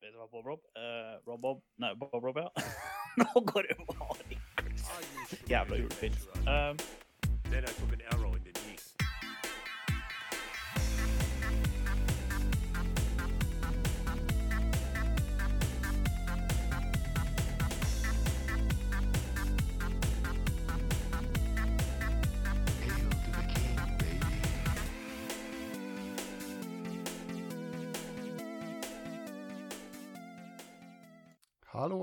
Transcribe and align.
Vet 0.00 0.12
du 0.12 0.18
hva, 0.18 0.26
Bob 0.32 0.46
Rob? 0.46 0.60
Eh, 0.76 1.16
Rob 1.26 1.40
Bob 1.40 1.58
Nei, 1.76 1.94
Bob 1.94 2.24
Rob, 2.24 2.36
ja. 2.40 2.48
Nå 3.20 3.26
går 3.50 3.62
det 3.68 3.76
bare 3.90 4.24
i 4.30 4.38
Jævla 5.50 5.76
julefilt. 5.76 6.28
Um, 6.46 6.78
Then 7.50 7.64
I 7.64 7.72
took 7.78 7.92
an 7.92 8.02
arrow 8.12 8.29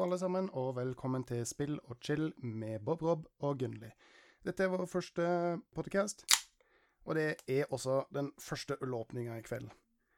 alle 0.07 0.19
sammen, 0.19 0.45
og 0.55 0.77
velkommen 0.77 1.25
til 1.27 1.41
Spill 1.43 1.73
og 1.91 1.97
chill 1.99 2.29
med 2.39 2.79
Bob 2.85 3.01
Rob 3.03 3.25
og 3.43 3.57
Gunnli. 3.59 3.89
Dette 4.45 4.63
er 4.63 4.69
vår 4.71 4.85
første 4.87 5.25
podcast, 5.75 6.23
og 7.03 7.17
det 7.17 7.25
er 7.51 7.67
også 7.75 8.05
den 8.15 8.29
første 8.39 8.77
ølåpninga 8.85 9.35
i 9.35 9.43
kveld. 9.43 9.67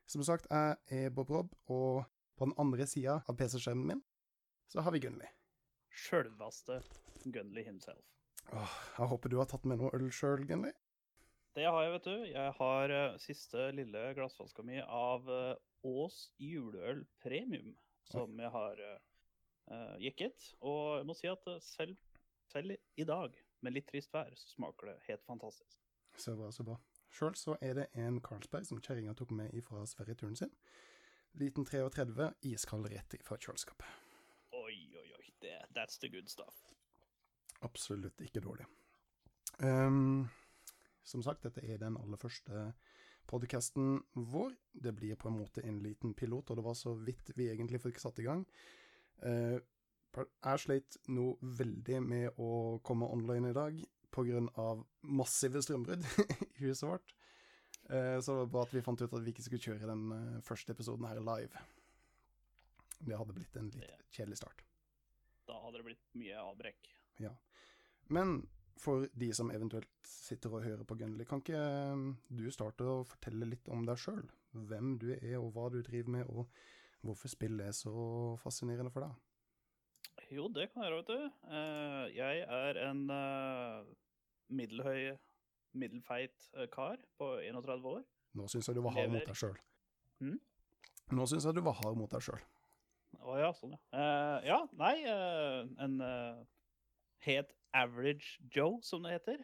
Som 0.05 0.21
sagt, 0.27 0.45
jeg 0.51 0.75
er 0.93 1.09
Bob 1.09 1.33
Rob, 1.33 1.55
og 1.65 2.03
på 2.37 2.45
den 2.45 2.53
andre 2.61 2.85
sida 2.85 3.17
av 3.25 3.39
PC-skjermen 3.39 3.89
min 3.95 4.05
så 4.69 4.85
har 4.85 4.93
vi 4.93 5.01
Gunnli. 5.07 5.31
Sjølveste 5.89 6.83
Gunley 7.25 7.65
himself. 7.65 8.05
Åh, 8.53 8.77
jeg 8.99 9.09
håper 9.09 9.33
du 9.33 9.39
har 9.41 9.49
tatt 9.49 9.65
med 9.65 9.81
noe 9.81 9.89
øl 9.97 10.11
sjøl, 10.13 10.45
Gunnli. 10.45 10.75
Det 11.57 11.65
har 11.65 11.81
jeg, 11.81 11.95
vet 11.97 12.11
du. 12.11 12.17
Jeg 12.29 12.57
har 12.61 12.93
eh, 12.93 13.19
siste 13.25 13.71
lille 13.73 14.09
glassflaska 14.13 14.69
mi 14.69 14.77
av 14.85 15.25
eh, 15.33 15.55
Ås 15.81 16.27
juleøl 16.37 17.07
premium, 17.25 17.73
som 18.05 18.37
jeg 18.37 18.53
har 18.53 18.89
uh, 19.71 19.95
jekket. 20.01 20.51
Og 20.61 20.99
jeg 20.99 21.07
må 21.09 21.15
si 21.17 21.29
at 21.31 21.49
eh, 21.51 21.61
selv, 21.63 21.97
selv 22.51 22.75
i 22.97 23.07
dag, 23.07 23.35
med 23.65 23.75
litt 23.75 23.89
trist 23.89 24.13
vær, 24.15 24.31
så 24.35 24.53
smaker 24.55 24.91
det 24.91 24.97
helt 25.07 25.25
fantastisk. 25.27 25.79
Så 26.19 26.35
bra, 26.35 26.51
så 26.51 26.65
bra. 26.67 26.77
Sjøl 27.13 27.35
så 27.37 27.55
er 27.65 27.75
det 27.77 27.87
en 27.97 28.19
Carlsberg 28.23 28.67
som 28.67 28.81
kjerringa 28.83 29.15
tok 29.17 29.31
med 29.35 29.53
ifra 29.57 29.85
Sverigeturen 29.89 30.37
sin. 30.37 30.51
Liten 31.39 31.65
33, 31.65 32.31
iskald 32.49 32.89
rett 32.91 33.15
fra 33.25 33.37
kjøleskapet. 33.37 33.87
Oi, 34.57 34.75
oi, 34.97 35.07
oi. 35.17 35.31
Det, 35.41 35.55
that's 35.75 36.01
the 36.01 36.09
good 36.11 36.29
stuff. 36.29 36.65
Absolutt 37.65 38.21
ikke 38.23 38.43
dårlig. 38.43 38.65
Um, 39.59 40.29
som 41.03 41.23
sagt, 41.25 41.43
dette 41.43 41.63
er 41.65 41.81
den 41.81 41.97
aller 41.99 42.19
første 42.19 42.71
podcasten 43.29 43.99
vår. 44.13 44.53
Det 44.73 44.93
blir 44.95 45.17
på 45.19 45.29
en 45.29 45.39
måte 45.39 45.63
en 45.65 45.79
liten 45.83 46.13
pilot, 46.17 46.49
og 46.49 46.59
det 46.59 46.65
var 46.65 46.77
så 46.77 46.95
vidt 46.97 47.33
vi 47.35 47.49
egentlig 47.51 47.81
fikk 47.83 48.01
satt 48.01 48.21
i 48.21 48.27
gang. 48.27 48.45
Eh, 49.27 49.57
jeg 50.19 50.61
sleit 50.63 50.97
noe 51.13 51.37
veldig 51.59 51.99
med 52.03 52.39
å 52.41 52.79
komme 52.83 53.07
online 53.07 53.51
i 53.51 53.55
dag 53.55 53.79
pga. 54.09 54.83
massive 55.01 55.61
strømbrudd 55.63 56.05
i 56.59 56.65
huset 56.65 56.87
vårt. 56.89 57.13
Eh, 57.89 58.19
så 58.19 58.33
det 58.33 58.39
var 58.39 58.53
bra 58.53 58.63
at 58.65 58.73
vi 58.73 58.83
fant 58.85 59.01
ut 59.01 59.13
at 59.13 59.25
vi 59.25 59.33
ikke 59.33 59.45
skulle 59.45 59.71
kjøre 59.71 59.89
den 59.89 60.11
eh, 60.15 60.41
første 60.45 60.73
episoden 60.75 61.07
her 61.09 61.21
live. 61.23 61.61
Det 62.99 63.17
hadde 63.17 63.35
blitt 63.35 63.55
en 63.57 63.69
litt 63.73 64.15
kjedelig 64.15 64.41
start. 64.41 64.63
Da 65.47 65.57
hadde 65.63 65.79
det 65.79 65.87
blitt 65.87 66.17
mye 66.19 66.41
avbrekk. 66.41 66.89
Ja. 67.23 67.31
Men 68.13 68.41
for 68.79 69.07
de 69.19 69.29
som 69.35 69.51
eventuelt 69.51 69.89
sitter 70.07 70.53
og 70.53 70.63
hører 70.63 70.85
på 70.87 70.97
Gunnli, 70.99 71.25
kan 71.27 71.41
ikke 71.43 71.61
eh, 71.61 72.03
du 72.27 72.49
starte 72.53 72.87
å 72.87 73.05
fortelle 73.07 73.49
litt 73.49 73.71
om 73.71 73.85
deg 73.87 74.01
sjøl? 74.01 74.25
Hvem 74.69 74.97
du 75.01 75.09
er, 75.15 75.37
og 75.39 75.53
hva 75.55 75.69
du 75.73 75.81
driver 75.85 76.19
med, 76.19 76.29
og 76.29 76.49
hvorfor 77.05 77.31
spillet 77.31 77.67
er 77.67 77.75
så 77.75 77.93
fascinerende 78.43 78.91
for 78.93 79.05
deg? 79.05 79.17
Jo, 80.29 80.47
det 80.53 80.67
kan 80.69 80.83
jeg 80.83 80.91
gjøre, 80.91 80.99
vet 80.99 81.07
du. 81.07 81.31
Jeg 82.13 82.43
er 82.45 82.79
en 82.89 83.01
eh, 83.09 83.87
middelhøy, 84.53 85.15
middelfeit 85.79 86.49
eh, 86.57 86.67
kar 86.71 86.99
på 87.17 87.31
31 87.41 87.87
år. 87.89 88.03
Nå 88.37 88.45
syns 88.51 88.69
jeg 88.69 88.77
du 88.77 88.83
var 88.85 88.93
hard 88.97 89.09
mot 89.13 89.25
deg 89.25 89.39
sjøl. 89.39 89.57
Mm? 90.21 90.37
Nå 91.17 91.25
syns 91.31 91.47
jeg 91.49 91.57
du 91.57 91.63
var 91.65 91.79
hard 91.79 91.97
mot 91.97 92.11
deg 92.13 92.25
sjøl. 92.27 92.43
Å 93.25 93.39
ja, 93.41 93.49
sånn 93.57 93.73
ja. 93.73 93.79
Eh, 93.89 94.49
ja, 94.51 94.59
nei, 94.77 94.93
en 95.81 95.97
het 97.25 97.25
helt 97.25 97.55
average 97.75 98.37
Joe, 98.53 98.77
som 98.85 99.05
det 99.05 99.17
heter. 99.17 99.41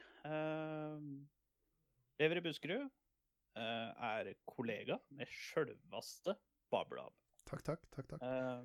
Lever 2.21 2.39
i 2.41 2.45
Buskerud. 2.45 2.87
er 3.57 4.33
kollega 4.45 4.99
med 5.09 5.29
sjølvaste 5.29 6.37
Bablab. 6.71 7.13
Takk, 7.45 7.61
takk, 7.65 7.87
takk. 7.93 8.07
takk. 8.09 8.25
Eh, 8.25 8.63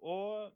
og 0.00 0.52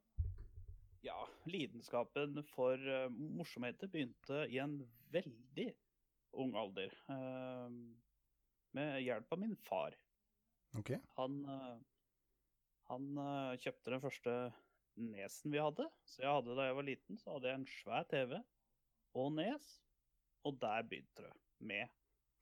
ja, 1.05 1.17
lidenskapen 1.45 2.39
for 2.55 2.81
uh, 2.81 3.11
morsomheter 3.13 3.91
begynte 3.93 4.47
i 4.49 4.61
en 4.63 4.79
veldig 5.13 5.67
ung 6.41 6.55
alder. 6.57 6.95
eh, 7.13 7.75
med 8.75 9.03
hjelp 9.05 9.33
av 9.33 9.39
min 9.39 9.57
far. 9.57 9.95
OK. 10.79 10.95
Han, 11.19 11.37
uh, 11.47 11.77
han 12.89 13.11
uh, 13.21 13.53
kjøpte 13.61 13.93
den 13.93 14.03
første 14.03 14.35
nesen 14.99 15.53
vi 15.55 15.63
hadde. 15.63 15.87
Så 16.09 16.25
jeg 16.25 16.33
hadde 16.39 16.57
da 16.57 16.71
jeg 16.71 16.79
var 16.81 16.89
liten, 16.89 17.21
så 17.21 17.37
hadde 17.37 17.53
jeg 17.53 17.61
en 17.61 17.69
svær 17.77 18.09
TV 18.11 18.35
og 19.21 19.31
nes. 19.37 19.69
Og 20.49 20.59
der 20.65 20.89
begynte 20.89 21.29
det 21.29 21.37
med 21.69 21.95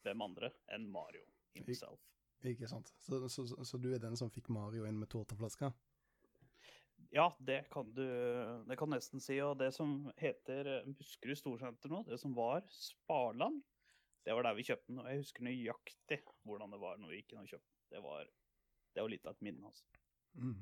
hvem 0.07 0.25
andre 0.25 0.55
enn 0.73 0.89
Mario 0.91 1.27
himself. 1.53 2.12
Ikke 2.49 2.69
sant. 2.71 2.91
Så, 2.99 3.23
så, 3.31 3.47
så, 3.47 3.79
du 3.79 3.93
er 3.95 4.03
den 4.03 4.17
som 4.19 4.31
fikk 4.33 4.51
Mario 4.53 4.87
inn 4.89 4.99
med 4.99 5.11
tårteflaska? 5.13 5.71
Ja, 7.13 7.29
det 7.45 7.67
kan 7.71 7.91
du 7.93 8.07
det 8.67 8.79
kan 8.81 8.91
nesten 8.91 9.21
si. 9.21 9.37
Og 9.45 9.59
det 9.61 9.71
som 9.77 10.11
heter 10.19 10.71
eh, 10.79 10.89
Buskerud 10.99 11.39
Storsenter 11.39 11.93
nå, 11.93 12.03
det 12.09 12.19
som 12.21 12.35
var 12.35 12.65
Sparland, 12.73 13.61
det 14.25 14.35
var 14.35 14.47
der 14.47 14.57
vi 14.57 14.67
kjøpte 14.67 14.91
den. 14.91 15.03
Og 15.03 15.11
jeg 15.11 15.23
husker 15.23 15.47
nøyaktig 15.47 16.23
hvordan 16.47 16.75
det 16.75 16.81
var 16.83 16.99
når 17.03 17.13
vi 17.13 17.21
gikk 17.21 17.35
inn 17.35 17.45
og 17.45 17.53
kjøpte 17.53 17.69
den. 17.69 17.81
Det 17.93 18.03
var, 18.07 18.33
det 18.97 19.05
var 19.05 19.13
litt 19.13 19.29
av 19.29 19.37
et 19.37 19.47
minne, 19.47 19.71
altså. 19.71 19.87
Mm. 20.41 20.61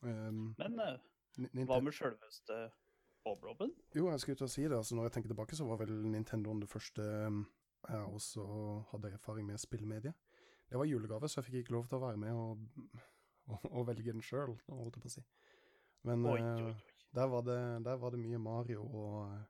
Um, 0.00 0.42
Men 0.56 0.78
uh, 0.80 1.64
hva 1.68 1.80
med 1.84 1.92
sjølveste 1.92 2.58
Bob-Robben? 3.26 3.74
Jo, 3.92 4.08
jeg 4.08 4.22
skulle 4.22 4.40
til 4.40 4.48
å 4.48 4.52
si 4.52 4.64
det. 4.64 4.76
altså 4.78 4.96
Når 4.96 5.08
jeg 5.08 5.16
tenker 5.18 5.34
tilbake, 5.34 5.58
så 5.58 5.66
var 5.68 5.82
vel 5.82 5.92
Nintendoen 6.06 6.62
det 6.62 6.70
første 6.70 7.04
um, 7.28 7.42
jeg 7.86 8.14
også 8.16 8.44
hadde 8.92 9.12
erfaring 9.14 9.46
med 9.46 9.60
spillmedie. 9.60 10.12
Det 10.68 10.78
var 10.78 10.88
julegave, 10.88 11.28
så 11.28 11.40
jeg 11.40 11.48
fikk 11.48 11.60
ikke 11.62 11.76
lov 11.76 11.88
til 11.88 11.98
å 11.98 12.04
være 12.04 12.20
med 12.20 12.36
og, 12.36 12.64
og, 13.48 13.68
og 13.70 13.86
velge 13.88 14.12
den 14.12 14.24
sjøl, 14.24 14.56
holdt 14.68 14.98
jeg 14.98 15.04
på 15.04 15.10
å 15.10 15.14
si. 15.16 15.24
Men 16.08 16.26
Oi, 16.28 16.38
eh, 16.38 16.48
oi, 16.48 16.72
oi. 16.72 17.04
Der, 17.16 17.30
var 17.32 17.46
det, 17.46 17.60
der 17.86 17.96
var 18.00 18.12
det 18.12 18.20
mye 18.20 18.40
Mario 18.42 18.84
og 18.84 19.14
eh, 19.32 19.46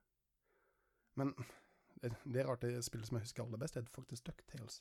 Men 1.19 1.35
det, 2.03 2.13
det 2.23 2.43
er 2.43 2.47
rart, 2.47 2.63
det 2.63 2.85
spillet 2.87 3.09
som 3.09 3.19
jeg 3.19 3.27
husker 3.27 3.43
aller 3.43 3.61
best, 3.61 3.77
er 3.77 3.91
faktisk 3.91 4.29
Ducktales. 4.31 4.81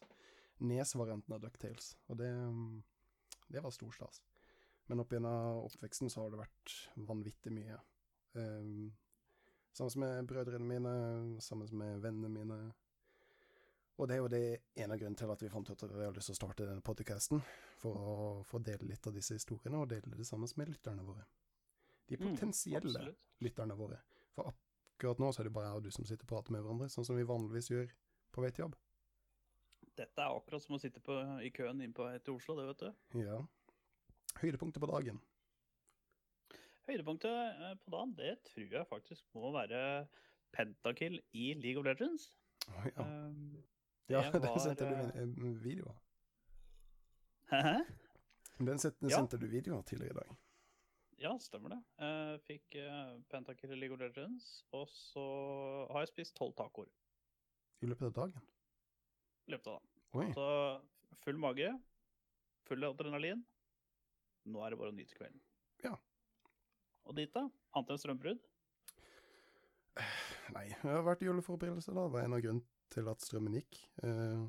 Nes-varianten 0.62 1.34
av 1.34 1.42
Ducktales. 1.42 1.96
Og 2.08 2.20
det, 2.22 2.30
det 3.50 3.64
var 3.64 3.74
stor 3.74 3.94
stas. 3.96 4.22
Men 4.88 5.02
opp 5.02 5.12
gjennom 5.12 5.66
oppveksten 5.66 6.12
så 6.14 6.24
har 6.24 6.34
det 6.34 6.40
vært 6.44 6.76
vanvittig 7.10 7.52
mye. 7.56 7.80
Um, 8.38 8.92
sammen 9.76 10.06
med 10.06 10.30
brødrene 10.30 10.70
mine, 10.70 10.94
sammen 11.44 11.74
med 11.78 12.06
vennene 12.06 12.30
mine. 12.32 12.60
Og 13.98 14.06
det 14.10 14.14
er 14.16 14.22
jo 14.22 14.30
det 14.30 14.42
ene 14.78 14.94
av 14.94 15.00
grunnene 15.02 15.18
til 15.18 15.32
at 15.34 15.42
vi 15.42 15.50
fant 15.50 15.70
ut 15.72 15.84
at 15.84 15.94
vi 15.94 16.06
har 16.06 16.14
lyst 16.14 16.30
til 16.30 16.36
å 16.36 16.38
starte 16.38 16.66
denne 16.68 16.86
podcasten. 16.86 17.42
For 17.82 17.98
å 17.98 18.18
få 18.46 18.62
dele 18.62 18.92
litt 18.92 19.08
av 19.10 19.16
disse 19.16 19.38
historiene, 19.38 19.80
og 19.82 19.90
dele 19.90 20.18
det 20.18 20.28
sammen 20.28 20.50
med 20.60 20.70
lytterne 20.70 21.06
våre. 21.06 21.26
De 22.08 22.18
Mm, 22.18 22.28
potensielle 22.30 23.02
mm, 23.08 23.16
lytterne 23.44 23.76
våre. 23.76 23.98
For 24.36 24.52
akkurat 24.52 25.20
nå 25.20 25.32
så 25.34 25.42
er 25.42 25.50
det 25.50 25.54
bare 25.54 25.72
jeg 25.72 25.80
og 25.80 25.88
du 25.88 25.92
som 25.92 26.06
sitter 26.06 26.28
og 26.28 26.30
prater 26.30 26.54
med 26.54 26.62
hverandre, 26.62 26.90
sånn 26.94 27.06
som 27.06 27.18
vi 27.18 27.26
vanligvis 27.28 27.72
gjør 27.74 27.90
på 28.32 28.44
vei 28.46 28.52
til 28.54 28.64
jobb. 28.68 28.78
Dette 29.98 30.22
er 30.22 30.30
akkurat 30.38 30.62
som 30.62 30.78
å 30.78 30.80
sitte 30.82 31.02
på, 31.02 31.18
i 31.42 31.50
køen 31.50 31.82
inn 31.82 31.94
på 31.98 32.06
vei 32.06 32.20
til 32.22 32.38
Oslo, 32.38 32.56
det 32.60 32.68
vet 32.70 32.86
du. 32.86 33.24
Ja. 33.26 33.42
Høydepunktet 34.38 34.84
på 34.84 34.90
dagen. 34.92 35.20
Høydepunktet 36.88 37.34
eh, 37.34 37.74
på 37.82 37.92
dagen, 37.96 38.14
det 38.16 38.36
tror 38.48 38.78
jeg 38.78 38.90
faktisk 38.92 39.26
må 39.36 39.50
være 39.58 39.82
Pentakill 40.56 41.18
i 41.34 41.50
League 41.58 41.82
of 41.82 41.90
Legends. 41.90 42.30
Å, 42.70 42.86
ja. 42.94 43.04
Um, 43.04 43.58
ja, 44.08 44.22
det 44.32 44.42
den 44.46 44.60
sendte 44.64 44.88
du 44.90 44.94
eh, 44.96 45.22
en, 45.24 45.56
video 45.64 45.90
av. 45.92 45.98
Hæ? 47.52 47.78
Den 48.58 48.80
sendte, 48.80 49.08
Ja. 49.10 49.18
sendte 49.20 49.38
du 49.38 49.48
video 49.48 49.78
av 49.78 49.84
tidligere 49.88 50.16
i 50.16 50.20
dag. 50.20 50.36
Ja, 51.18 51.32
stemmer 51.42 51.74
det. 51.74 51.80
Jeg 51.98 52.42
fikk 52.46 52.76
eh, 52.78 53.14
Pentakill 53.32 53.72
i 53.74 53.80
League 53.80 53.96
of 53.96 54.02
Legends, 54.02 54.64
og 54.78 54.88
så 54.94 55.24
har 55.92 56.04
jeg 56.06 56.12
spist 56.14 56.36
tolv 56.38 56.54
tacoer 56.58 56.90
I 57.82 57.90
løpet 57.90 58.10
av 58.12 58.14
dagen. 58.20 58.42
i 59.48 59.52
løpet 59.56 59.68
av 59.68 59.80
dagen. 59.80 59.94
Oi. 60.18 60.28
Så 60.34 61.18
full 61.24 61.38
mage, 61.42 61.72
full 62.68 62.84
adrenalin. 62.84 63.44
Nå 64.48 64.62
er 64.64 64.72
det 64.72 64.80
bare 64.80 64.94
å 64.94 64.96
nyte 64.96 65.18
kvelden. 65.18 65.42
Ja. 65.84 65.96
Og 67.08 67.16
dit, 67.18 67.32
da? 67.34 67.48
Annet 67.76 67.90
enn 67.96 68.00
strømbrudd? 68.02 68.40
Nei, 70.54 70.68
det 70.70 70.92
har 70.94 71.04
vært 71.06 71.24
juleforberedelse, 71.26 71.92
da. 71.96 72.06
Det 72.08 72.14
var 72.14 72.28
en 72.28 72.36
av 72.38 72.42
grunnen 72.46 72.64
til 72.94 73.10
at 73.12 73.24
strømmen 73.24 73.58
gikk. 73.60 73.80
Eh, 74.04 74.46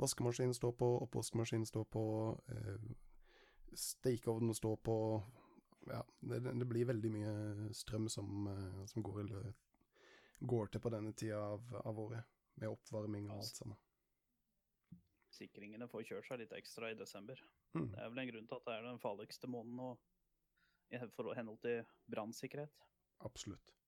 vaskemaskinen 0.00 0.54
står 0.56 0.74
på, 0.80 0.88
oppvaskmaskinen 1.06 1.66
står 1.68 1.86
på. 1.92 2.04
Eh, 2.52 2.90
stakeovnen 3.74 4.54
står 4.54 4.76
på 4.76 4.96
Ja, 5.88 6.02
det, 6.20 6.42
det 6.44 6.66
blir 6.68 6.84
veldig 6.90 7.10
mye 7.10 7.30
strøm 7.72 8.08
som, 8.12 8.46
eh, 8.52 8.82
som 8.86 9.02
går, 9.02 9.30
går 10.40 10.66
til 10.66 10.82
på 10.84 10.92
denne 10.92 11.14
tida 11.16 11.38
av, 11.54 11.64
av 11.84 12.00
året, 12.02 12.28
med 12.60 12.68
oppvarming 12.68 13.30
og 13.30 13.38
alt 13.40 13.62
sammen. 13.62 13.78
Sikringene 15.32 15.88
får 15.88 16.04
kjørt 16.10 16.28
seg 16.28 16.42
litt 16.42 16.52
ekstra 16.52 16.90
i 16.92 16.98
desember. 16.98 17.40
Mm. 17.72 17.88
Det 17.94 18.02
er 18.02 18.12
vel 18.12 18.22
en 18.22 18.30
grunn 18.32 18.48
til 18.50 18.60
at 18.60 18.68
det 18.68 18.76
er 18.76 18.88
den 18.90 19.00
farligste 19.00 19.48
måneden 19.48 19.80
og, 19.86 21.06
for 21.16 21.32
henhold 21.38 21.62
til 21.64 21.84
brannsikkerhet. 22.12 22.88
Absolutt. 23.24 23.79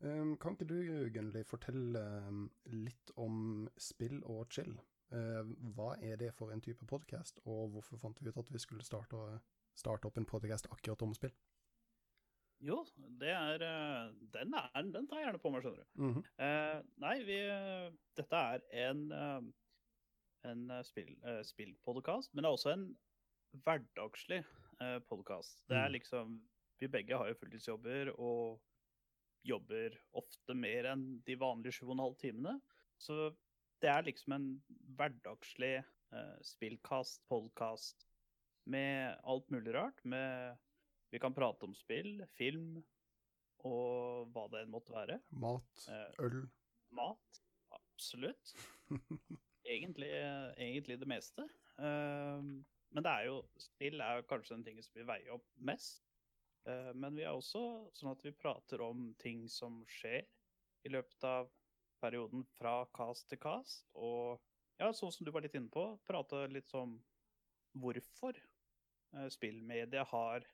Um, 0.00 0.36
kan 0.38 0.54
ikke 0.54 0.68
du, 0.70 0.76
Gunnli, 1.10 1.42
fortelle 1.44 2.02
um, 2.28 2.44
litt 2.70 3.10
om 3.18 3.68
spill 3.82 4.20
og 4.30 4.46
chill? 4.54 4.76
Uh, 5.10 5.42
hva 5.74 5.94
er 6.04 6.16
det 6.20 6.32
for 6.36 6.52
en 6.52 6.60
type 6.62 6.84
podkast, 6.86 7.40
og 7.48 7.72
hvorfor 7.74 7.98
fant 7.98 8.20
vi 8.22 8.28
ut 8.30 8.38
at 8.38 8.50
vi 8.52 8.60
skulle 8.62 8.84
starte, 8.86 9.16
starte 9.74 10.06
opp 10.06 10.18
en 10.20 10.28
podkast 10.28 10.68
akkurat 10.70 11.02
om 11.02 11.14
spill? 11.16 11.34
Jo, 12.60 12.80
det 13.20 13.30
er 13.30 13.62
eh, 13.62 14.08
Den, 14.34 14.54
er, 14.58 14.72
den 14.90 15.04
tar 15.06 15.20
jeg 15.20 15.28
gjerne 15.28 15.38
på 15.38 15.50
meg, 15.54 15.62
skjønner 15.62 15.84
du. 15.84 16.00
Mhm. 16.02 16.22
Eh, 16.42 16.80
nei, 17.04 17.12
vi 17.22 17.36
Dette 18.18 18.40
er 18.54 18.64
en, 18.88 19.02
eh, 19.14 19.44
en 20.50 20.64
eh, 20.74 20.80
spill, 20.82 21.12
spillpodkast, 21.46 22.34
men 22.34 22.42
det 22.42 22.50
er 22.50 22.56
også 22.58 22.72
en 22.74 22.88
hverdagslig 23.64 24.40
podkast. 25.08 25.62
Det 25.70 25.76
er 25.78 25.88
Mm. 25.88 25.94
liksom 25.94 26.34
Vi 26.80 26.86
begge 26.86 27.16
har 27.16 27.26
jo 27.30 27.34
fulltidsjobber 27.34 28.10
og 28.18 28.60
jobber 29.48 29.96
ofte 30.18 30.56
mer 30.56 30.90
enn 30.92 31.06
de 31.26 31.36
vanlige 31.40 31.78
sju 31.78 31.86
og 31.88 31.96
en 31.96 32.04
halv 32.06 32.18
timene. 32.20 32.54
Så 33.00 33.30
det 33.82 33.90
er 33.92 34.06
liksom 34.06 34.34
en 34.34 34.46
hverdagslig 34.98 35.74
eh, 35.78 36.36
spillkast, 36.46 37.22
podkast, 37.30 38.06
med 38.68 39.16
alt 39.24 39.50
mulig 39.54 39.74
rart. 39.76 40.00
Med 40.04 40.58
Vi 41.10 41.20
kan 41.22 41.34
prate 41.34 41.64
om 41.64 41.74
spill, 41.74 42.20
film 42.36 42.82
og 43.66 44.28
hva 44.34 44.46
det 44.52 44.62
enn 44.64 44.72
måtte 44.72 44.94
være. 44.94 45.20
Mat, 45.30 45.86
Eh, 45.88 46.24
øl 46.26 46.42
Mat, 46.94 47.40
absolutt. 47.74 48.54
Egentlig, 49.68 50.08
egentlig 50.56 50.96
det 51.00 51.08
meste. 51.10 51.44
Eh, 51.76 52.44
men 52.88 53.04
det 53.04 53.10
er 53.12 53.26
jo 53.26 53.42
Spill 53.60 54.00
er 54.00 54.16
jo 54.16 54.28
kanskje 54.30 54.54
den 54.56 54.64
tingen 54.64 54.84
som 54.86 54.96
vil 54.96 55.08
veie 55.10 55.34
opp 55.34 55.44
mest. 55.60 56.07
Eh, 56.68 56.90
men 56.94 57.16
vi 57.16 57.24
er 57.24 57.32
også 57.32 57.62
sånn 57.96 58.12
at 58.12 58.24
vi 58.26 58.34
prater 58.36 58.82
om 58.84 59.12
ting 59.22 59.46
som 59.52 59.80
skjer 59.88 60.26
i 60.84 60.92
løpet 60.92 61.24
av 61.24 61.48
perioden 62.02 62.44
fra 62.58 62.82
cast 62.94 63.28
til 63.30 63.40
cast. 63.42 63.86
Og 63.96 64.38
ja, 64.78 64.92
sånn 64.94 65.12
som 65.14 65.26
du 65.26 65.32
var 65.34 65.44
litt 65.44 65.56
inne 65.58 65.72
på, 65.72 65.90
prate 66.06 66.44
litt 66.52 66.70
om 66.78 66.98
hvorfor 67.78 68.36
eh, 68.36 69.28
spillmedia 69.32 70.04
har 70.12 70.46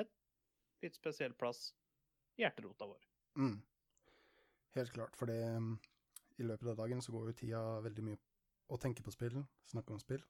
et 0.00 0.12
litt 0.84 0.96
spesiell 0.96 1.34
plass 1.38 1.70
i 2.38 2.44
hjerterota 2.44 2.88
vår. 2.88 3.06
Mm. 3.40 3.58
Helt 4.76 4.92
klart, 4.94 5.16
for 5.18 5.30
um, 5.30 5.74
I 6.38 6.46
løpet 6.46 6.72
av 6.72 6.78
dagen 6.78 7.02
så 7.02 7.12
går 7.12 7.30
jo 7.30 7.38
tida 7.42 7.60
veldig 7.82 8.04
mye 8.06 8.20
å 8.70 8.78
tenke 8.78 9.02
på 9.02 9.12
spill, 9.12 9.40
snakke 9.66 9.96
om 9.96 10.00
spill. 10.00 10.22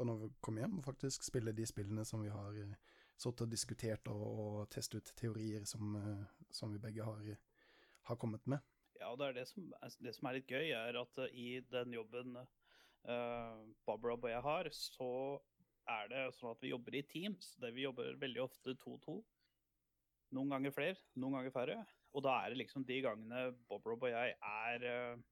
Og 0.00 0.08
når 0.08 0.22
vi 0.22 0.30
kommer 0.40 0.64
hjem, 0.64 0.78
faktisk 0.84 1.26
spille 1.26 1.52
de 1.52 1.66
spillene 1.68 2.06
som 2.08 2.24
vi 2.24 2.32
har 2.32 2.56
uh, 2.56 2.92
sittet 3.22 3.46
og 3.46 3.52
diskutert 3.52 4.08
og, 4.12 4.22
og 4.44 4.56
testet 4.74 5.00
ut 5.02 5.14
teorier 5.18 5.64
som, 5.68 5.96
eh, 5.98 6.24
som 6.54 6.72
vi 6.74 6.80
begge 6.82 7.06
har, 7.06 7.32
har 8.10 8.18
kommet 8.20 8.44
med. 8.50 8.62
Ja, 9.00 9.14
det 9.18 9.28
er 9.30 9.38
det 9.40 9.46
som, 9.50 9.70
er- 9.82 9.96
det 10.04 10.14
som 10.14 10.28
er 10.28 10.38
litt 10.38 10.50
gøy, 10.50 10.68
er 10.78 10.98
at 11.00 11.22
eh, 11.24 11.32
i 11.34 11.48
den 11.72 11.94
jobben 11.96 12.36
uh, 12.38 13.62
Barbara 13.86 14.14
og 14.18 14.28
jeg 14.30 14.42
har, 14.46 14.68
så 14.76 15.08
er 15.90 16.10
det 16.12 16.26
sånn 16.36 16.52
at 16.54 16.62
vi 16.62 16.70
jobber 16.70 16.94
i 16.94 17.02
teams. 17.10 17.54
Der 17.62 17.74
vi 17.74 17.86
jobber 17.86 18.14
veldig 18.22 18.44
ofte 18.44 18.76
to-to. 18.78 19.20
Noen 20.32 20.54
ganger 20.54 20.74
flere, 20.74 21.00
noen 21.18 21.40
ganger 21.40 21.54
færre. 21.54 21.78
Og 22.14 22.22
da 22.24 22.36
er 22.44 22.52
det 22.52 22.60
liksom 22.62 22.84
de 22.88 23.00
gangene 23.04 23.48
Bob 23.68 23.86
Rob 23.88 24.04
og 24.06 24.12
jeg 24.12 24.36
er 24.38 24.86
uh, 24.86 25.24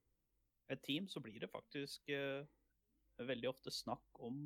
et 0.70 0.82
team, 0.86 1.06
så 1.10 1.22
blir 1.22 1.38
det 1.42 1.50
faktisk 1.52 2.10
uh, 2.10 2.42
veldig 3.20 3.50
ofte 3.52 3.72
snakk 3.74 4.20
om, 4.26 4.36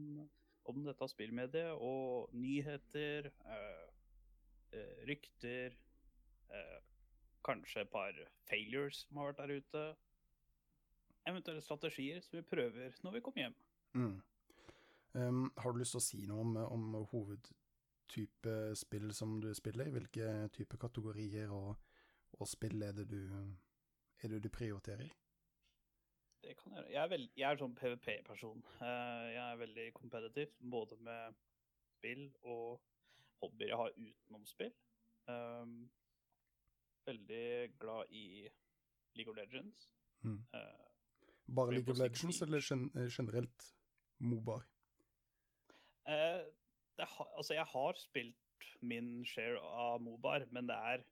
om 0.70 0.84
dette 0.84 1.08
spillmediet 1.10 1.72
og 1.76 2.30
nyheter, 2.36 3.30
eh, 3.44 3.88
eh, 4.72 5.06
rykter, 5.08 5.76
eh, 6.50 6.80
kanskje 7.44 7.84
et 7.84 7.90
par 7.90 8.12
failures 8.48 9.04
som 9.04 9.16
har 9.16 9.32
vært 9.32 9.42
der 9.42 9.56
ute. 9.60 9.96
Eventuelle 11.26 11.64
strategier 11.64 12.20
som 12.20 12.38
vi 12.38 12.42
prøver 12.42 12.96
når 13.02 13.12
vi 13.12 13.20
kommer 13.20 13.42
hjem. 13.42 13.56
Mm. 13.94 14.22
Um, 15.14 15.52
har 15.56 15.72
du 15.72 15.78
lyst 15.78 15.94
til 15.94 16.00
å 16.00 16.04
si 16.04 16.26
noe 16.26 16.40
om, 16.42 16.56
om 16.56 17.06
hovedtype 17.12 18.54
spill 18.76 19.12
som 19.14 19.36
du 19.40 19.52
spiller? 19.54 19.92
Hvilke 19.94 20.48
type 20.52 20.78
kategorier 20.80 21.52
og, 21.54 21.76
og 22.34 22.48
spill 22.50 22.82
er 22.82 22.96
det 22.96 23.06
du, 23.12 23.20
er 24.22 24.34
det 24.34 24.42
du 24.42 24.50
prioriterer? 24.52 25.12
Det 26.44 26.56
kan 26.58 26.72
jeg 26.72 26.82
gjøre. 26.82 26.92
Jeg 26.92 27.02
er, 27.02 27.08
veld, 27.08 27.28
jeg 27.36 27.50
er 27.50 27.60
sånn 27.60 27.76
PVP-person. 27.78 28.64
Eh, 28.84 29.26
jeg 29.32 29.44
er 29.44 29.60
veldig 29.60 29.86
kompetitiv 29.96 30.50
både 30.74 30.98
med 31.06 31.38
spill 31.94 32.26
og 32.42 32.82
hobbyer 33.40 33.72
jeg 33.72 33.80
har 33.80 33.94
utenom 33.96 34.44
spill. 34.48 34.74
Um, 35.28 35.76
veldig 37.08 37.78
glad 37.80 38.12
i 38.12 38.26
League 39.16 39.32
of 39.32 39.36
Legends. 39.36 39.88
Mm. 40.24 40.42
Eh, 40.54 41.54
Bare 41.56 41.70
League 41.70 41.92
of 41.92 41.98
Legends, 41.98 42.42
eller 42.42 42.60
gen 42.60 42.90
eh, 42.96 43.08
generelt 43.16 43.74
Mobar? 44.18 44.66
Eh, 46.08 46.44
det 46.96 47.08
ha, 47.16 47.26
altså, 47.36 47.54
jeg 47.54 47.64
har 47.64 47.98
spilt 48.00 48.68
min 48.80 49.24
share 49.26 49.60
av 49.60 50.00
Mobar, 50.00 50.44
men 50.50 50.68
det 50.68 50.76
er 50.76 51.04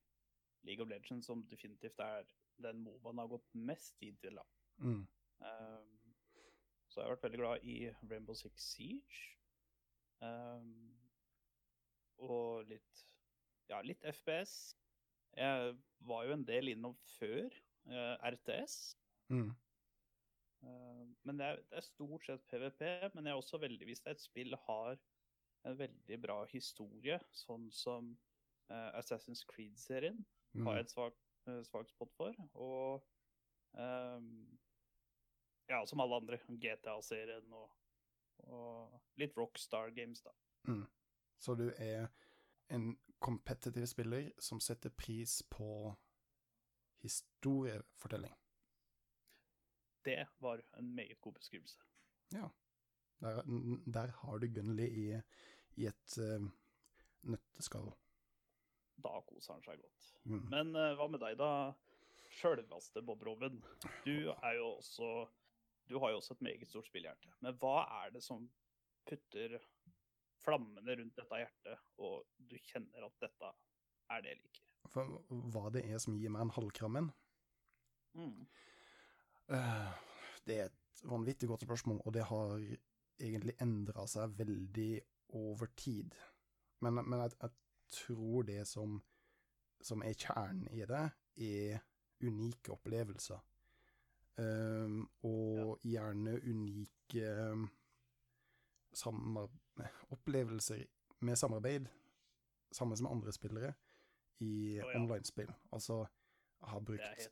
League 0.65 0.85
of 0.85 0.89
Legends 0.89 1.27
som 1.27 1.45
definitivt 1.49 1.99
er 1.99 2.29
den 2.63 2.85
Mobaen 2.85 3.19
har 3.19 3.33
gått 3.33 3.55
mest 3.55 3.97
tid 3.99 4.17
til. 4.21 4.37
da. 4.37 4.45
Mm. 4.77 5.07
Um, 5.43 6.15
så 6.89 7.01
jeg 7.01 7.07
har 7.09 7.15
vært 7.17 7.25
veldig 7.27 7.41
glad 7.41 7.65
i 7.67 7.77
Rainbow 8.11 8.37
Six 8.37 8.67
Siege. 8.75 9.23
Um, 10.23 10.93
og 12.23 12.69
litt 12.71 13.07
Ja, 13.71 13.81
litt 13.83 14.03
FPS. 14.05 14.75
Jeg 15.39 15.77
var 16.05 16.27
jo 16.29 16.35
en 16.37 16.45
del 16.45 16.69
innom 16.75 16.95
før 17.17 17.49
uh, 17.89 18.17
RTS. 18.29 18.75
Mm. 19.33 19.55
Uh, 20.63 21.07
men 21.25 21.39
det 21.41 21.47
er, 21.47 21.63
det 21.71 21.79
er 21.81 21.87
stort 21.87 22.27
sett 22.29 22.45
PVP. 22.53 22.83
Men 23.15 23.25
jeg 23.27 23.33
er 23.33 23.41
også 23.41 23.59
veldig, 23.63 23.87
hvis 23.89 24.05
et 24.11 24.21
spill 24.21 24.55
har 24.67 24.99
en 25.65 25.79
veldig 25.79 26.19
bra 26.21 26.43
historie, 26.51 27.17
sånn 27.33 27.69
som 27.73 28.13
uh, 28.71 28.91
Assassin's 28.99 29.45
Creed-serien, 29.49 30.21
Mm. 30.53 30.67
har 30.67 30.75
jeg 30.77 30.85
et 30.85 30.91
svakt 30.93 31.21
eh, 31.49 31.63
svak 31.65 31.89
spot 31.89 32.11
for. 32.13 32.35
Og 32.61 33.07
ehm, 33.81 34.27
ja, 35.67 35.87
som 35.87 36.01
alle 36.01 36.19
andre, 36.23 36.39
GTA-serien 36.49 37.53
og, 37.53 37.71
og 38.49 39.21
litt 39.21 39.37
Rockstar 39.37 39.91
Games, 39.97 40.23
da. 40.23 40.35
Mm. 40.69 40.87
Så 41.43 41.55
du 41.59 41.69
er 41.77 42.09
en 42.73 42.93
kompetitiv 43.23 43.87
spiller 43.87 44.33
som 44.39 44.61
setter 44.61 44.91
pris 44.91 45.43
på 45.51 45.95
historiefortelling. 47.03 48.35
Det 50.05 50.27
var 50.39 50.63
en 50.79 50.95
meget 50.95 51.21
god 51.21 51.35
beskrivelse. 51.35 51.79
Der, 52.31 53.43
der 53.87 54.07
har 54.07 54.39
du 54.39 54.47
Gunnli 54.47 54.87
i, 54.87 55.21
i 55.75 55.87
et 55.87 56.19
uh, 56.19 56.49
nøtteskall. 57.23 57.93
Da 59.03 59.21
koser 59.27 59.55
han 59.55 59.63
seg 59.63 59.79
godt. 59.83 60.09
Mm. 60.25 60.43
Men 60.51 60.75
uh, 60.75 60.95
hva 60.99 61.07
med 61.11 61.23
deg, 61.23 61.39
da? 61.39 61.51
Sjølveste 62.33 63.03
Bob 63.07 63.23
Robin. 63.27 63.61
Du 64.07 64.33
er 64.33 64.57
jo 64.59 64.73
også 64.79 65.13
Du 65.89 65.99
har 65.99 66.13
jo 66.13 66.21
også 66.21 66.37
et 66.37 66.45
meget 66.47 66.69
stort 66.69 66.89
spillhjerte. 66.89 67.31
Men 67.45 67.57
hva 67.61 67.83
er 68.03 68.13
det 68.15 68.23
som 68.25 68.47
putter 69.09 69.59
flammene 70.43 70.97
rundt 70.99 71.19
dette 71.19 71.41
hjertet, 71.43 71.83
og 72.03 72.27
du 72.39 72.57
kjenner 72.71 73.07
at 73.07 73.19
dette 73.23 73.51
er 74.13 74.23
det 74.23 74.35
jeg 74.35 74.41
liker? 74.43 74.69
For 74.93 75.19
hva 75.55 75.69
det 75.75 75.85
er 75.89 76.01
som 76.03 76.17
gir 76.19 76.33
meg 76.35 76.47
en 76.47 76.55
halvkrammen? 76.57 77.11
Mm. 78.19 78.47
Eh, 79.57 79.93
det 80.47 80.59
er 80.59 80.71
et 80.71 81.05
vanvittig 81.09 81.49
godt 81.51 81.67
spørsmål, 81.67 82.03
og 82.05 82.15
det 82.15 82.27
har 82.29 82.57
egentlig 83.23 83.55
endra 83.63 84.07
seg 84.11 84.35
veldig 84.39 84.93
over 85.39 85.71
tid. 85.79 86.15
Men, 86.83 87.01
men 87.07 87.25
jeg, 87.25 87.37
jeg 87.41 87.51
tror 88.03 88.47
det 88.49 88.63
som, 88.69 88.99
som 89.83 90.03
er 90.03 90.19
kjernen 90.19 90.69
i 90.75 90.85
det, 90.89 91.07
er 91.43 91.83
unike 92.23 92.75
opplevelser. 92.75 93.41
Um, 94.41 95.11
og 95.29 95.81
gjerne 95.85 96.39
unike 96.49 97.51
um, 97.53 97.67
opplevelser 100.11 100.85
med 101.21 101.37
samarbeid, 101.37 101.87
sammen 102.73 102.99
med 103.03 103.11
andre 103.11 103.33
spillere, 103.33 103.73
i 104.41 104.81
oh, 104.81 104.89
ja. 104.89 105.01
online-spill. 105.01 105.53
Altså, 105.73 106.07
jeg 106.61 106.69
har 106.69 106.81
brukt 106.81 107.29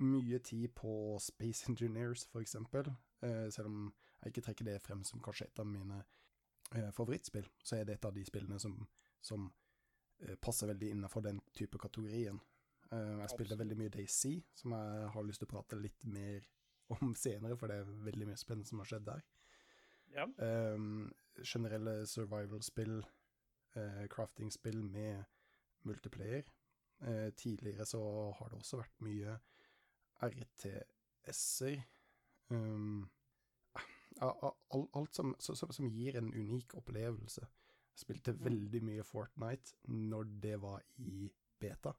mye 0.00 0.38
tid 0.38 0.68
på 0.68 1.18
Space 1.20 1.66
Engineers, 1.70 2.26
for 2.26 2.40
eksempel. 2.40 2.92
Eh, 3.22 3.50
selv 3.50 3.66
om 3.66 3.94
jeg 4.22 4.26
ikke 4.26 4.40
trekker 4.40 4.64
det 4.64 4.80
frem 4.82 5.04
som 5.04 5.20
kanskje 5.20 5.46
et 5.46 5.58
av 5.58 5.66
mine 5.66 6.02
uh, 6.76 6.90
favorittspill, 6.92 7.48
så 7.64 7.76
er 7.76 7.84
det 7.84 7.94
et 7.94 8.04
av 8.04 8.14
de 8.14 8.24
spillene 8.24 8.58
som, 8.60 8.74
som 9.20 9.46
uh, 9.48 10.34
passer 10.42 10.68
veldig 10.68 10.90
innenfor 10.90 11.24
den 11.24 11.40
type 11.56 11.78
kategorien. 11.78 12.40
Eh, 12.92 13.18
jeg 13.20 13.30
spilte 13.34 13.58
veldig 13.60 13.76
mye 13.78 13.92
Daisy, 13.94 14.40
som 14.58 14.72
jeg 14.74 15.10
har 15.14 15.22
lyst 15.26 15.38
til 15.42 15.46
å 15.48 15.52
prate 15.52 15.78
litt 15.78 16.06
mer 16.10 16.46
om 16.96 17.14
senere, 17.24 17.56
for 17.56 17.70
det 17.70 17.76
er 17.82 17.92
veldig 18.08 18.26
mye 18.30 18.40
spennende 18.40 18.66
som 18.68 18.78
har 18.82 18.90
skjedd 18.90 19.06
der. 19.06 19.22
Ja. 20.10 20.24
Um, 20.42 21.12
generelle 21.46 22.00
survival-spill, 22.10 22.96
uh, 23.76 24.02
crafting-spill 24.10 24.80
med 24.82 25.22
multiplayer. 25.86 26.48
Uh, 27.00 27.30
tidligere 27.38 27.86
så 27.86 28.00
har 28.40 28.50
det 28.50 28.58
også 28.58 28.80
vært 28.82 28.98
mye 29.06 29.36
RTS-er. 30.26 31.84
Um, 32.50 33.06
ja, 34.18 34.32
alt 34.74 35.14
som, 35.14 35.34
så- 35.38 35.54
så- 35.54 35.70
som 35.72 35.86
gir 35.88 36.16
en 36.18 36.32
unik 36.34 36.74
opplevelse. 36.74 37.40
Jeg 37.46 38.02
Spilte 38.04 38.34
veldig 38.44 38.82
mye 38.82 39.02
Fortnite 39.04 39.74
når 39.86 40.24
det 40.42 40.60
var 40.60 40.82
i 40.98 41.30
beta. 41.60 41.92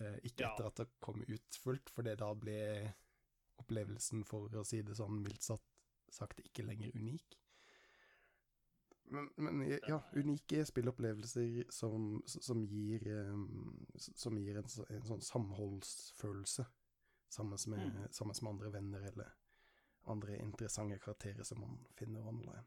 Eh, 0.00 0.18
ikke 0.28 0.44
Ja. 0.44 0.52
etter 0.52 0.66
at 0.66 0.76
det 0.76 0.88
kom 1.00 1.22
ut 1.26 1.56
fullt, 1.62 1.90
for 1.90 2.02
det 2.02 2.18
da 2.20 2.34
ble 2.34 2.94
opplevelsen, 3.58 4.24
for 4.28 4.48
å 4.52 4.64
si 4.64 4.82
det 4.82 4.96
sånn 4.98 5.22
mildt 5.22 5.42
sagt, 6.12 6.40
ikke 6.44 6.66
lenger 6.66 6.92
unik. 6.94 7.38
Men, 9.08 9.28
men 9.36 9.60
ja, 9.86 10.00
unike 10.18 10.64
spillopplevelser 10.66 11.70
som, 11.70 12.22
som 12.26 12.64
gir 12.66 13.04
um, 13.30 13.86
Som 13.94 14.38
gir 14.38 14.56
en, 14.58 14.66
en 14.90 15.04
sånn 15.06 15.22
samholdsfølelse 15.22 16.66
sammen 17.30 17.58
med, 17.70 17.78
Mm. 17.94 18.08
sammen 18.12 18.34
med 18.42 18.50
andre 18.50 18.72
venner 18.72 19.06
eller 19.12 19.30
andre 20.06 20.36
interessante 20.38 20.98
karakterer 20.98 21.42
som 21.44 21.60
man 21.60 21.78
finner 21.94 22.26
online. 22.26 22.66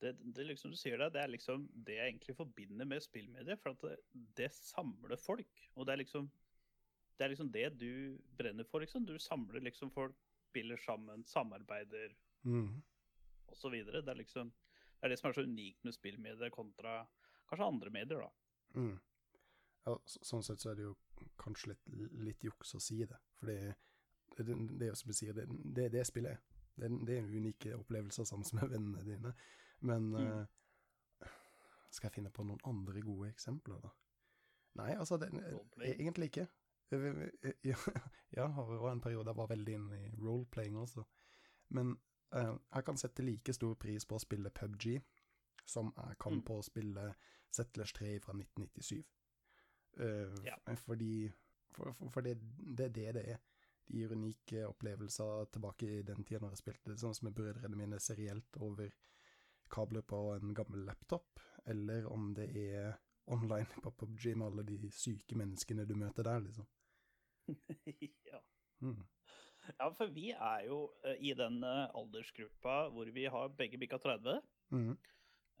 Det, 0.00 0.12
det 0.36 0.44
liksom 0.44 0.70
du 0.70 0.76
sier 0.76 1.00
det, 1.00 1.12
det 1.14 1.22
er 1.22 1.30
liksom 1.32 1.68
det 1.86 1.96
jeg 1.96 2.10
egentlig 2.10 2.36
forbinder 2.36 2.88
med 2.88 3.04
spillmedier. 3.04 3.56
For 3.62 3.72
at 3.72 3.86
det, 3.86 3.96
det 4.38 4.50
samler 4.54 5.16
folk. 5.20 5.62
Og 5.74 5.86
det 5.86 5.96
er 5.96 6.04
liksom 6.04 6.28
det 7.16 7.24
er 7.24 7.32
liksom 7.32 7.48
det 7.52 7.68
du 7.80 8.18
brenner 8.36 8.66
for, 8.68 8.84
liksom. 8.84 9.06
Du 9.08 9.16
samler 9.18 9.62
liksom 9.64 9.88
folk, 9.90 10.16
spiller 10.50 10.76
sammen, 10.76 11.24
samarbeider 11.24 12.12
mm. 12.44 12.82
osv. 13.46 13.72
Det 13.72 14.02
er 14.04 14.20
liksom 14.20 14.52
det 14.96 15.04
er 15.04 15.12
det 15.12 15.18
som 15.20 15.28
er 15.28 15.36
så 15.36 15.44
unikt 15.44 15.84
med 15.84 15.94
spillmedier 15.94 16.50
kontra 16.50 17.02
kanskje 17.48 17.66
andre 17.66 17.90
medier, 17.90 18.22
da. 18.24 18.80
Mm. 18.80 18.94
Ja, 19.86 19.96
så, 20.08 20.22
sånn 20.24 20.44
sett 20.44 20.62
så 20.62 20.72
er 20.72 20.78
det 20.78 20.86
jo 20.86 20.94
kanskje 21.40 21.74
litt, 21.74 22.16
litt 22.26 22.46
juks 22.48 22.74
å 22.74 22.80
si 22.82 22.98
det, 23.06 23.18
for 23.38 23.52
det, 23.52 23.74
det, 24.40 24.56
er 24.56 24.90
jo 24.90 24.96
som 24.98 25.12
du 25.12 25.16
sier, 25.16 25.36
det, 25.36 25.44
det, 25.48 25.90
det 25.94 26.06
spillet 26.08 26.34
er. 26.34 26.40
Det, 26.76 26.88
er- 26.88 27.04
det 27.08 27.14
er 27.14 27.22
en 27.22 27.30
unik 27.32 27.68
opplevelse 27.76 28.26
sammen 28.28 28.58
med 28.58 28.72
vennene 28.74 29.04
dine. 29.06 29.32
Men 29.80 30.10
Mm. 30.12 30.40
uh, 30.40 30.46
skal 31.90 32.08
jeg 32.08 32.12
finne 32.14 32.30
på 32.30 32.44
noen 32.44 32.60
andre 32.64 33.00
gode 33.00 33.28
eksempler, 33.30 33.80
da? 33.82 33.90
Nei, 34.76 34.90
altså, 35.00 35.16
det, 35.16 35.30
egentlig 35.82 36.30
ikke. 36.30 36.46
Eh, 36.92 36.98
Ja, 37.64 37.76
ja, 38.36 38.46
det 38.46 38.78
var 38.80 38.92
en 38.92 39.00
periode 39.00 39.30
jeg 39.30 39.36
var 39.36 39.46
veldig 39.48 39.74
inne 39.74 40.00
i 40.06 40.10
roleplaying 40.20 40.76
også. 40.76 41.04
Men 41.70 41.94
uh, 42.34 42.56
jeg 42.74 42.84
kan 42.84 42.96
sette 43.00 43.22
like 43.24 43.52
stor 43.56 43.74
pris 43.74 44.04
på 44.04 44.16
å 44.16 44.20
spille 44.22 44.50
PubG 44.50 45.00
som 45.66 45.92
jeg 45.96 46.18
kan 46.18 46.32
Mm. 46.38 46.42
på 46.46 46.58
å 46.58 46.62
spille 46.64 47.14
Settlers 47.50 47.92
3 47.92 48.20
fra 48.20 48.32
1997. 48.36 49.04
Uh, 49.98 50.44
Ja. 50.44 50.56
Fordi 50.76 51.30
For, 51.76 51.92
for, 51.92 52.08
for 52.10 52.20
det, 52.22 52.38
det 52.76 52.84
er 52.86 52.88
det 52.92 53.14
det 53.14 53.24
er. 53.32 53.38
De 53.88 53.98
gir 53.98 54.12
unike 54.12 54.62
opplevelser 54.66 55.44
tilbake 55.52 55.86
i 55.98 56.02
den 56.02 56.24
tida 56.24 56.40
når 56.40 56.50
jeg 56.54 56.58
spilte 56.62 56.90
det, 56.90 56.98
sånn 57.00 57.14
som 57.14 57.26
med 57.28 57.34
brødrene 57.36 57.76
mine 57.76 57.98
serielt 58.00 58.56
over 58.56 58.88
kabler 59.72 60.02
på 60.06 60.20
en 60.36 60.54
gammel 60.54 60.84
laptop, 60.86 61.40
eller 61.66 62.06
om 62.12 62.32
det 62.34 62.48
er 62.56 62.96
online 63.26 63.66
på 63.82 63.90
PubG 63.90 64.36
med 64.36 64.46
alle 64.46 64.62
de 64.68 64.90
syke 64.94 65.36
menneskene 65.38 65.86
du 65.88 65.94
møter 65.98 66.22
der, 66.28 66.40
liksom. 66.44 66.66
ja. 68.30 68.40
Mm. 68.82 69.00
ja, 69.78 69.88
for 69.96 70.10
vi 70.14 70.30
er 70.34 70.66
jo 70.68 70.78
eh, 71.04 71.16
i 71.20 71.32
den 71.38 71.62
eh, 71.64 71.86
aldersgruppa 71.96 72.88
hvor 72.92 73.10
vi 73.14 73.24
har 73.32 73.48
begge 73.58 73.78
bikka 73.82 73.98
30. 74.02 74.40
Mhm. 74.74 74.96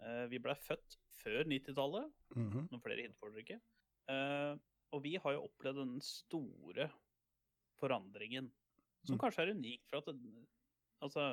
Eh, 0.04 0.24
vi 0.28 0.38
ble 0.44 0.52
født 0.60 0.98
før 1.22 1.44
90-tallet. 1.48 2.10
Mhm. 2.36 2.66
Noen 2.70 2.82
flere 2.84 3.06
hint 3.06 3.16
får 3.18 3.32
dere 3.32 3.44
ikke. 3.46 3.60
Og 4.94 5.00
vi 5.02 5.16
har 5.18 5.34
jo 5.34 5.46
opplevd 5.48 5.80
den 5.80 5.96
store 6.04 6.90
forandringen, 7.80 8.52
som 9.04 9.16
Mm. 9.16 9.20
kanskje 9.20 9.42
er 9.42 9.54
unik 9.54 9.82
for 9.90 9.98
at 9.98 10.06
det, 10.06 10.46
altså, 11.02 11.24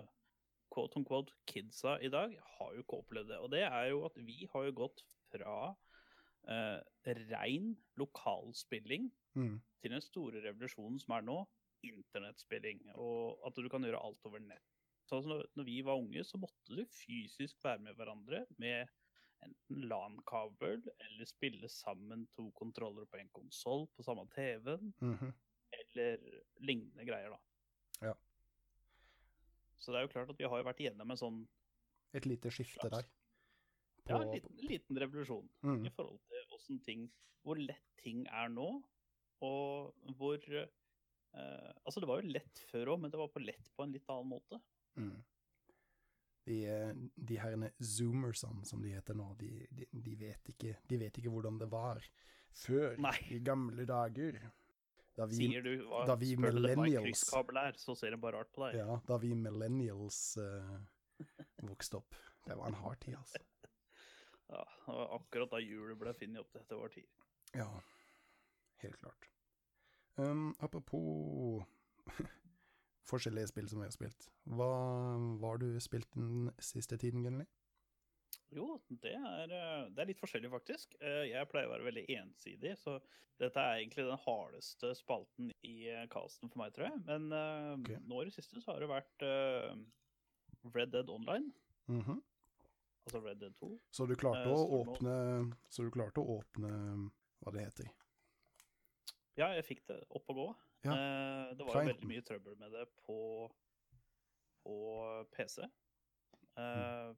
quote 0.74 0.98
on 1.00 1.06
quote 1.08 1.34
kidsa 1.50 1.98
i 2.02 2.12
dag 2.14 2.34
har 2.58 2.74
jo 2.74 2.84
ikke 2.84 3.00
opplevd 3.04 3.34
det. 3.34 3.40
Og 3.40 3.52
det 3.54 3.64
er 3.68 3.90
jo 3.92 4.04
at 4.08 4.18
vi 4.18 4.48
har 4.52 4.68
jo 4.68 4.78
gått 4.84 5.04
fra 5.32 5.58
uh, 5.74 6.80
rein 7.32 7.74
lokalspilling 8.00 9.12
mm. 9.38 9.58
til 9.82 9.96
den 9.96 10.04
store 10.04 10.44
revolusjonen 10.46 11.00
som 11.02 11.18
er 11.18 11.28
nå, 11.30 11.38
internettspilling. 11.84 12.86
Og 12.96 13.44
at 13.48 13.60
du 13.60 13.70
kan 13.72 13.84
gjøre 13.86 14.02
alt 14.02 14.30
over 14.30 14.44
nett. 14.44 14.70
Så 15.04 15.18
altså, 15.20 15.30
når, 15.34 15.48
når 15.60 15.68
vi 15.68 15.80
var 15.86 16.00
unge, 16.00 16.24
så 16.24 16.40
måtte 16.40 16.78
du 16.78 16.84
fysisk 16.88 17.64
være 17.64 17.84
med 17.84 17.98
hverandre 18.00 18.46
med 18.58 18.92
enten 19.44 19.88
LAN-kabel 19.90 20.86
eller 20.88 21.28
spille 21.28 21.70
sammen 21.70 22.28
to 22.32 22.48
kontroller 22.56 23.08
på 23.12 23.20
en 23.20 23.32
konsoll 23.36 23.90
på 23.96 24.06
samme 24.06 24.24
TV-en, 24.32 24.94
Mhm. 25.02 25.34
eller 25.74 26.18
lignende 26.64 27.06
greier, 27.06 27.34
da. 27.34 27.40
Så 29.84 29.92
det 29.92 30.00
er 30.00 30.08
jo 30.08 30.14
klart 30.14 30.32
at 30.32 30.40
vi 30.40 30.48
har 30.48 30.62
jo 30.62 30.68
vært 30.70 30.80
igjennom 30.80 31.12
en 31.12 31.20
sånn 31.20 31.44
Et 32.16 32.28
lite 32.30 32.52
skifte 32.54 32.88
der. 32.94 33.08
ja, 34.08 34.20
en 34.22 34.32
liten, 34.32 34.56
liten 34.70 35.00
revolusjon 35.02 35.50
mm. 35.66 35.84
i 35.90 35.92
forhold 35.92 36.22
til 36.68 36.80
ting 36.86 37.10
Hvor 37.44 37.60
lett 37.60 37.90
ting 38.00 38.24
er 38.32 38.52
nå, 38.54 38.70
og 39.44 40.16
hvor 40.20 40.40
eh, 40.56 41.72
Altså, 41.84 42.00
det 42.00 42.08
var 42.08 42.22
jo 42.22 42.32
lett 42.32 42.64
før 42.70 42.94
òg, 42.94 43.04
men 43.04 43.12
det 43.12 43.20
var 43.20 43.32
på 43.34 43.44
lett 43.44 43.72
på 43.76 43.84
en 43.84 43.94
litt 43.96 44.10
annen 44.12 44.30
måte. 44.32 44.60
Mm. 45.00 45.16
De, 46.48 46.58
eh, 46.70 46.92
de 47.16 47.40
herrene 47.40 47.72
zoomersene, 47.80 48.64
som 48.68 48.84
de 48.84 48.94
heter 48.96 49.18
nå, 49.18 49.30
de, 49.40 49.50
de, 49.72 49.88
de, 49.92 50.16
vet 50.20 50.54
ikke, 50.54 50.76
de 50.88 51.00
vet 51.02 51.20
ikke 51.20 51.32
hvordan 51.34 51.60
det 51.60 51.70
var 51.72 52.04
før 52.54 53.00
Nei. 53.02 53.16
i 53.34 53.40
gamle 53.44 53.88
dager. 53.90 54.40
Da 55.14 55.28
vi, 55.30 55.36
Sier 55.38 55.62
du 55.62 55.72
hva 55.86 56.06
da 56.10 56.16
vi 56.18 56.32
millennials- 56.42 57.28
er, 57.36 57.76
så 57.78 57.94
ser 57.96 58.14
en 58.16 58.22
bare 58.24 58.40
rart 58.40 58.52
på 58.56 58.64
deg. 58.66 58.80
ja, 58.82 58.96
da 59.06 59.18
vi 59.22 59.36
millennials 59.38 60.38
uh, 60.42 60.80
vokste 61.62 62.00
opp. 62.00 62.16
Det 62.48 62.58
var 62.58 62.68
en 62.72 62.80
hard 62.82 63.00
tid, 63.02 63.16
altså. 63.20 63.38
Ja, 64.54 64.64
det 64.86 64.94
var 64.94 65.14
akkurat 65.16 65.50
da 65.54 65.60
hjulet 65.64 65.98
ble 65.98 66.12
funnet 66.14 66.42
opp 66.44 66.52
dette 66.54 66.78
var 66.78 66.92
tid. 66.94 67.06
Ja, 67.58 67.68
helt 68.84 68.98
klart. 69.02 69.30
Um, 70.18 70.52
apropos 70.60 71.64
forskjellige 73.10 73.50
spill 73.50 73.70
som 73.72 73.82
vi 73.82 73.88
har 73.88 73.96
spilt. 73.96 74.28
Hva 74.46 74.68
har 75.46 75.58
du 75.62 75.80
spilt 75.82 76.10
den 76.14 76.52
siste 76.62 76.98
tiden, 77.02 77.24
Gunnli? 77.26 77.48
Jo, 78.56 78.82
det 79.02 79.14
er, 79.18 79.52
eh, 79.52 79.86
det 79.90 80.02
er 80.04 80.10
litt 80.12 80.20
forskjellig, 80.22 80.50
faktisk. 80.54 80.96
Eh, 81.02 81.24
Jeg 81.32 81.48
pleier 81.50 81.68
å 81.70 81.74
være 81.74 81.88
veldig 81.88 82.04
ensidig, 82.18 82.76
så 82.78 83.00
dette 83.42 83.58
er 83.60 83.80
egentlig 83.82 84.06
den 84.08 84.20
hardeste 84.26 84.92
spalten 84.96 85.50
i 85.66 85.88
eh, 85.90 86.06
casten 86.14 86.52
for 86.52 86.62
meg, 86.62 86.74
tror 86.76 86.90
jeg. 86.92 87.00
Men 87.08 87.26
okay. 87.80 87.98
Nå 88.06 88.22
i 88.22 88.26
det 88.30 88.36
siste 88.36 88.62
så 88.62 88.74
har 88.76 88.84
det 88.84 88.92
vært 88.92 89.26
Red 90.76 90.92
Dead 90.94 91.10
Online, 91.10 91.52
Mhm. 91.90 92.22
altså 93.08 93.24
Red 93.26 93.40
Dead 93.42 93.56
2. 93.60 93.72
Så 93.92 94.08
du 94.08 94.16
klarte 94.16 94.48
å 94.54 94.62
åpne 94.84 95.54
Så 95.70 95.84
du 95.84 95.92
klarte 95.92 96.22
å 96.22 96.40
åpne 96.40 97.12
hva 97.44 97.52
det 97.52 97.66
heter? 97.66 97.90
Ja, 99.36 99.48
jeg 99.58 99.66
fikk 99.66 99.86
det 99.88 99.98
opp 100.14 100.30
og 100.30 100.36
gå. 100.38 100.48
Ja, 100.86 100.94
det 101.56 101.66
var 101.66 101.82
jo 101.82 101.90
veldig 101.90 102.08
mye 102.08 102.22
trøbbel 102.22 102.56
med 102.60 102.72
det 102.72 102.86
på, 103.08 103.50
på 104.64 105.26
PC. 105.34 105.64
Mm. 106.56 107.16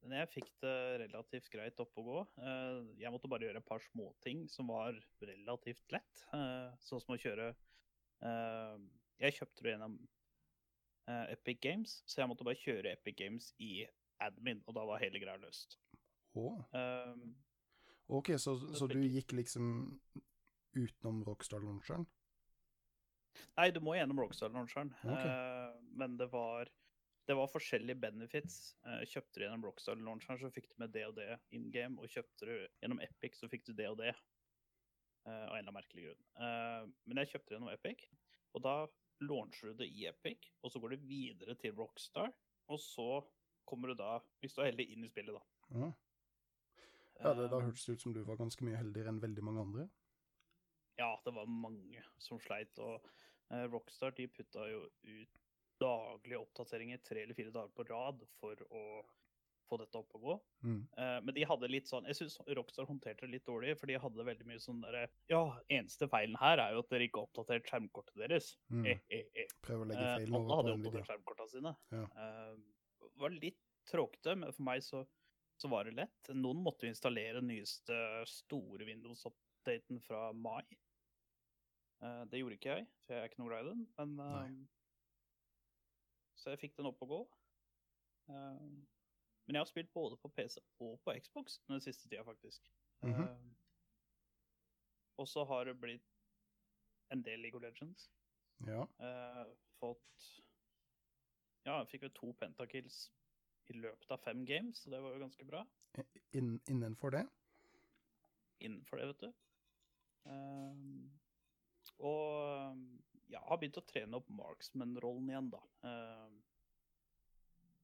Men 0.00 0.16
jeg 0.22 0.30
fikk 0.32 0.48
det 0.62 0.76
relativt 1.02 1.50
greit 1.52 1.80
opp 1.82 1.98
og 2.00 2.06
gå. 2.08 2.20
Eh, 2.40 2.78
jeg 3.02 3.12
måtte 3.12 3.28
bare 3.30 3.46
gjøre 3.46 3.60
et 3.60 3.68
par 3.68 3.82
småting 3.90 4.46
som 4.48 4.70
var 4.72 4.96
relativt 5.20 5.92
lett. 5.92 6.24
eh, 6.36 6.70
sånn 6.86 7.02
som 7.04 7.16
å 7.16 7.20
kjøre 7.20 7.50
eh, 7.50 8.76
Jeg 9.20 9.36
kjøpte 9.40 9.66
det 9.66 9.76
gjennom 9.76 10.00
Epic 11.10 11.58
Games, 11.58 11.92
så 12.06 12.20
jeg 12.20 12.30
måtte 12.30 12.44
bare 12.46 12.60
kjøre 12.60 12.92
Epic 12.92 13.16
Games 13.18 13.48
i 13.58 13.82
admin, 14.22 14.60
og 14.68 14.76
da 14.76 14.84
var 14.86 15.00
hele 15.02 15.18
greia 15.18 15.40
løst. 15.42 15.74
Oh. 16.38 16.60
Um, 16.70 17.32
ok, 18.06 18.36
så, 18.38 18.54
så 18.78 18.86
du 18.86 19.00
gikk 19.02 19.34
liksom 19.34 19.64
utenom 20.78 21.24
Rockstar-launcheren? 21.26 22.06
Nei, 23.58 23.70
du 23.74 23.80
må 23.82 23.96
gjennom 23.96 24.20
Rockstar-launcheren. 24.22 24.92
Ok. 25.02 25.24
Eh, 25.24 25.80
men 25.98 26.16
det 26.20 26.30
var, 26.32 26.70
det 27.30 27.36
var 27.38 27.50
forskjellige 27.52 28.00
benefits. 28.02 28.56
Eh, 28.82 29.04
kjøpte 29.06 29.38
du 29.38 29.44
gjennom 29.44 29.64
Rockstar-launcheren, 29.68 30.38
så 30.40 30.50
fikk 30.50 30.66
du 30.72 30.80
med 30.82 30.90
det 30.94 31.04
og 31.06 31.14
det 31.14 31.28
in 31.54 31.68
game. 31.70 32.00
Og 32.02 32.10
kjøpte 32.10 32.48
du 32.48 32.54
gjennom 32.82 33.02
Epic, 33.04 33.36
så 33.38 33.48
fikk 33.50 33.68
du 33.68 33.74
det 33.78 33.86
og 33.90 34.00
det. 34.02 34.14
eh, 35.28 35.30
av 35.30 35.52
en 35.52 35.58
eller 35.58 35.68
annen 35.68 35.76
merkelig 35.76 36.06
grunn. 36.06 36.22
Eh, 36.42 36.84
men 37.06 37.20
jeg 37.20 37.28
kjøpte 37.30 37.50
det 37.50 37.56
gjennom 37.56 37.72
Epic, 37.74 38.06
og 38.56 38.62
da 38.64 38.74
launcher 39.20 39.70
du 39.70 39.82
det 39.82 39.90
i 39.92 40.06
Epic, 40.08 40.48
og 40.64 40.72
så 40.72 40.80
går 40.80 40.94
det 40.94 41.02
videre 41.10 41.54
til 41.60 41.74
Rockstar. 41.76 42.32
Og 42.72 42.80
så 42.80 43.08
kommer 43.68 43.92
du 43.92 43.98
da, 44.00 44.14
hvis 44.40 44.56
du 44.56 44.62
er 44.62 44.70
heldig, 44.70 44.88
inn 44.90 45.04
i 45.04 45.10
spillet, 45.12 45.36
da. 45.36 45.76
Ja, 45.76 45.90
ja 47.20 47.34
det, 47.36 47.50
da 47.52 47.60
hørtes 47.60 47.84
det 47.84 47.98
ut 47.98 48.06
som 48.06 48.16
du 48.16 48.22
var 48.24 48.40
ganske 48.40 48.64
mye 48.64 48.80
heldigere 48.80 49.12
enn 49.12 49.20
veldig 49.22 49.44
mange 49.44 49.66
andre. 49.68 49.86
Ja, 50.98 51.12
det 51.26 51.36
var 51.36 51.52
mange 51.52 52.02
som 52.18 52.40
sleit, 52.42 52.80
og 52.80 53.04
Rockstar 53.70 54.16
de 54.16 54.26
putta 54.32 54.66
jo 54.70 54.86
ut 55.04 55.38
daglige 55.80 56.42
oppdateringer 56.42 57.00
tre 57.06 57.24
eller 57.24 57.38
fire 57.38 57.54
dager 57.54 57.72
på 57.76 57.86
rad 57.88 58.22
for 58.40 58.60
å 58.70 58.84
få 59.70 59.78
dette 59.78 60.00
opp 60.00 60.16
og 60.18 60.24
gå. 60.26 60.34
Mm. 60.66 60.78
Eh, 60.98 61.16
men 61.24 61.36
de 61.36 61.44
hadde 61.46 61.70
litt 61.70 61.86
sånn 61.88 62.08
Jeg 62.10 62.18
syns 62.18 62.36
Rockstar 62.58 62.88
håndterte 62.88 63.26
det 63.26 63.36
litt 63.36 63.46
dårlig, 63.46 63.76
for 63.78 63.90
de 63.90 63.98
hadde 64.02 64.26
veldig 64.26 64.48
mye 64.48 64.62
sånn 64.62 64.80
derre 64.82 65.04
Ja, 65.30 65.44
eneste 65.70 66.08
feilen 66.10 66.34
her 66.40 66.62
er 66.62 66.74
jo 66.74 66.82
at 66.82 66.90
dere 66.90 67.06
ikke 67.06 67.22
har 67.22 67.30
oppdatert 67.30 67.70
skjermkortet 67.70 68.18
deres. 68.18 68.50
Mm. 68.74 68.82
Eh, 68.90 69.04
eh, 69.14 69.30
eh. 69.38 69.54
Prøv 69.66 69.84
å 69.84 69.88
legge 69.92 70.02
Eh, 70.08 70.16
feilen 70.18 70.34
alle 70.34 70.42
over 70.42 70.56
hadde 70.56 70.72
på 70.72 70.74
Nvidia. 70.74 70.90
oppdatert 70.90 71.10
skjermkorta 71.12 71.48
sine. 71.54 71.74
Ja. 71.94 72.04
Eh, 72.24 73.08
var 73.22 73.36
litt 73.36 73.62
tråkete, 73.90 74.36
men 74.42 74.52
for 74.56 74.66
meg 74.66 74.82
så, 74.86 75.04
så 75.60 75.70
var 75.70 75.86
det 75.86 75.96
lett. 75.98 76.32
Noen 76.34 76.62
måtte 76.64 76.86
jo 76.86 76.94
installere 76.94 77.38
den 77.38 77.50
nyeste 77.52 77.96
store 78.28 78.86
Windows-updaten 78.88 80.02
fra 80.02 80.30
mai. 80.32 80.64
Eh, 82.02 82.22
det 82.32 82.42
gjorde 82.42 82.58
ikke 82.58 82.76
jeg, 82.78 82.86
for 83.04 83.14
jeg 83.16 83.22
er 83.22 83.30
ikke 83.30 83.42
noe 83.42 83.52
glad 83.52 83.66
i 83.66 83.72
den. 83.74 83.86
Men, 84.00 84.68
så 86.40 86.54
jeg 86.54 86.62
fikk 86.62 86.78
den 86.78 86.88
opp 86.88 87.02
og 87.04 87.12
gå. 87.12 87.20
Eh, 88.32 88.70
men 89.46 89.56
jeg 89.56 89.60
har 89.60 89.68
spilt 89.68 89.92
både 89.92 90.16
på 90.20 90.30
PC 90.36 90.60
og 90.80 91.00
på 91.04 91.14
Xbox 91.20 91.58
den 91.68 91.82
siste 91.84 92.08
tida, 92.08 92.24
faktisk. 92.24 92.70
Mhm. 93.04 93.24
Eh, 93.26 93.56
og 95.20 95.28
så 95.28 95.44
har 95.44 95.64
det 95.68 95.80
blitt 95.80 96.06
en 97.12 97.22
del 97.22 97.42
League 97.44 97.58
of 97.58 97.62
Legends. 97.62 98.10
Ja. 98.66 98.86
Eh, 99.00 99.44
fått 99.80 100.28
Ja, 101.66 101.74
jeg 101.82 101.88
fikk 101.90 102.02
vel 102.06 102.12
to 102.16 102.30
pentakills 102.40 103.10
i 103.68 103.74
løpet 103.76 104.10
av 104.10 104.22
fem 104.24 104.46
games, 104.48 104.78
så 104.80 104.90
det 104.90 105.02
var 105.02 105.12
jo 105.12 105.20
ganske 105.20 105.44
bra. 105.44 105.60
In 106.32 106.54
innenfor 106.66 107.12
det. 107.12 107.26
Innenfor 108.64 108.96
det, 108.96 109.08
vet 109.10 109.20
du. 109.20 109.34
Eh, 110.30 111.10
og 111.98 112.78
ja, 113.30 113.40
har 113.46 113.60
begynt 113.60 113.78
å 113.78 113.86
trene 113.86 114.18
opp 114.18 114.30
marksman-rollen 114.34 115.28
igjen, 115.30 115.50
da. 115.52 115.60
Eh, 115.86 116.30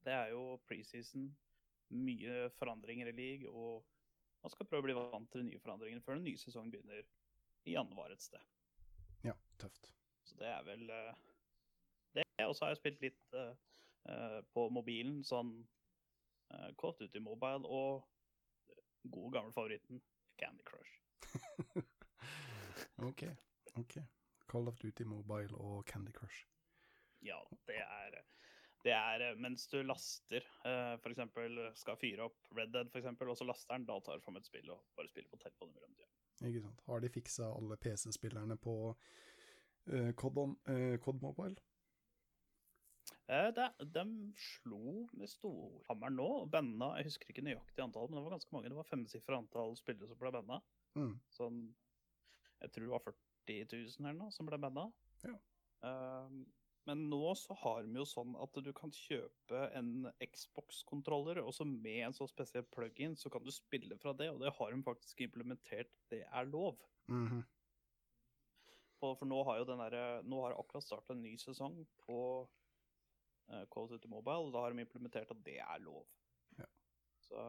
det 0.06 0.14
er 0.14 0.32
jo 0.34 0.56
preseason, 0.70 1.28
mye 1.94 2.48
forandringer 2.58 3.10
i 3.10 3.14
league, 3.14 3.50
og 3.50 3.84
man 4.42 4.52
skal 4.54 4.66
prøve 4.68 4.84
å 4.84 4.86
bli 4.86 4.96
vant 4.98 5.30
til 5.30 5.42
de 5.42 5.48
nye 5.50 5.62
forandringene 5.62 6.02
før 6.02 6.18
den 6.18 6.26
nye 6.28 6.40
sesongen 6.40 6.72
begynner 6.74 7.06
i 7.66 7.74
januar 7.74 8.12
et 8.14 8.22
sted. 8.22 8.42
Ja, 9.26 9.34
tøft. 9.58 9.90
Så 10.26 10.38
det 10.38 10.50
er 10.50 10.66
vel 10.66 10.90
eh, 10.90 11.14
det. 12.18 12.26
Og 12.46 12.54
så 12.54 12.66
har 12.66 12.74
jeg 12.74 12.82
spilt 12.82 13.02
litt 13.02 13.38
eh, 13.38 13.54
eh, 14.10 14.38
på 14.54 14.68
mobilen, 14.74 15.22
sånn 15.26 15.56
uh, 16.52 16.70
ut 16.70 17.02
i 17.02 17.06
Duty 17.06 17.22
Mobile 17.22 17.66
og 17.66 18.06
god 19.10 19.32
gammel 19.34 19.54
favoritten 19.54 20.02
Candy 20.38 20.66
Crush. 20.66 20.94
OK. 23.08 23.26
ok. 23.82 23.98
Call 24.50 24.70
of 24.70 24.78
Duty 24.82 25.06
Mobile 25.08 25.54
og 25.56 25.84
Candy 25.90 26.14
Crush. 26.16 26.46
Ja, 27.24 27.38
det 27.68 27.78
er 27.82 28.20
det 28.86 28.94
er 28.94 29.22
eh, 29.24 29.38
mens 29.42 29.66
du 29.66 29.80
laster, 29.82 30.44
uh, 30.62 30.94
f.eks. 31.00 31.22
skal 31.80 31.96
fyre 31.98 32.28
opp 32.28 32.50
Red 32.54 32.70
Dead, 32.74 32.90
eksempel, 32.94 33.32
og 33.32 33.38
så 33.38 33.46
laster 33.48 33.74
den, 33.74 33.86
da 33.88 33.96
tar 34.04 34.20
du 34.20 34.22
fram 34.22 34.38
et 34.38 34.46
spill 34.46 34.68
og 34.70 34.84
bare 34.94 35.10
spiller 35.10 35.32
på 35.32 35.40
telefonen 35.42 35.72
i 35.74 35.80
mellomtida. 35.80 36.10
Ikke 36.46 36.62
sant. 36.62 36.84
Har 36.86 37.02
de 37.02 37.10
fiksa 37.10 37.48
alle 37.50 37.78
PC-spillerne 37.82 38.58
på 38.62 38.76
uh, 38.92 40.12
COD, 40.20 40.38
on, 40.44 40.54
uh, 40.70 40.94
COD 41.02 41.24
Mobile? 41.24 41.58
Eh, 43.26 43.48
det, 43.56 43.66
de 43.90 44.04
slo 44.38 45.06
med 45.18 45.30
storhammeren 45.32 46.14
nå, 46.14 46.26
og 46.44 46.50
banna 46.52 46.92
Jeg 47.00 47.08
husker 47.08 47.32
ikke 47.32 47.42
nøyaktig 47.42 47.82
antall, 47.82 48.06
men 48.06 48.20
det 48.20 48.26
var 48.28 48.36
ganske 48.36 48.54
mange. 48.54 48.70
Det 48.70 48.78
var 48.78 48.86
femsifra 48.86 49.40
antall 49.42 49.74
spillere 49.80 50.06
som 50.12 50.20
ble 50.20 50.30
banna. 50.36 50.60
Mm. 50.94 51.16
Sånn 51.34 51.64
Jeg 52.62 52.70
tror 52.72 52.86
det 52.86 52.94
var 52.94 53.06
40 53.08 53.25
000 53.48 54.06
eller 54.08 54.18
noe 54.18 54.34
som 54.34 54.48
ble 54.48 54.58
banna. 54.60 54.86
Ja. 55.24 55.36
Um, 55.86 56.44
men 56.86 57.08
nå 57.10 57.32
så 57.34 57.54
har 57.64 57.82
de 57.82 57.98
jo 57.98 58.04
sånn 58.06 58.36
at 58.38 58.58
du 58.62 58.70
kan 58.76 58.92
kjøpe 58.94 59.64
en 59.74 60.06
Xbox-kontroller, 60.22 61.40
og 61.42 61.50
så 61.56 61.66
med 61.66 62.04
en 62.06 62.14
så 62.14 62.28
spesiell 62.30 62.66
plug-in, 62.70 63.16
så 63.18 63.30
kan 63.32 63.42
du 63.42 63.50
spille 63.54 63.98
fra 63.98 64.12
det, 64.14 64.28
og 64.30 64.38
det 64.44 64.52
har 64.54 64.70
de 64.70 64.86
faktisk 64.86 65.24
implementert. 65.26 65.90
Det 66.12 66.22
er 66.26 66.50
lov. 66.52 66.78
Mhm. 67.10 67.42
For, 68.96 69.16
for 69.18 69.28
nå 69.28 69.42
har 69.44 69.58
jo 69.60 69.66
den 69.68 69.80
derre 69.82 70.22
Nå 70.24 70.38
har 70.40 70.54
akkurat 70.56 70.82
starta 70.82 71.12
en 71.12 71.20
ny 71.20 71.34
sesong 71.36 71.82
på 72.06 72.20
uh, 72.46 73.64
Call 73.68 73.84
of 73.84 73.90
Duty 73.90 74.08
Mobile, 74.08 74.46
og 74.46 74.54
da 74.54 74.62
har 74.64 74.72
de 74.72 74.86
implementert 74.86 75.34
at 75.34 75.42
det 75.44 75.58
er 75.60 75.82
lov. 75.84 76.06
Ja. 76.56 76.70
Så 77.26 77.42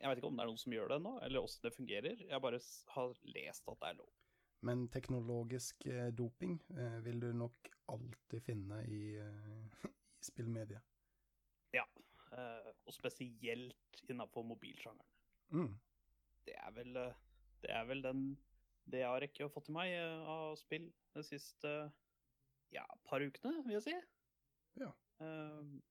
jeg 0.00 0.10
vet 0.10 0.20
ikke 0.20 0.28
om 0.28 0.36
det 0.36 0.44
er 0.44 0.50
noen 0.50 0.60
som 0.60 0.74
gjør 0.74 0.90
det 0.90 0.98
ennå, 0.98 1.14
eller 1.24 1.46
åssen 1.46 1.64
det 1.64 1.76
fungerer. 1.76 2.26
Jeg 2.26 2.42
bare 2.42 2.60
har 2.96 3.14
lest 3.38 3.70
at 3.70 3.80
det 3.80 3.92
er 3.92 4.02
lov. 4.02 4.12
Men 4.64 4.86
teknologisk 4.88 5.86
eh, 5.86 6.08
doping 6.16 6.56
eh, 6.78 6.98
vil 7.04 7.20
du 7.20 7.28
nok 7.36 7.68
alltid 7.92 8.42
finne 8.46 8.80
i, 8.88 9.02
eh, 9.20 9.84
i 10.20 10.24
spillmediet. 10.24 10.82
Ja. 11.74 11.84
og 12.34 12.94
spesielt 12.94 14.00
innafor 14.10 14.42
mobilsjangeren. 14.46 15.10
Mm. 15.54 15.74
Det 16.46 16.54
er 16.58 16.72
vel 16.74 16.96
Det 17.62 17.70
er 17.70 17.84
vel 17.88 18.02
den 18.02 18.24
det 18.84 19.00
jeg 19.00 19.08
har 19.08 19.20
rekket 19.22 19.46
å 19.46 19.52
få 19.52 19.62
til 19.64 19.74
meg 19.74 19.94
av 20.28 20.56
spill 20.60 20.90
de 21.16 21.22
siste 21.24 21.70
ja, 22.74 22.84
par 23.08 23.22
ukene, 23.24 23.62
vil 23.64 23.78
jeg 23.78 23.84
si. 23.86 23.94
Ja. 24.82 24.90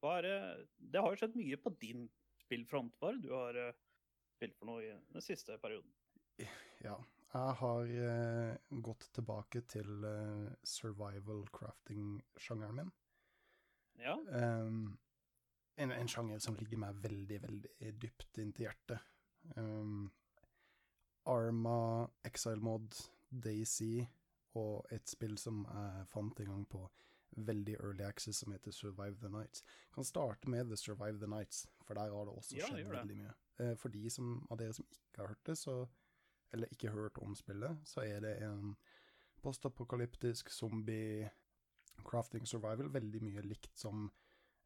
Bare 0.03 0.33
Det 0.77 1.01
har 1.01 1.09
jo 1.09 1.21
skjedd 1.23 1.39
mye 1.39 1.57
på 1.57 1.73
din 1.81 2.05
spillfront, 2.43 2.93
bare. 3.01 3.17
Du 3.23 3.31
har 3.33 3.57
spilt 4.35 4.59
for 4.59 4.69
noe 4.69 4.83
i 4.85 4.93
den 4.93 5.25
siste 5.25 5.57
perioden. 5.63 5.89
Ja. 6.83 6.99
Jeg 7.33 7.53
har 7.59 7.93
eh, 8.07 8.55
gått 8.85 9.07
tilbake 9.15 9.63
til 9.65 10.05
eh, 10.05 10.51
survival 10.63 11.41
crafting-sjangeren 11.55 12.77
min. 12.77 12.91
Ja. 14.01 14.17
Um, 14.29 14.99
en, 15.81 15.91
en 15.91 16.09
sjanger 16.09 16.41
som 16.43 16.57
ligger 16.59 16.77
meg 16.83 16.99
veldig, 17.01 17.39
veldig 17.47 17.93
dypt 18.01 18.37
inntil 18.41 18.67
hjertet. 18.67 19.01
Um, 19.57 20.11
Arma, 21.25 22.05
Exile 22.27 22.61
Mod, 22.61 22.99
Daisy 23.29 24.03
og 24.59 24.85
et 24.93 25.09
spill 25.09 25.33
som 25.41 25.63
jeg 25.65 26.05
fant 26.11 26.39
en 26.43 26.51
gang 26.53 26.65
på 26.69 26.83
veldig 27.33 27.79
early 27.79 28.03
access 28.05 28.43
som 28.43 28.53
heter 28.53 28.71
Survive 28.71 29.17
the 29.21 29.29
Nights. 29.29 29.63
Kan 29.93 30.05
starte 30.05 30.49
med 30.49 30.69
The 30.69 30.77
Survive 30.77 31.17
the 31.19 31.27
Nights, 31.27 31.67
for 31.81 31.93
der 31.93 32.13
har 32.13 32.29
det 32.29 32.37
også 32.37 32.59
skjedd 32.59 32.83
ja, 32.83 32.89
veldig 32.91 33.17
mye. 33.17 33.33
Eh, 33.59 33.73
for 33.77 33.89
de 33.89 34.09
som, 34.09 34.35
av 34.51 34.61
dere 34.61 34.73
som 34.77 34.85
ikke 34.91 35.23
har 35.23 35.33
hørt 35.33 35.45
det, 35.49 35.57
så, 35.57 35.79
eller 36.53 36.71
ikke 36.71 36.93
hørt 36.93 37.17
om 37.17 37.35
spillet, 37.35 37.79
så 37.87 38.03
er 38.05 38.19
det 38.23 38.33
en 38.45 38.75
postapokalyptisk 39.43 40.49
zombie 40.53 41.29
crafting 42.05 42.47
survival, 42.47 42.93
veldig 42.93 43.21
mye 43.23 43.43
likt 43.45 43.77
som 43.77 44.07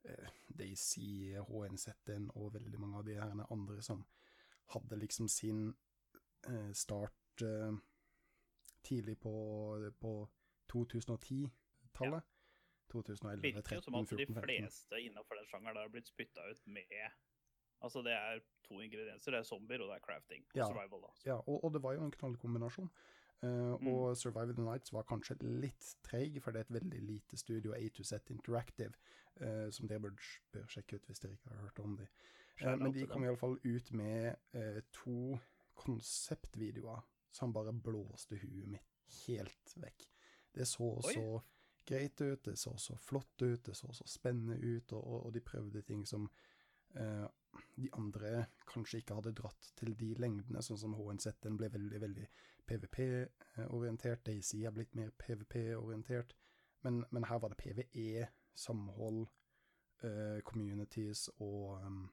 eh, 0.04 0.30
Daisy, 0.60 1.36
HNZ-en 1.48 2.30
og 2.36 2.54
veldig 2.56 2.80
mange 2.80 3.02
av 3.02 3.06
de 3.08 3.18
her 3.20 3.44
andre 3.52 3.82
som 3.82 4.06
hadde 4.74 5.00
liksom 5.00 5.28
sin 5.32 5.68
eh, 6.48 6.72
start 6.74 7.44
eh, 7.44 7.78
tidlig 8.84 9.20
på, 9.20 9.36
på 10.00 10.14
2010-tallet. 10.74 12.34
2011, 12.92 13.42
Virker 13.44 13.62
13, 13.62 13.76
jo 13.76 13.82
som 13.84 13.96
at 14.00 14.12
de 14.16 14.26
fleste 14.32 15.00
innenfor 15.04 15.36
den 15.36 15.48
sjangeren 15.50 15.82
har 15.82 15.90
blitt 15.92 16.08
spytta 16.08 16.46
ut 16.48 16.62
med 16.72 16.94
Altså, 17.82 18.02
det 18.02 18.14
er 18.14 18.40
to 18.68 18.80
ingredienser. 18.82 19.32
Det 19.32 19.40
er 19.40 19.44
zombier, 19.44 19.82
og 19.82 19.92
det 19.92 19.96
er 20.00 20.06
crafting. 20.06 20.46
Og 20.54 20.58
Ja. 20.58 20.68
survival, 20.68 21.04
da. 21.06 21.14
Ja, 21.26 21.38
og, 21.38 21.64
og 21.64 21.74
det 21.74 21.84
var 21.84 21.94
jo 21.94 22.06
en 22.06 22.12
knallkombinasjon. 22.12 22.90
Og 22.90 23.18
Mm. 23.42 23.88
Og 23.88 24.18
Survive 24.18 24.54
the 24.54 24.64
Nights 24.64 24.94
var 24.94 25.04
kanskje 25.04 25.36
litt 25.42 25.96
treig, 26.04 26.42
for 26.42 26.52
det 26.52 26.60
er 26.60 26.66
et 26.66 26.82
veldig 26.82 27.02
lite 27.02 27.38
studio, 27.38 27.74
A 27.74 27.90
to 27.90 28.04
Z 28.04 28.14
Interactive, 28.30 28.94
uh, 29.42 29.70
som 29.72 29.88
dere 29.88 30.00
bør, 30.00 30.16
bør 30.52 30.66
sjekke 30.66 30.96
ut 30.96 31.06
hvis 31.06 31.20
dere 31.20 31.32
ikke 31.38 31.50
har 31.50 31.62
hørt 31.62 31.80
om 31.80 31.98
dem. 31.98 32.08
Uh, 32.62 32.76
men 32.76 32.94
de 32.94 33.06
kom 33.08 33.24
iallfall 33.24 33.60
ut 33.64 33.92
med 33.94 34.36
eh, 34.54 34.82
to 34.92 35.38
konseptvideoer 35.78 37.06
som 37.32 37.54
bare 37.54 37.74
blåste 37.74 38.40
huet 38.42 38.66
mitt 38.68 38.96
helt 39.28 39.76
vekk. 39.76 40.08
Det 40.56 40.66
så 40.68 40.90
Oi. 41.06 41.14
så 41.14 41.42
greit 41.86 42.22
ut, 42.22 42.46
det 42.46 42.58
så 42.58 42.74
så 42.78 42.98
flott 42.98 43.42
ut, 43.42 43.66
det 43.66 43.76
så 43.78 43.94
så 43.94 44.08
spennende 44.10 44.58
ut, 44.58 44.94
og, 44.94 45.26
og, 45.26 45.34
de 45.34 45.42
prøvde 45.46 45.82
ting 45.82 46.08
som 46.08 46.26
eh, 46.96 47.28
de 47.78 47.90
andre 47.94 48.46
kanskje 48.70 49.02
ikke 49.02 49.18
hadde 49.20 49.36
dratt 49.38 49.72
til 49.78 49.94
de 49.98 50.14
lengdene, 50.20 50.62
sånn 50.66 50.80
som 50.82 50.96
HNZ 50.98 51.38
den 51.46 51.58
ble 51.60 51.70
veldig, 51.74 52.02
veldig 52.02 52.28
PVP-orientert, 52.68 54.26
Daisy 54.28 54.64
har 54.66 54.76
blitt 54.76 54.96
mer 54.98 55.14
PVP-orientert, 55.22 56.36
men, 56.86 57.04
men 57.12 57.28
her 57.30 57.42
var 57.44 57.54
det 57.54 57.60
PVE, 57.62 58.28
samhold, 58.58 59.28
uh, 60.04 60.40
communities 60.46 61.28
og, 61.38 61.78
um, 61.86 62.04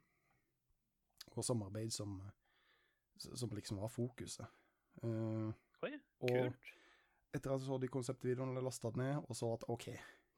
og 1.34 1.44
samarbeid 1.44 1.92
som, 1.92 2.18
som 3.16 3.52
liksom 3.56 3.80
var 3.82 3.92
fokuset. 3.92 4.60
Uh, 5.02 5.50
Oi, 5.84 5.94
og 6.28 6.54
etter 7.34 7.50
at 7.50 7.58
jeg 7.58 7.66
så 7.66 7.78
de 7.82 7.90
konseptvideoene, 7.90 8.62
lasta 8.62 8.92
det 8.94 9.02
ned 9.02 9.24
og 9.24 9.36
så 9.36 9.50
at 9.56 9.66
OK, 9.72 9.88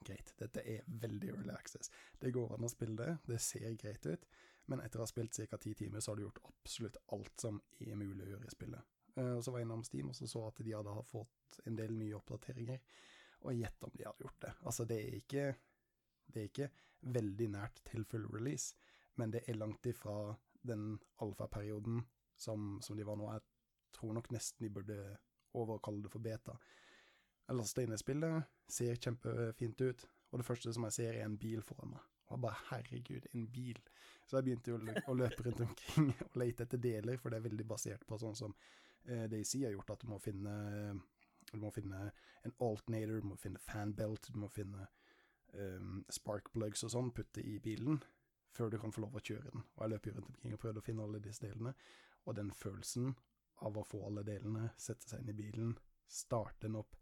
greit, 0.07 0.33
dette 0.39 0.63
er 0.63 0.87
veldig 0.87 1.33
early 1.35 1.53
access. 1.53 1.91
Det 2.21 2.33
går 2.33 2.55
an 2.55 2.65
å 2.65 2.71
spille 2.71 2.97
det, 2.97 3.17
det 3.29 3.39
ser 3.43 3.75
greit 3.79 4.07
ut, 4.07 4.25
Men 4.67 4.81
etter 4.83 4.99
å 4.99 5.05
ha 5.05 5.09
spilt 5.09 5.37
ca. 5.49 5.57
ti 5.57 5.73
timer, 5.73 6.03
så 6.03 6.11
har 6.11 6.19
du 6.19 6.25
gjort 6.25 6.43
absolutt 6.43 6.97
alt 7.15 7.39
som 7.39 7.59
er 7.79 7.95
mulig 7.95 8.25
å 8.25 8.31
gjøre 8.33 8.49
i 8.49 8.55
spillet. 8.55 8.97
Eh, 9.15 9.33
og 9.37 9.43
så 9.43 9.53
var 9.53 9.61
jeg 9.61 9.67
innom 9.67 9.85
Steam 9.87 10.09
og 10.11 10.17
så 10.17 10.27
så 10.27 10.43
at 10.47 10.59
de 10.63 10.75
hadde 10.75 10.95
fått 11.07 11.61
en 11.65 11.77
del 11.79 11.95
nye 11.95 12.17
oppdateringer. 12.17 12.81
Og 13.45 13.55
gjett 13.55 13.85
om 13.85 13.93
de 13.93 14.05
hadde 14.07 14.25
gjort 14.25 14.41
det. 14.43 14.53
Altså, 14.65 14.85
det 14.89 14.99
er 15.03 15.17
ikke 15.21 15.47
Det 16.27 16.41
er 16.41 16.49
ikke 16.49 16.71
veldig 17.07 17.45
nært 17.53 17.77
til 17.87 18.03
full 18.03 18.25
release, 18.27 18.75
men 19.15 19.31
det 19.31 19.45
er 19.47 19.55
langt 19.55 19.85
ifra 19.87 20.35
den 20.59 20.97
alfaperioden 21.23 22.01
som, 22.35 22.81
som 22.83 22.97
de 22.97 23.05
var 23.07 23.15
nå. 23.15 23.29
Jeg 23.31 23.45
tror 23.95 24.11
nok 24.17 24.27
nesten 24.35 24.65
de 24.65 24.73
burde 24.75 24.97
overkalle 25.55 26.03
det 26.03 26.11
for 26.11 26.19
beta. 26.19 26.57
Jeg 27.47 27.55
laster 27.55 27.87
inn 27.87 27.95
i 27.95 28.01
spillet, 28.01 28.43
ser 28.67 28.99
kjempefint 28.99 29.81
ut, 29.87 30.03
og 30.31 30.41
det 30.41 30.49
første 30.49 30.73
som 30.75 30.83
jeg 30.89 30.97
ser, 30.97 31.13
er 31.15 31.23
en 31.23 31.39
bil 31.39 31.63
foran 31.63 31.95
meg. 31.95 32.03
Og 32.33 32.41
bare 32.43 32.59
herregud, 32.71 33.29
en 33.33 33.45
bil. 33.51 33.77
Så 34.27 34.37
jeg 34.37 34.47
begynte 34.49 34.73
jo 34.73 34.79
å 35.07 35.15
løpe 35.15 35.45
rundt 35.45 35.61
omkring 35.63 36.09
og 36.25 36.41
lete 36.41 36.65
etter 36.67 36.81
deler, 36.83 37.19
for 37.21 37.31
det 37.31 37.39
er 37.39 37.47
veldig 37.47 37.67
basert 37.67 38.03
på 38.07 38.19
sånn 38.19 38.35
som 38.35 38.55
eh, 39.07 39.27
Daisy 39.31 39.63
har 39.63 39.75
gjort, 39.75 39.93
at 39.95 40.03
du 40.03 40.11
må 40.11 40.19
finne 40.19 40.57
du 41.51 41.57
må 41.61 41.71
finne 41.71 42.09
en 42.43 42.53
alternator, 42.59 43.21
du 43.21 43.29
må 43.29 43.37
finne 43.39 43.61
fanbelt, 43.63 44.29
du 44.33 44.39
må 44.41 44.49
finne 44.51 44.87
um, 45.53 46.01
sparkplugs 46.11 46.83
og 46.83 46.93
sånn, 46.93 47.13
putte 47.15 47.43
i 47.43 47.57
bilen, 47.63 48.01
før 48.51 48.73
du 48.73 48.79
kan 48.81 48.91
få 48.91 49.05
lov 49.05 49.15
å 49.17 49.23
kjøre 49.23 49.53
den. 49.53 49.63
Og 49.75 49.83
jeg 49.83 49.93
løp 49.93 50.09
rundt 50.11 50.31
omkring 50.33 50.55
og 50.57 50.61
prøvde 50.63 50.83
å 50.83 50.87
finne 50.87 51.07
alle 51.07 51.23
disse 51.23 51.45
delene, 51.45 51.73
og 52.27 52.35
den 52.35 52.51
følelsen 52.51 53.13
av 53.67 53.79
å 53.79 53.85
få 53.87 54.03
alle 54.09 54.25
delene, 54.27 54.71
sette 54.77 55.07
seg 55.09 55.23
inn 55.23 55.31
i 55.31 55.37
bilen, 55.37 55.77
starte 56.07 56.67
den 56.67 56.77
opp 56.79 56.97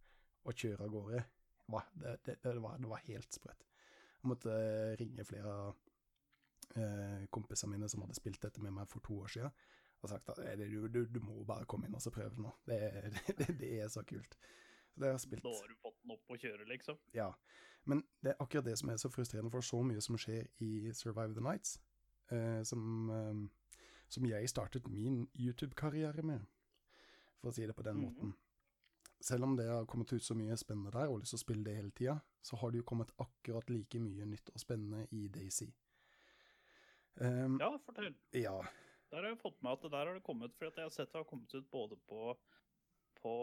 og 0.45 0.53
kjøre 0.53 0.85
av 0.85 0.93
gårde, 0.93 1.23
det, 1.97 2.17
det, 2.27 2.37
det, 2.43 2.57
var, 2.61 2.77
det 2.77 2.89
var 2.91 3.05
helt 3.07 3.33
sprøtt. 3.33 3.65
Jeg 4.25 4.31
måtte 4.31 4.53
ringe 4.97 5.23
flere 5.29 5.51
av 5.53 5.75
eh, 6.75 7.25
kompisene 7.29 7.75
mine 7.75 7.89
som 7.91 8.01
hadde 8.01 8.15
spilt 8.17 8.41
dette 8.41 8.61
med 8.63 8.73
meg 8.73 8.87
for 8.89 9.03
to 9.05 9.19
år 9.21 9.29
siden, 9.35 9.51
og 10.01 10.09
sagt 10.09 10.29
at 10.33 10.39
«Eh, 10.41 10.55
du, 10.57 10.87
du, 10.89 11.03
du 11.05 11.19
må 11.21 11.43
bare 11.45 11.67
komme 11.69 11.85
inn 11.85 11.93
og 11.97 12.01
så 12.01 12.09
prøve 12.13 12.41
nå. 12.41 12.51
Det, 12.65 12.79
det, 13.37 13.47
det 13.61 13.69
er 13.83 13.91
så 13.93 14.01
kult. 14.07 14.33
Så 14.95 15.03
det 15.03 15.11
har 15.13 15.21
spilt. 15.21 15.43
Da 15.45 15.51
har 15.53 15.69
du 15.69 15.75
fått 15.83 15.99
den 16.01 16.15
opp 16.15 16.33
å 16.33 16.39
kjøre, 16.41 16.65
liksom. 16.71 16.97
Ja, 17.13 17.29
men 17.85 18.01
det 18.25 18.33
er 18.33 18.41
akkurat 18.41 18.65
det 18.65 18.77
som 18.81 18.89
er 18.89 18.97
så 18.97 19.11
frustrerende, 19.13 19.51
for 19.53 19.61
så 19.65 19.83
mye 19.85 20.01
som 20.01 20.17
skjer 20.17 20.47
i 20.65 20.71
Survive 20.97 21.35
the 21.37 21.43
Nights, 21.45 21.75
eh, 22.33 22.63
som, 22.65 23.11
eh, 23.13 23.77
som 24.09 24.25
jeg 24.25 24.49
startet 24.49 24.89
min 24.89 25.27
YouTube-karriere 25.37 26.25
med, 26.25 26.47
for 27.41 27.51
å 27.51 27.53
si 27.53 27.67
det 27.69 27.75
på 27.77 27.85
den 27.85 28.01
Mhm. 28.01 28.07
måten. 28.09 28.33
Selv 29.23 29.43
om 29.43 29.55
det 29.57 29.65
har 29.69 29.85
kommet 29.89 30.13
ut 30.13 30.23
så 30.23 30.33
mye 30.37 30.57
spennende 30.59 30.91
der, 30.93 31.07
og 31.09 31.19
lyst 31.21 31.29
til 31.33 31.39
å 31.39 31.45
spille 31.45 31.63
det 31.65 31.75
hele 31.77 31.91
tida, 31.95 32.15
så 32.43 32.55
har 32.61 32.71
det 32.71 32.77
jo 32.81 32.89
kommet 32.91 33.11
akkurat 33.21 33.69
like 33.71 33.99
mye 33.99 34.25
nytt 34.29 34.49
og 34.53 34.59
spennende 34.61 35.07
i 35.11 35.27
Daisy. 35.27 35.71
Um, 37.15 37.59
Ja, 37.61 37.77
fortell. 37.85 38.13
ja. 38.33 38.61
Der 39.11 39.17
har 39.23 39.29
jeg 39.31 39.39
fått 39.39 39.61
med 39.63 39.71
at 39.71 39.81
det 39.85 39.91
der 39.91 40.05
har 40.05 40.13
det 40.13 40.23
kommet, 40.25 40.53
for 40.57 40.65
jeg 40.67 40.83
har 40.83 40.89
sett 40.91 41.11
det 41.13 41.19
har 41.21 41.29
kommet 41.29 41.53
ut 41.55 41.69
både 41.71 41.95
på, 42.09 42.37
på 43.21 43.33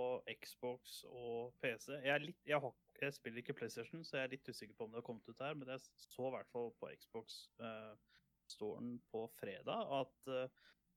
Xbox 0.42 1.04
og 1.08 1.54
PC. 1.62 1.92
Jeg, 1.94 2.14
er 2.14 2.18
litt, 2.26 2.40
jeg, 2.44 2.60
har, 2.60 2.72
jeg 3.00 3.14
spiller 3.16 3.38
ikke 3.40 3.54
PlayStation, 3.56 4.04
så 4.04 4.16
jeg 4.18 4.24
er 4.26 4.30
litt 4.34 4.48
usikker 4.48 4.74
på 4.76 4.84
om 4.84 4.90
det 4.92 4.96
har 5.00 5.06
kommet 5.06 5.28
ut 5.28 5.40
her, 5.40 5.54
men 5.56 5.68
jeg 5.72 5.80
så 5.96 6.28
i 6.28 6.30
hvert 6.36 6.50
fall 6.52 6.70
på 6.82 6.86
Xbox-storen 7.00 9.00
på 9.08 9.20
fredag 9.40 9.80
at 10.02 10.18
uh, 10.28 10.48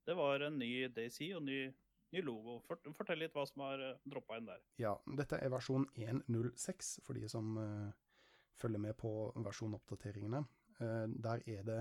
det 0.06 0.14
var 0.18 0.40
en 0.46 0.60
ny 0.60 0.86
Daisy 0.94 1.32
og 1.34 1.44
ny, 1.48 1.72
ny 2.14 2.22
logo. 2.22 2.60
Fortell 2.68 3.20
litt 3.20 3.34
hva 3.36 3.46
som 3.50 3.64
har 3.66 3.82
uh, 3.82 3.98
droppa 4.06 4.38
inn 4.38 4.46
der. 4.50 4.62
Ja, 4.82 4.94
dette 5.18 5.40
er 5.42 5.50
versjon 5.54 5.88
1.06 5.96 7.00
for 7.06 7.18
de 7.18 7.30
som 7.32 7.58
uh, 7.58 7.92
følger 8.60 8.80
med 8.80 8.98
på 8.98 9.12
versjonoppdateringene. 9.36 10.44
Uh, 10.80 11.06
der 11.10 11.44
er 11.50 11.64
det 11.68 11.80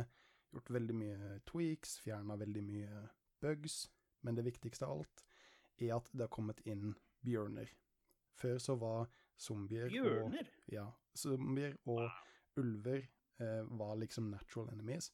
gjort 0.54 0.70
veldig 0.70 0.94
mye 0.94 1.30
tweaks, 1.50 1.98
fjerna 2.04 2.36
veldig 2.38 2.62
mye 2.62 3.04
bugs, 3.42 3.84
men 4.22 4.36
det 4.38 4.44
viktigste 4.46 4.86
av 4.86 5.00
alt 5.00 5.24
er 5.82 5.96
at 5.96 6.06
det 6.14 6.28
har 6.28 6.32
kommet 6.32 6.60
inn 6.70 6.92
bjørner. 7.26 7.68
Før 8.38 8.58
så 8.62 8.76
var 8.78 9.08
zombier 9.38 9.90
og 10.04 10.34
Ja, 10.72 10.86
zombier 11.18 11.74
og 11.84 12.04
Wow. 12.04 12.10
ulver 12.62 13.00
eh, 13.42 13.62
var 13.66 13.96
liksom 13.98 14.28
natural 14.30 14.68
enemies, 14.72 15.10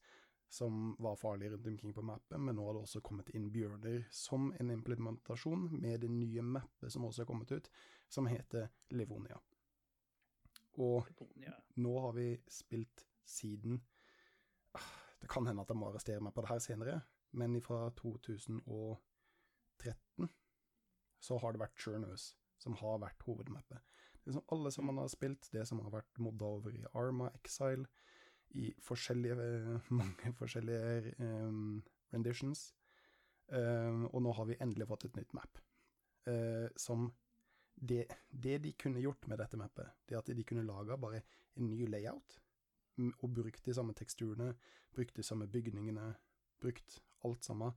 som 0.51 0.97
var 0.99 1.17
farlige 1.17 1.51
rundt 1.51 1.67
omkring 1.67 1.95
på 1.95 2.03
mappet, 2.03 2.41
men 2.41 2.57
nå 2.59 2.65
har 2.67 2.75
det 2.75 2.81
også 2.83 3.01
kommet 3.07 3.29
inn 3.39 3.53
bjørner 3.55 4.09
som 4.11 4.49
en 4.59 4.71
implementasjon 4.75 5.69
med 5.79 6.01
det 6.03 6.11
nye 6.11 6.43
mappet 6.43 6.93
som 6.93 7.05
også 7.07 7.23
er 7.23 7.29
kommet 7.29 7.53
ut, 7.55 7.71
som 8.11 8.27
heter 8.27 8.67
Livonia. 8.91 9.39
Og 10.83 11.07
Livonia. 11.13 11.55
nå 11.77 12.01
har 12.01 12.13
vi 12.19 12.43
spilt 12.51 13.07
siden 13.25 13.81
Ah, 14.75 14.81
Det 15.21 15.29
kan 15.29 15.47
hende 15.47 15.63
at 15.63 15.69
jeg 15.69 15.77
må 15.77 15.87
arrestere 15.91 16.21
meg 16.21 16.35
på 16.35 16.41
det 16.43 16.51
her 16.51 16.59
senere, 16.59 17.01
men 17.33 17.63
fra 17.63 17.91
2013 17.99 20.29
så 21.21 21.39
har 21.39 21.53
det 21.53 21.61
vært 21.61 21.79
Churnus 21.79 22.35
som 22.59 22.75
har 22.81 23.01
vært 23.03 23.23
hovedmappet. 23.27 23.79
Det 24.25 24.35
som 24.35 24.45
alle 24.53 24.71
som 24.71 24.87
man 24.87 24.99
har 24.99 25.09
spilt, 25.09 25.49
det 25.53 25.69
som 25.69 25.81
har 25.81 25.91
vært 25.91 26.19
modda 26.19 26.45
over 26.45 26.77
i 26.77 26.85
Arma 26.95 27.31
Exile, 27.35 27.87
i 28.59 28.71
forskjellige, 28.83 29.37
mange 30.01 30.35
forskjellige 30.39 31.15
um, 31.19 31.81
renditions. 32.13 32.71
Um, 33.51 34.07
og 34.13 34.23
nå 34.23 34.33
har 34.39 34.47
vi 34.47 34.59
endelig 34.63 34.87
fått 34.91 35.09
et 35.09 35.19
nytt 35.19 35.35
map. 35.35 35.59
Uh, 36.29 36.69
som 36.79 37.09
det, 37.75 38.05
det 38.31 38.59
de 38.65 38.75
kunne 38.79 39.01
gjort 39.01 39.27
med 39.31 39.41
dette 39.41 39.59
mappet, 39.59 39.89
det 40.09 40.19
at 40.19 40.31
de 40.37 40.45
kunne 40.45 40.67
laga 40.67 40.99
bare 41.01 41.23
en 41.57 41.71
ny 41.71 41.87
layout, 41.89 42.41
og 43.23 43.35
brukt 43.35 43.65
de 43.65 43.75
samme 43.75 43.95
teksturene, 43.97 44.53
brukt 44.93 45.17
de 45.17 45.25
samme 45.25 45.47
bygningene, 45.49 46.11
brukt 46.61 46.99
alt 47.25 47.45
sammen 47.45 47.73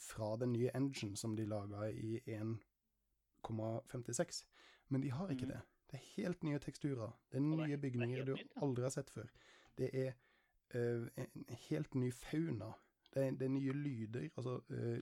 fra 0.00 0.36
den 0.36 0.52
nye 0.52 0.70
engine 0.74 1.16
som 1.16 1.36
de 1.36 1.46
laga 1.48 1.90
i 1.90 2.20
1,56. 2.26 4.44
Men 4.88 5.00
de 5.00 5.10
har 5.10 5.30
ikke 5.30 5.46
mm. 5.46 5.52
det. 5.52 5.60
Det 5.90 6.00
er 6.00 6.04
helt 6.16 6.42
nye 6.42 6.58
teksturer. 6.58 7.10
Det 7.30 7.36
er 7.38 7.42
nye 7.46 7.72
er 7.72 7.76
bygninger 7.80 8.24
du 8.26 8.36
aldri 8.62 8.82
har 8.82 8.90
sett 8.92 9.10
før. 9.14 9.30
Det 9.78 9.90
er 9.92 10.12
uh, 10.74 11.06
en 11.16 11.44
helt 11.68 11.94
ny 11.94 12.12
fauna. 12.12 12.72
Det 13.14 13.26
er, 13.26 13.30
det 13.38 13.48
er 13.48 13.54
nye 13.54 13.72
lyder. 13.72 14.28
Altså 14.36 14.60
uh, 14.70 14.98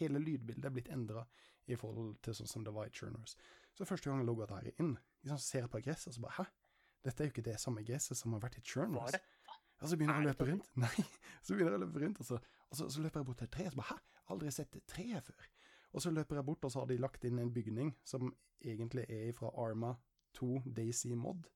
Hele 0.00 0.18
lydbildet 0.18 0.64
er 0.66 0.74
blitt 0.74 0.90
endra 0.90 1.22
i 1.70 1.76
forhold 1.78 2.16
til 2.24 2.34
sånn 2.36 2.50
som 2.50 2.64
det 2.66 2.72
var 2.74 2.88
i 2.88 2.92
Churners. 2.92 3.36
Så 3.74 3.86
første 3.88 4.10
gang 4.10 4.20
jeg 4.20 4.28
logga 4.28 4.48
der 4.50 4.72
inn, 4.74 4.96
liksom, 5.22 5.38
ser 5.40 5.68
på 5.70 5.80
gresset, 5.84 6.10
og 6.10 6.16
så 6.16 6.24
bare 6.24 6.36
Hæ? 6.38 6.44
Dette 7.04 7.22
er 7.22 7.28
jo 7.28 7.34
ikke 7.34 7.44
det 7.46 7.54
samme 7.60 7.84
gresset 7.84 8.18
som 8.18 8.34
har 8.34 8.42
vært 8.42 8.58
i 8.58 8.64
Churners. 8.64 9.14
er? 9.14 9.22
Og 9.80 9.88
så 9.90 9.96
begynner 9.96 10.18
jeg 10.18 10.24
å 10.24 10.28
løpe 10.30 10.48
rundt. 10.48 10.68
Nei, 10.84 11.06
så 11.44 11.54
begynner 11.54 11.76
jeg 11.76 11.80
å 11.80 11.84
løpe 11.84 12.02
rundt, 12.02 12.20
og 12.20 12.28
så, 12.28 12.40
og 12.70 12.78
så, 12.78 12.88
så 12.90 13.04
løper 13.04 13.20
jeg 13.20 13.28
bort 13.30 13.40
til 13.42 13.48
et 13.48 13.54
tre, 13.56 13.66
og 13.68 13.74
så 13.74 13.80
bare 13.80 13.90
Hæ? 13.92 13.98
Aldri 14.34 14.52
sett 14.56 14.78
et 14.78 14.86
tre 14.88 15.06
før. 15.26 15.48
Og 15.94 16.02
så 16.02 16.10
løper 16.10 16.40
jeg 16.40 16.46
bort, 16.48 16.64
og 16.64 16.72
så 16.72 16.82
har 16.82 16.90
de 16.90 16.98
lagt 16.98 17.26
inn 17.28 17.38
en 17.38 17.52
bygning 17.54 17.92
som 18.08 18.32
egentlig 18.64 19.04
er 19.12 19.34
fra 19.36 19.50
Arma 19.60 19.92
2 20.38 20.62
Daisy 20.76 21.12
Mod, 21.14 21.46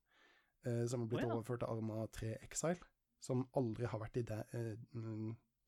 som 0.63 1.01
har 1.05 1.07
blitt 1.11 1.23
oh, 1.23 1.29
ja. 1.29 1.35
overført 1.35 1.59
til 1.63 1.69
Arma 1.71 2.05
3 2.15 2.33
Exile, 2.43 2.79
som 3.19 3.45
aldri 3.59 3.85
har 3.87 3.99
vært 4.01 4.17
i 4.17 4.23
da, 4.27 4.41
eh, 4.53 4.75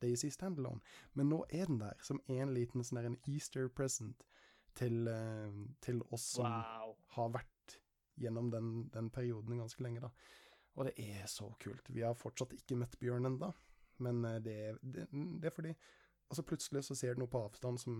Daisy 0.02 0.30
Standalone. 0.34 0.82
Men 1.14 1.30
nå 1.30 1.44
er 1.50 1.66
den 1.70 1.80
der, 1.82 1.98
som 2.04 2.22
en 2.28 2.54
liten 2.56 2.84
sånn 2.84 3.04
en 3.06 3.18
Easter 3.30 3.68
present 3.70 4.24
til, 4.76 5.08
eh, 5.08 5.52
til 5.82 6.02
oss 6.12 6.30
som 6.38 6.46
Wow. 6.46 6.96
har 7.18 7.30
vært 7.30 7.78
gjennom 8.20 8.50
den, 8.52 8.90
den 8.94 9.10
perioden 9.10 9.58
ganske 9.58 9.82
lenge, 9.84 10.02
da. 10.02 10.10
Og 10.78 10.86
det 10.88 10.94
er 11.00 11.26
så 11.28 11.50
kult. 11.60 11.90
Vi 11.92 12.02
har 12.02 12.14
fortsatt 12.16 12.54
ikke 12.56 12.78
møtt 12.80 12.98
bjørn 13.00 13.26
ennå, 13.28 13.54
men 14.00 14.24
eh, 14.26 14.40
det, 14.40 14.56
er- 14.70 14.80
det, 14.82 15.08
det 15.12 15.46
er 15.52 15.56
fordi 15.56 15.76
Altså 16.32 16.44
plutselig 16.48 16.86
så 16.88 16.96
ser 16.96 17.14
du 17.14 17.20
noe 17.20 17.28
på 17.28 17.42
avstand 17.44 17.78
som 17.82 17.98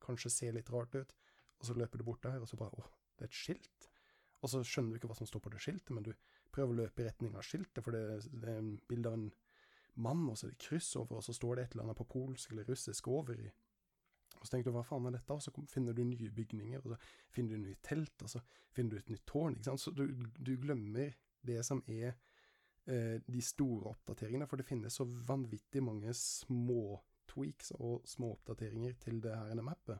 kanskje 0.00 0.30
ser 0.32 0.52
litt 0.56 0.70
rart 0.72 0.94
ut, 0.94 1.10
og 1.60 1.66
så 1.68 1.74
løper 1.76 1.98
du 2.00 2.04
bort 2.06 2.22
der, 2.24 2.38
og 2.40 2.48
så 2.48 2.56
bare 2.56 2.72
Å, 2.72 2.84
det 3.18 3.26
er 3.26 3.28
et 3.28 3.36
skilt. 3.36 3.88
Og 4.42 4.52
så 4.52 4.62
skjønner 4.62 4.94
du 4.94 5.00
ikke 5.00 5.10
hva 5.10 5.18
som 5.18 5.28
står 5.28 5.42
på 5.42 5.52
det 5.52 5.60
skiltet, 5.62 5.92
men 5.94 6.06
du 6.06 6.12
prøver 6.54 6.74
å 6.74 6.80
løpe 6.84 7.02
i 7.02 7.08
retning 7.08 7.34
av 7.34 7.46
skiltet, 7.46 7.82
for 7.84 7.94
det, 7.94 8.20
det 8.30 8.52
er 8.54 8.68
bilde 8.90 9.10
av 9.10 9.16
en 9.18 9.30
mann, 9.98 10.28
og 10.30 10.38
så 10.38 10.46
er 10.46 10.54
det 10.54 10.62
kryss 10.62 10.92
over, 11.00 11.18
og 11.18 11.26
så 11.26 11.34
står 11.34 11.56
det 11.56 11.64
et 11.64 11.74
eller 11.74 11.88
annet 11.88 11.98
på 11.98 12.06
polsk 12.12 12.52
eller 12.54 12.68
russisk 12.70 13.10
over 13.10 13.40
i. 13.42 13.48
Og 14.38 14.46
så 14.46 14.52
tenker 14.52 14.70
du 14.70 14.76
hva 14.76 14.84
faen 14.86 15.08
er 15.10 15.16
dette, 15.16 15.34
og 15.34 15.42
så 15.42 15.52
finner 15.72 15.96
du 15.96 16.04
nye 16.06 16.30
bygninger, 16.34 16.84
og 16.84 16.94
så 16.94 16.98
finner 17.34 17.56
du 17.56 17.64
nye 17.64 17.80
telt, 17.82 18.22
og 18.22 18.30
så 18.30 18.42
finner 18.74 18.94
du 18.94 19.00
et 19.00 19.10
nytt 19.10 19.26
tårn, 19.26 19.56
ikke 19.58 19.70
sant. 19.72 19.82
Så 19.82 19.94
du, 19.96 20.04
du 20.38 20.54
glemmer 20.62 21.16
det 21.48 21.58
som 21.66 21.82
er 21.90 22.12
eh, 22.12 23.18
de 23.26 23.42
store 23.42 23.90
oppdateringene, 23.90 24.46
for 24.46 24.60
det 24.60 24.68
finnes 24.68 25.00
så 25.00 25.06
vanvittig 25.28 25.82
mange 25.82 26.14
små 26.14 27.00
tweaks 27.28 27.74
og 27.78 28.06
små 28.08 28.36
oppdateringer 28.38 28.94
til 29.02 29.18
det 29.24 29.34
her 29.34 29.66
mappet, 29.66 29.98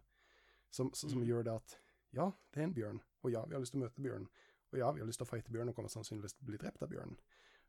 som, 0.71 0.93
som, 0.95 1.11
som 1.11 1.23
mm. 1.23 1.29
gjør 1.29 1.49
det 1.49 1.59
at 1.59 1.79
ja, 2.15 2.31
det 2.55 2.63
er 2.63 2.69
en 2.69 2.77
bjørn, 2.77 3.03
og 3.23 3.33
ja, 3.33 3.45
vi 3.47 3.57
har 3.57 3.63
lyst 3.63 3.75
til 3.75 3.83
å 3.83 3.87
møte 3.87 4.05
bjørnen, 4.05 4.29
og 4.69 4.79
ja, 4.79 4.91
vi 4.93 5.01
har 5.03 5.09
lyst 5.09 5.23
til 5.23 5.27
å 5.27 5.31
fighte 5.31 5.53
bjørn 5.55 5.73
og 5.73 5.77
kommer 5.77 5.93
sannsynligvis 5.93 6.37
til 6.37 6.45
å 6.45 6.51
bli 6.51 6.61
drept 6.61 6.83
av 6.85 6.93
bjørnen. 6.93 7.19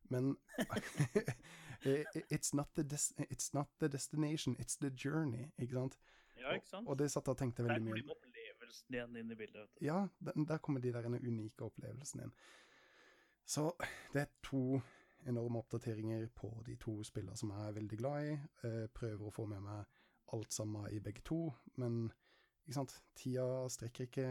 Men 0.10 0.36
eh, 1.88 2.06
it's, 2.30 2.54
not 2.54 2.74
the 2.76 2.84
des 2.84 3.14
it's 3.30 3.54
not 3.54 3.70
the 3.80 3.90
destination, 3.90 4.56
it's 4.60 4.78
the 4.80 4.90
journey, 4.90 5.52
ikke 5.58 5.74
sant? 5.74 6.00
Ja, 6.40 6.54
ikke 6.56 6.70
sant? 6.70 6.88
Og 6.88 7.00
det 7.00 7.10
satt 7.12 7.28
jeg 7.28 7.36
og 7.36 7.42
tenkte 7.42 7.66
veldig 7.66 7.84
mye 7.84 7.96
Der 7.96 8.06
kommer 8.08 8.16
opplevelsen 8.16 8.96
igjen 8.96 9.20
inn 9.20 9.32
i 9.32 9.36
bildet. 9.36 9.62
vet 9.62 9.80
du. 9.80 9.86
ja, 9.86 10.08
den, 10.20 10.48
der 10.48 10.58
kommer 10.58 10.80
de 10.80 10.94
der 10.94 11.06
unike 11.06 11.66
opplevelsene 11.66 12.28
inn. 12.28 12.34
Så 13.46 13.72
det 14.14 14.22
er 14.22 14.32
to 14.46 14.82
enorme 15.28 15.60
oppdateringer 15.60 16.28
på 16.36 16.52
de 16.66 16.76
to 16.80 17.04
spillene 17.04 17.38
som 17.38 17.52
jeg 17.52 17.68
er 17.68 17.76
veldig 17.76 17.98
glad 17.98 18.28
i. 18.28 18.38
Jeg 18.64 18.92
prøver 18.96 19.26
å 19.28 19.34
få 19.34 19.46
med 19.50 19.64
meg 19.66 19.86
alt 20.34 20.54
sammen 20.54 20.88
i 20.94 21.00
begge 21.00 21.22
to, 21.26 21.50
men 21.82 22.12
ikke 22.68 22.78
sant, 22.78 22.94
tida 23.18 23.48
strekker 23.74 24.06
ikke 24.06 24.28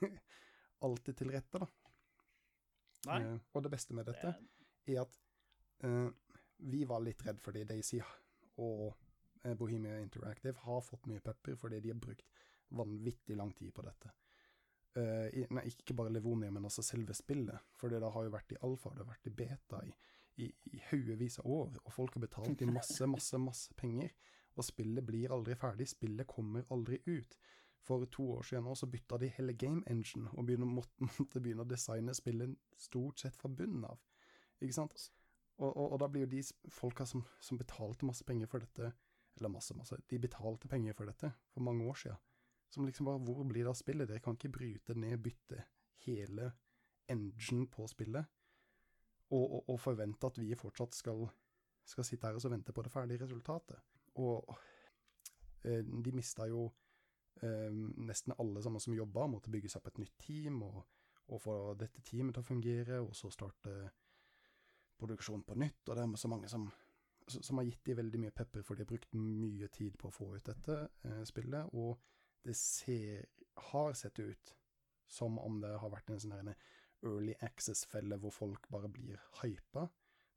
alltid 0.86 1.18
til 1.18 1.32
rette, 1.34 1.62
da. 1.62 1.68
Nei. 3.06 3.20
Eh, 3.22 3.38
og 3.52 3.64
det 3.64 3.72
beste 3.72 3.96
med 3.96 4.08
dette 4.08 4.32
er, 4.32 4.38
er 4.90 5.02
at 5.04 5.18
uh, 5.86 6.08
vi 6.66 6.84
var 6.88 7.02
litt 7.04 7.22
redd 7.26 7.40
fordi 7.42 7.64
Daisy 7.68 8.00
og 8.62 8.94
eh, 9.44 9.54
Bohemia 9.58 9.98
Interactive 10.00 10.56
har 10.64 10.84
fått 10.84 11.06
mye 11.10 11.22
pepper 11.22 11.58
fordi 11.60 11.82
de 11.84 11.92
har 11.92 12.00
brukt 12.00 12.30
vanvittig 12.76 13.36
lang 13.36 13.52
tid 13.54 13.74
på 13.74 13.84
dette. 13.86 14.12
Uh, 14.96 15.28
i, 15.28 15.44
nei, 15.52 15.66
ikke 15.68 15.94
bare 15.94 16.10
Levonia, 16.10 16.50
men 16.50 16.64
også 16.66 16.82
selve 16.82 17.14
spillet. 17.14 17.74
For 17.76 17.92
det 17.92 18.00
har 18.00 18.26
jo 18.26 18.32
vært 18.32 18.54
i 18.56 18.60
alfa, 18.64 18.94
det 18.94 19.04
har 19.04 19.10
vært 19.12 19.28
i 19.28 19.34
beta 19.42 19.82
i, 19.84 19.92
i, 20.42 20.48
i 20.72 20.80
haugevis 20.88 21.38
av 21.42 21.50
år, 21.52 21.76
og 21.84 21.92
folk 21.92 22.16
har 22.16 22.24
betalt 22.24 22.64
i 22.64 22.70
masse, 22.70 23.06
masse, 23.10 23.38
masse 23.40 23.76
penger. 23.76 24.14
Og 24.56 24.64
spillet 24.64 25.04
blir 25.04 25.34
aldri 25.36 25.54
ferdig, 25.60 25.84
spillet 25.90 26.28
kommer 26.30 26.64
aldri 26.72 27.02
ut. 27.04 27.36
For 27.86 28.02
to 28.10 28.24
år 28.34 28.46
siden 28.48 28.64
nå 28.66 28.74
så 28.74 28.88
bytta 28.90 29.18
de 29.22 29.30
hele 29.36 29.54
game 29.54 29.84
engine, 29.90 30.30
og 30.34 30.46
begynner, 30.48 30.66
måtte, 30.66 31.06
måtte 31.18 31.42
begynne 31.42 31.62
å 31.62 31.70
designe 31.70 32.14
spillet 32.16 32.56
stort 32.80 33.22
sett 33.22 33.36
fra 33.38 33.50
bunnen 33.52 33.86
av. 33.86 34.00
Ikke 34.60 34.74
sant? 34.74 35.10
Og, 35.56 35.70
og, 35.70 35.92
og 35.94 36.00
da 36.02 36.08
blir 36.12 36.26
jo 36.26 36.32
de 36.34 36.42
folka 36.72 37.06
som, 37.08 37.22
som 37.40 37.58
betalte 37.60 38.08
masse 38.08 38.26
penger 38.28 38.50
for 38.50 38.64
dette, 38.64 38.90
eller 39.36 39.52
masse, 39.52 39.76
masse, 39.76 39.96
de 40.08 40.18
betalte 40.20 40.68
penger 40.68 40.96
for 40.96 41.08
dette 41.08 41.30
for 41.52 41.64
mange 41.64 41.84
år 41.86 41.98
siden, 42.00 42.20
som 42.72 42.86
liksom 42.88 43.08
bare, 43.08 43.22
hvor 43.24 43.44
blir 43.46 43.64
det 43.64 43.72
av 43.72 43.78
spillet? 43.78 44.08
Dere 44.08 44.22
kan 44.24 44.36
ikke 44.36 44.52
bryte 44.52 44.96
ned, 44.98 45.20
bytte 45.22 45.62
hele 46.06 46.50
engine 47.12 47.68
på 47.72 47.86
spillet, 47.88 48.26
og, 49.30 49.44
og, 49.44 49.60
og 49.72 49.80
forvente 49.80 50.28
at 50.28 50.40
vi 50.40 50.50
fortsatt 50.58 50.96
skal, 50.96 51.24
skal 51.86 52.06
sitte 52.06 52.28
her 52.28 52.38
og 52.38 52.42
så 52.42 52.50
vente 52.52 52.74
på 52.74 52.84
det 52.84 52.92
ferdige 52.92 53.24
resultatet. 53.24 53.80
Og 54.22 54.50
eh, 55.64 55.82
de 55.82 56.12
mista 56.14 56.46
jo 56.50 56.66
nesten 57.42 58.32
alle 58.38 58.62
sammen 58.64 58.80
som 58.80 58.94
jobba, 58.96 59.26
måtte 59.28 59.52
bygge 59.52 59.68
seg 59.68 59.82
opp 59.82 59.90
et 59.92 60.00
nytt 60.00 60.16
team, 60.22 60.62
og, 60.64 60.82
og 61.28 61.42
få 61.42 61.56
dette 61.78 62.04
teamet 62.06 62.36
til 62.36 62.44
å 62.44 62.48
fungere, 62.48 63.00
og 63.04 63.14
så 63.16 63.30
starte 63.34 63.76
produksjon 64.96 65.44
på 65.44 65.56
nytt, 65.60 65.82
og 65.88 65.96
det 65.96 66.04
er 66.04 66.20
så 66.20 66.30
mange 66.32 66.48
som, 66.48 66.68
som 67.28 67.60
har 67.60 67.66
gitt 67.68 67.84
de 67.84 67.96
veldig 67.98 68.20
mye 68.22 68.36
pepper, 68.36 68.64
for 68.64 68.76
de 68.76 68.86
har 68.86 68.92
brukt 68.92 69.12
mye 69.18 69.68
tid 69.74 69.98
på 70.00 70.08
å 70.08 70.14
få 70.14 70.30
ut 70.36 70.48
dette 70.48 70.78
eh, 71.04 71.22
spillet, 71.28 71.74
og 71.76 71.98
det 72.46 72.56
ser, 72.56 73.26
har 73.72 73.92
sett 73.98 74.18
ut 74.22 74.54
som 75.06 75.38
om 75.38 75.60
det 75.62 75.74
har 75.82 75.92
vært 75.92 76.10
en 76.10 76.22
sånn 76.22 76.54
early 77.04 77.36
access-felle 77.44 78.18
hvor 78.22 78.34
folk 78.34 78.68
bare 78.72 78.90
blir 78.90 79.20
hypa, 79.42 79.86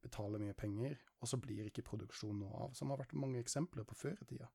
betaler 0.03 0.41
mye 0.41 0.55
penger, 0.57 0.97
og 1.19 1.31
så 1.31 1.39
blir 1.41 1.67
ikke 1.67 1.85
produksjonen 1.87 2.43
noe 2.43 2.65
av, 2.65 2.75
som 2.77 2.91
har 2.91 3.01
vært 3.01 3.17
mange 3.19 3.41
eksempler 3.41 3.87
på 3.87 3.97
før 3.97 4.19
i 4.19 4.29
tida. 4.33 4.49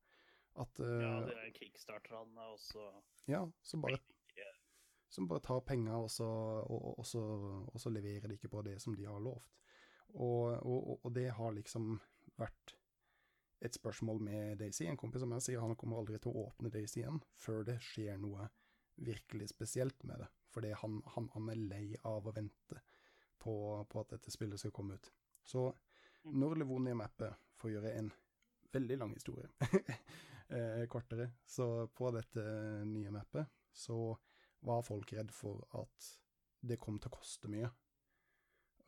At 0.61 0.79
uh, 0.79 0.91
ja, 1.01 1.15
de 1.25 1.33
der 1.35 1.49
kickstarterne 1.55 2.51
også. 2.53 2.85
ja, 3.27 3.41
som 3.61 3.81
bare 3.83 3.99
som 5.15 5.27
bare 5.27 5.39
tar 5.39 5.61
penger, 5.61 5.95
og 5.95 6.11
så, 6.11 6.27
og, 6.27 6.99
og, 6.99 7.05
så, 7.07 7.21
og 7.73 7.79
så 7.79 7.89
leverer 7.89 8.27
de 8.27 8.35
ikke 8.35 8.51
på 8.51 8.61
det 8.65 8.81
som 8.83 8.95
de 8.97 9.05
har 9.07 9.21
lovt. 9.23 9.53
Og, 10.15 11.05
og, 11.05 11.15
det 11.15 11.29
har 11.37 11.55
liksom 11.55 11.97
vært 12.39 12.75
et 13.63 13.75
spørsmål 13.75 14.19
med 14.27 14.59
Daisy. 14.59 14.83
En 14.87 14.99
kompis 14.99 15.23
som 15.23 15.31
jeg 15.35 15.45
sier 15.45 15.63
han 15.63 15.75
kommer 15.79 16.01
aldri 16.01 16.19
til 16.19 16.31
å 16.31 16.45
åpne 16.49 16.71
Daisy 16.71 17.01
igjen 17.01 17.21
før 17.39 17.63
det 17.67 17.77
skjer 17.83 18.19
noe 18.21 18.49
virkelig 19.07 19.49
spesielt 19.51 20.03
med 20.03 20.23
det. 20.23 20.29
Fordi 20.51 20.71
han, 20.81 21.01
han, 21.15 21.29
han 21.33 21.51
er 21.51 21.63
lei 21.63 21.85
av 22.07 22.27
å 22.27 22.35
vente 22.35 22.83
på, 23.41 23.55
på 23.89 24.03
at 24.03 24.13
dette 24.15 24.31
spillet 24.31 24.61
skal 24.61 24.75
komme 24.75 24.99
ut. 24.99 25.11
Så 25.43 25.67
når 26.31 26.61
Levonia 26.61 26.95
Mappet 26.95 27.35
får 27.59 27.75
gjøre 27.75 27.95
en 27.99 28.11
veldig 28.75 28.97
lang 28.99 29.11
historie 29.15 29.47
eh, 30.49 30.85
kortere, 30.91 31.31
så 31.45 31.87
på 31.87 32.11
dette 32.15 32.43
nye 32.85 33.11
mappet 33.13 33.47
så 33.75 34.15
var 34.65 34.85
folk 34.85 35.13
redd 35.13 35.31
for 35.35 35.65
at 35.77 36.11
det 36.65 36.79
kom 36.81 36.97
til 36.99 37.11
å 37.11 37.17
koste 37.17 37.49
mye. 37.51 37.69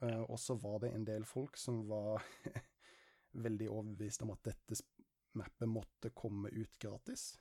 Eh, 0.01 0.21
og 0.21 0.39
så 0.39 0.55
var 0.61 0.79
det 0.83 0.93
en 0.93 1.05
del 1.05 1.25
folk 1.25 1.57
som 1.57 1.83
var 1.89 2.23
veldig 3.47 3.69
overbevist 3.69 4.23
om 4.25 4.33
at 4.33 4.43
dette 4.45 4.79
mappet 5.37 5.69
måtte 5.69 6.13
komme 6.17 6.49
ut 6.53 6.79
gratis 6.81 7.35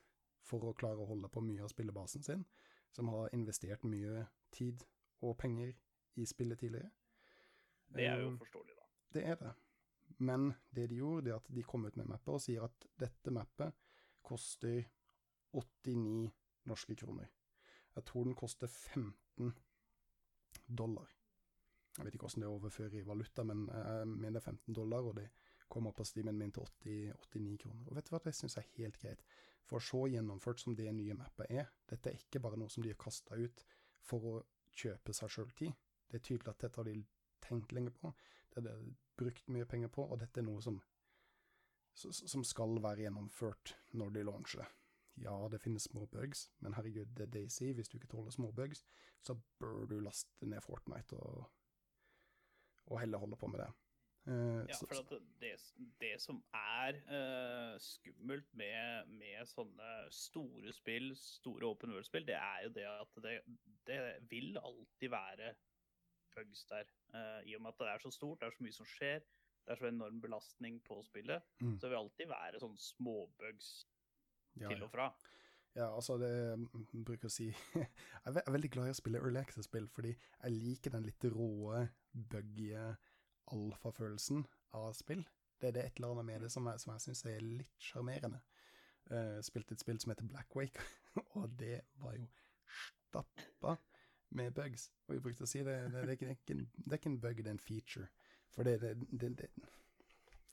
for 0.46 0.68
å 0.68 0.76
klare 0.79 1.02
å 1.02 1.09
holde 1.09 1.31
på 1.33 1.42
mye 1.44 1.64
av 1.64 1.72
spillebasen 1.72 2.22
sin, 2.22 2.44
som 2.92 3.09
har 3.12 3.33
investert 3.35 3.85
mye 3.88 4.26
tid 4.55 4.85
og 5.24 5.37
penger 5.40 5.72
i 6.16 6.26
spillet 6.29 6.61
tidligere. 6.61 6.90
Det 7.92 8.07
er 8.07 8.20
jo 8.22 8.33
Eh, 8.33 8.38
forståelig, 8.38 8.76
da. 8.76 8.87
det 9.14 9.24
er 9.24 9.40
det. 9.40 9.55
Men 10.18 10.55
det 10.70 10.87
de 10.90 11.00
gjorde, 11.00 11.24
det 11.24 11.33
er 11.33 11.40
at 11.40 11.50
de 11.55 11.62
kom 11.62 11.85
ut 11.87 11.96
med 11.96 12.09
mappet 12.09 12.35
og 12.35 12.40
sier 12.40 12.64
at 12.64 12.87
dette 13.00 13.33
mappet 13.35 13.74
koster 14.27 14.83
89 15.55 16.31
norske 16.67 16.97
kroner. 16.99 17.31
Jeg 17.97 18.05
tror 18.05 18.27
den 18.27 18.37
koster 18.37 18.67
15 18.67 19.55
dollar. 20.67 21.12
Jeg 21.97 22.05
vet 22.05 22.15
ikke 22.15 22.27
hvordan 22.27 22.43
det 22.43 22.49
overfører 22.49 22.99
i 22.99 23.07
valuta, 23.07 23.43
men 23.43 23.69
jeg 23.73 24.09
mener 24.09 24.41
15 24.41 24.75
dollar, 24.75 25.07
og 25.09 25.17
det 25.17 25.29
kommer 25.69 25.91
opp 25.91 26.03
på 26.03 26.05
stimen 26.05 26.39
min 26.39 26.53
til 26.53 26.62
80, 26.62 27.15
89 27.33 27.59
kroner. 27.62 27.89
Og 27.89 27.97
vet 27.97 28.09
du 28.09 28.12
hva, 28.12 28.21
det 28.25 28.35
syns 28.37 28.59
jeg 28.59 28.67
er 28.67 28.83
helt 28.83 28.99
greit. 29.01 29.23
For 29.67 29.83
så 29.83 30.05
gjennomført 30.12 30.61
som 30.62 30.77
det 30.79 30.93
nye 30.95 31.17
mappet 31.19 31.51
er, 31.51 31.71
dette 31.91 32.11
er 32.11 32.21
ikke 32.21 32.43
bare 32.45 32.59
noe 32.61 32.71
som 32.71 32.85
de 32.85 32.93
har 32.93 33.01
kasta 33.01 33.39
ut 33.39 33.65
for 34.07 34.29
å 34.31 34.35
kjøpe 34.77 35.15
seg 35.17 35.33
sjøl 35.33 35.55
tid. 35.59 35.73
Det 36.07 36.21
er 36.21 36.27
tydelig 36.29 36.53
at 36.53 36.67
dette 36.67 36.83
har 36.83 36.87
de 36.87 37.01
tenkt 37.43 37.73
lenge 37.75 37.95
på. 37.97 38.12
Det 38.53 38.61
har 38.61 38.69
de 38.69 38.95
brukt 39.19 39.49
mye 39.51 39.67
penger 39.67 39.91
på, 39.93 40.05
og 40.05 40.21
dette 40.21 40.43
er 40.43 40.47
noe 40.47 40.62
som, 40.62 40.79
som 41.97 42.45
skal 42.45 42.79
være 42.85 43.07
gjennomført 43.07 43.77
når 43.97 44.13
de 44.15 44.25
launcher 44.29 44.63
det. 44.63 44.69
Ja, 45.25 45.49
det 45.49 45.63
finnes 45.65 45.83
små 45.89 46.05
bugs, 46.13 46.51
men 46.61 46.75
herregud, 46.77 47.07
det 47.17 47.25
er 47.25 47.33
Daisy. 47.33 47.73
Hvis 47.73 47.89
du 47.89 47.97
ikke 47.97 48.11
tåler 48.13 48.31
små 48.31 48.51
bugs, 48.53 48.85
så 49.25 49.37
bør 49.59 49.87
du 49.89 50.01
laste 50.01 50.47
ned 50.47 50.61
Fortnite 50.61 51.17
og, 51.17 51.47
og 52.87 53.01
heller 53.01 53.19
holde 53.19 53.37
på 53.37 53.47
med 53.47 53.65
det. 53.65 53.71
Uh, 54.27 54.67
Ja, 54.69 54.75
for 54.75 54.99
at 54.99 55.23
det, 55.41 55.53
det 56.01 56.21
som 56.21 56.45
er 56.53 56.99
uh, 57.07 57.81
skummelt 57.81 58.49
med, 58.59 59.07
med 59.07 59.47
sånne 59.47 59.91
store 60.11 60.73
spill, 60.75 61.13
store 61.17 61.71
open 61.71 61.95
world-spill, 61.95 62.27
det 62.27 62.35
er 62.35 62.67
jo 62.67 62.73
det 62.75 62.87
at 62.91 63.23
det, 63.23 63.37
det 63.87 64.01
vil 64.31 64.59
alltid 64.59 65.15
være 65.15 65.55
bugs 66.35 66.65
der. 66.69 66.91
Uh, 67.15 67.41
I 67.47 67.55
og 67.57 67.63
med 67.63 67.73
at 67.73 67.81
det 67.81 67.89
er 67.93 68.03
så 68.03 68.11
stort, 68.11 68.41
det 68.41 68.51
er 68.51 68.59
så 68.59 68.67
mye 68.67 68.81
som 68.81 68.91
skjer, 68.91 69.23
det 69.66 69.74
er 69.74 69.81
så 69.81 69.88
enorm 69.90 70.20
belastning 70.22 70.79
på 70.87 71.00
spillet, 71.02 71.42
Mm. 71.61 71.74
så 71.76 71.87
det 71.87 71.90
vil 71.90 71.98
alltid 71.98 72.29
være 72.31 72.61
sånn 72.62 72.76
småbugs 72.79 73.70
ja, 74.61 74.68
til 74.68 74.85
og 74.87 74.90
fra. 74.92 75.11
Ja, 75.76 75.90
altså 75.92 76.16
det 76.16 76.31
jeg 76.31 77.05
bruker 77.05 77.29
å 77.29 77.33
si 77.33 77.50
Jeg 77.74 78.37
er 78.40 78.52
veldig 78.55 78.70
glad 78.72 78.88
i 78.88 78.94
å 78.94 78.96
spille 78.96 79.20
Early 79.20 79.42
Access-spill, 79.42 79.88
fordi 79.92 80.14
jeg 80.14 80.55
liker 80.55 80.94
den 80.94 81.05
litt 81.05 81.26
råe, 81.35 81.83
buggy 82.12 82.70
alfafølelsen 83.52 84.46
av 84.79 84.92
spill. 84.96 85.26
Det, 85.61 85.74
det 85.74 85.83
er 85.83 85.90
et 85.90 85.98
eller 86.00 86.14
annet 86.14 86.29
med 86.31 86.46
det 86.46 86.52
som 86.52 86.66
jeg, 86.68 86.81
som 86.81 86.92
jeg 86.94 87.05
syns 87.05 87.24
er 87.29 87.44
litt 87.44 87.76
sjarmerende. 87.83 88.40
Uh, 89.07 89.38
spilte 89.46 89.76
et 89.76 89.83
spill 89.85 90.00
som 90.02 90.11
heter 90.11 90.26
Blackwake, 90.26 90.83
og 91.38 91.52
det 91.61 91.83
var 92.02 92.16
jo 92.18 92.26
stappa 92.88 93.76
med 94.37 94.55
bugs. 94.57 94.90
Og 95.07 95.16
vi 95.16 95.22
brukte 95.22 95.46
å 95.46 95.50
si 95.50 95.62
det, 95.64 95.76
det, 95.92 96.02
det, 96.09 96.18
det, 96.18 96.33
er 96.33 96.40
ikke 96.40 96.57
det 96.59 96.90
er 96.90 96.98
ikke 96.98 97.12
en 97.12 97.20
bug, 97.22 97.42
det 97.42 97.52
er 97.52 97.55
en 97.55 97.62
feature. 97.62 98.09
For 98.55 98.67
det, 98.67 98.81
det, 98.81 98.93
det, 99.21 99.49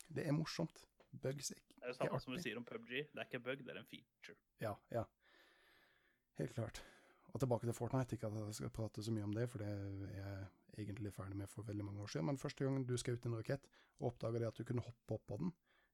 det, 0.08 0.26
er 0.28 0.32
morsomt. 0.36 0.86
Bugs 1.12 1.52
er 1.52 1.60
Det 1.60 1.84
er 1.84 1.86
det 1.86 1.94
er 1.94 2.00
samme 2.00 2.20
som 2.20 2.34
vi 2.34 2.42
sier 2.42 2.58
om 2.58 2.66
PubG. 2.66 2.90
Det 2.90 3.22
er 3.22 3.28
ikke 3.28 3.44
bug, 3.44 3.64
det 3.64 3.76
er 3.76 3.80
en 3.80 3.90
feature. 3.90 4.38
Ja, 4.62 4.74
ja. 4.92 5.04
Helt 6.40 6.54
klart. 6.54 6.84
Og 7.34 7.40
tilbake 7.40 7.68
til 7.68 7.74
Fortnite. 7.78 8.16
Ikke 8.16 8.28
at 8.28 8.40
jeg 8.40 8.60
skal 8.60 8.74
prate 8.74 9.04
så 9.04 9.12
mye 9.14 9.24
om 9.24 9.34
det, 9.34 9.50
for 9.50 9.64
det 9.64 9.70
er 9.70 10.18
jeg 10.18 10.88
egentlig 10.88 11.14
ferdig 11.14 11.38
med 11.38 11.48
for 11.48 11.64
veldig 11.64 11.86
mange 11.86 12.02
år 12.02 12.08
siden. 12.14 12.26
Men 12.26 12.38
første 12.38 12.66
gang 12.66 12.88
du 12.88 12.98
skal 12.98 13.14
ut 13.14 13.26
i 13.26 13.30
en 13.30 13.38
rakett, 13.38 13.68
og 14.00 14.14
oppdager 14.14 14.40
det 14.40 14.50
at 14.50 14.58
du 14.58 14.64
kunne 14.64 14.86
hoppe 14.86 15.18
opp 15.18 15.28
på 15.28 15.38
den, 15.38 15.54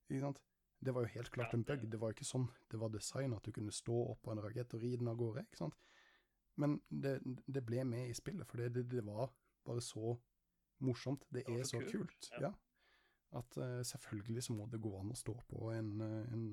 ikke 0.09 0.23
sant? 0.23 0.41
det 0.79 0.93
var 0.95 1.03
jo 1.03 1.13
helt 1.13 1.31
klart 1.31 1.53
en 1.53 1.63
bug. 1.63 1.91
det- 1.91 1.99
var 1.99 2.07
jo 2.07 2.15
ikke 2.15 2.25
sånn 2.25 2.49
det 2.71 2.79
var 2.79 2.89
designet, 2.89 3.37
at 3.37 3.43
du 3.43 3.51
kunne 3.51 3.71
stå 3.71 4.11
opp 4.11 4.21
på 4.21 4.31
en 4.31 4.41
rakett 4.41 4.73
og 4.73 4.81
ri 4.81 4.95
den 4.95 5.07
av 5.07 5.17
gårde. 5.17 5.41
ikke 5.41 5.57
sant? 5.57 5.75
Men 6.55 6.81
det, 6.89 7.21
det 7.47 7.65
ble 7.65 7.83
med 7.83 8.09
i 8.09 8.13
spillet, 8.13 8.47
for 8.47 8.57
det, 8.57 8.73
det, 8.73 8.89
det 8.89 9.05
var 9.05 9.31
bare 9.65 9.81
så 9.81 10.17
morsomt. 10.85 11.25
Det, 11.29 11.45
Det 11.47 11.59
er 11.59 11.67
så 11.67 11.81
kult, 11.83 11.91
kult. 11.93 12.29
ja. 12.41 12.51
At 13.37 13.57
uh, 13.61 13.81
selvfølgelig 13.85 14.43
så 14.47 14.55
må 14.57 14.65
det 14.71 14.81
gå 14.81 14.91
an 14.99 15.13
å 15.13 15.17
stå 15.17 15.35
på 15.51 15.69
en, 15.75 15.91
eh, 16.01 16.31
en 16.33 16.45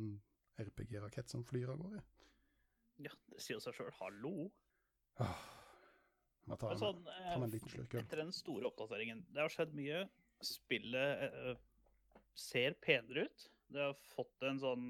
RPG-rakett 0.61 1.33
som 1.33 1.45
flyr 1.45 1.73
av 1.73 1.81
gårde. 1.81 2.03
Ja, 3.07 3.13
det 3.33 3.41
sier 3.45 3.63
seg 3.65 3.77
sjøl. 3.79 3.93
Hallo. 3.97 4.51
Ah, 5.25 5.41
jeg 6.45 6.59
tar, 6.61 6.75
Men 6.75 6.77
en, 6.77 7.01
tar 7.07 7.33
ta 7.33 7.41
en 7.47 7.55
liten 7.55 7.73
slurk 7.73 7.97
øl. 7.97 8.05
Etter 8.05 8.21
den 8.21 8.35
store 8.37 8.69
oppdateringen 8.69 9.25
Det 9.33 9.41
har 9.41 9.53
skjedd 9.53 9.73
mye. 9.77 10.05
Spillet 10.45 11.33
uh, 11.33 11.55
ser 12.37 12.77
penere 12.85 13.25
ut. 13.25 13.51
Det 13.73 13.83
har 13.83 13.97
fått 14.13 14.45
en 14.47 14.61
sånn 14.61 14.89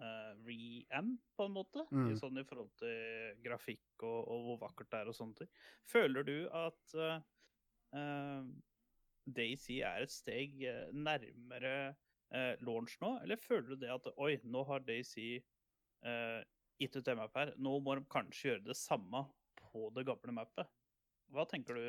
uh, 0.00 0.32
reamp, 0.46 1.20
på 1.36 1.44
en 1.48 1.54
måte. 1.56 1.84
Mm. 1.90 2.10
I, 2.10 2.16
sånn 2.20 2.40
I 2.40 2.46
forhold 2.46 2.72
til 2.80 3.40
grafikk 3.44 4.04
og, 4.06 4.20
og 4.20 4.46
hvor 4.46 4.62
vakkert 4.66 4.90
det 4.92 5.02
er 5.02 5.12
og 5.12 5.16
sånne 5.16 5.42
ting. 5.42 5.52
Føler 5.90 6.26
du 6.26 6.36
at 6.56 6.96
eh, 6.96 7.16
eh, 7.16 7.20
Daisy 9.30 9.80
er 9.86 10.04
et 10.04 10.12
steg 10.12 10.62
eh, 10.66 10.88
nærmere 10.94 11.74
eh, 12.34 12.54
launch 12.64 12.96
nå, 13.02 13.16
eller 13.24 13.40
føler 13.40 13.72
du 13.72 13.82
det 13.82 13.92
at 13.92 14.08
oi, 14.16 14.36
nå 14.44 14.64
har 14.68 14.84
Daisy 14.86 15.28
eh, 16.06 16.40
gitt 16.80 16.96
ut 16.96 17.06
det 17.06 17.16
map 17.18 17.36
her, 17.36 17.54
nå 17.60 17.76
må 17.84 17.98
de 17.98 18.06
kanskje 18.10 18.52
gjøre 18.52 18.66
det 18.70 18.78
samme 18.78 19.24
på 19.60 19.90
det 19.96 20.06
gamle 20.08 20.36
mappet? 20.40 20.70
Hva 21.30 21.44
tenker 21.46 21.76
du? 21.78 21.84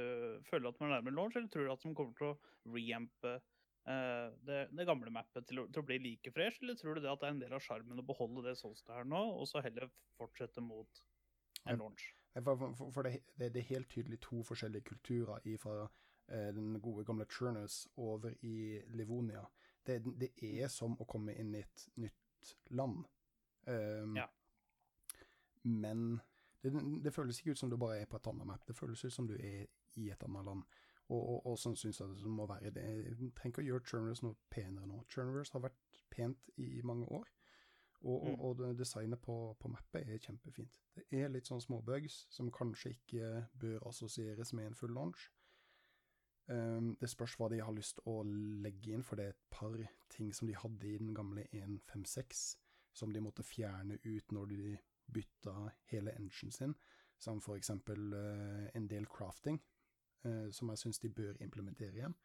Føler 0.45 0.67
du 0.67 0.69
at 0.69 0.81
man 0.81 0.91
er 0.91 0.99
nærmere 0.99 1.17
launch, 1.17 1.37
eller 1.39 1.49
tror 1.49 1.65
du 1.65 1.73
at 1.73 1.85
de 1.85 1.95
kommer 1.97 2.17
til 2.19 2.33
å 2.33 2.75
reampe 2.75 3.39
Uh, 3.81 4.29
det, 4.45 4.67
det 4.77 4.83
gamle 4.85 5.09
mappet 5.09 5.47
til 5.49 5.57
å, 5.57 5.65
til 5.73 5.81
å 5.81 5.85
bli 5.87 5.95
like 6.03 6.29
fresh, 6.35 6.59
eller 6.61 6.75
tror 6.77 6.93
du 6.93 7.01
det 7.01 7.09
at 7.09 7.23
det 7.23 7.25
er 7.25 7.33
en 7.33 7.39
del 7.41 7.55
av 7.57 7.63
sjarmen 7.65 7.97
å 7.97 8.05
beholde 8.05 8.43
det 8.45 8.53
sånn 8.59 8.75
som 8.77 8.91
det 8.91 8.99
er 8.99 9.07
nå, 9.09 9.21
og 9.41 9.47
så 9.49 9.63
heller 9.65 9.89
fortsette 10.19 10.61
mot 10.61 11.01
en 11.65 11.81
launch? 11.81 12.11
Nei, 12.35 12.43
For, 12.43 12.73
for, 12.77 12.91
for 12.95 13.03
det, 13.07 13.17
det, 13.39 13.51
det 13.53 13.59
er 13.63 13.73
helt 13.73 13.89
tydelig 13.91 14.19
to 14.23 14.41
forskjellige 14.47 14.87
kulturer 14.87 15.43
fra 15.59 15.87
eh, 16.27 16.51
den 16.55 16.77
gode 16.81 17.05
gamle 17.05 17.25
Churnus 17.29 17.87
over 17.97 18.33
i 18.41 18.79
Livonia. 18.95 19.43
Det, 19.85 19.99
det 20.19 20.31
er 20.39 20.67
som 20.71 20.95
å 21.01 21.07
komme 21.09 21.33
inn 21.35 21.55
i 21.55 21.63
et 21.65 21.87
nytt 21.99 22.55
land. 22.69 23.03
Um, 23.67 24.15
Ja. 24.15 24.27
Men 25.63 26.21
det, 26.63 26.71
det 27.03 27.13
føles 27.13 27.39
ikke 27.39 27.51
ut 27.51 27.59
som 27.59 27.69
du 27.69 27.77
bare 27.77 27.99
er 28.01 28.07
på 28.09 28.17
et 28.17 28.27
annet 28.31 28.47
map. 28.47 28.63
Det 28.67 28.75
føles 28.77 29.03
ut 29.05 29.13
som 29.13 29.27
du 29.27 29.35
er 29.35 29.67
i 29.99 30.07
et 30.09 30.23
annet 30.23 30.45
land. 30.45 30.63
Og, 31.11 31.19
og, 31.19 31.45
og 31.51 31.59
sånn 31.59 31.75
syns 31.75 31.99
jeg 31.99 32.15
det 32.21 32.31
må 32.31 32.47
være. 32.47 32.71
Det 32.71 32.81
jeg 32.87 33.31
trenger 33.35 33.51
ikke 33.51 33.63
å 33.65 33.67
gjøre 33.67 33.87
Churnus 33.89 34.23
noe 34.23 34.37
penere 34.53 34.87
nå. 34.87 35.01
Churnus 35.11 35.51
har 35.51 35.65
vært 35.65 35.79
pent 36.13 36.49
i 36.61 36.79
mange 36.87 37.09
år. 37.11 37.27
Og, 38.01 38.23
og, 38.23 38.57
Mm. 38.57 38.63
og 38.71 38.77
designet 38.77 39.21
på, 39.21 39.55
på 39.59 39.67
mappet 39.69 40.07
er 40.09 40.17
kjempefint. 40.17 40.79
Det 40.95 41.05
er 41.11 41.29
litt 41.29 41.45
sånn 41.45 41.61
småbugs 41.61 42.25
som 42.33 42.49
kanskje 42.51 42.95
ikke 42.95 43.47
bør 43.61 43.87
assosieres 43.87 44.53
med 44.57 44.71
en 44.71 44.75
full 44.75 44.93
launch. 44.93 45.27
Um, 46.49 46.95
det 46.99 47.09
spørs 47.09 47.35
hva 47.37 47.49
de 47.53 47.59
har 47.61 47.71
lyst 47.71 48.01
å 48.09 48.23
legge 48.25 48.95
inn, 48.95 49.03
for 49.03 49.15
det 49.15 49.25
er 49.25 49.35
et 49.35 49.43
par 49.53 49.77
ting 50.09 50.33
som 50.33 50.49
de 50.49 50.57
hadde 50.57 50.87
i 50.89 50.97
den 50.97 51.13
gamle 51.13 51.45
1.5.6 51.53 52.57
som 52.91 53.13
de 53.13 53.21
måtte 53.21 53.45
fjerne 53.45 53.99
ut 54.03 54.33
når 54.33 54.49
de 54.49 54.77
bytta 55.13 55.53
hele 55.91 56.15
engine 56.17 56.51
sin, 56.51 56.73
som 57.21 57.39
for 57.41 57.55
eksempel 57.55 58.13
eh, 58.17 58.65
en 58.75 58.87
del 58.89 59.05
crafting, 59.05 59.61
uh, 60.25 60.49
som 60.51 60.69
jeg 60.73 60.81
syns 60.81 60.99
de 60.99 61.09
bør 61.09 61.37
implementere 61.43 61.93
igjen. 62.01 62.15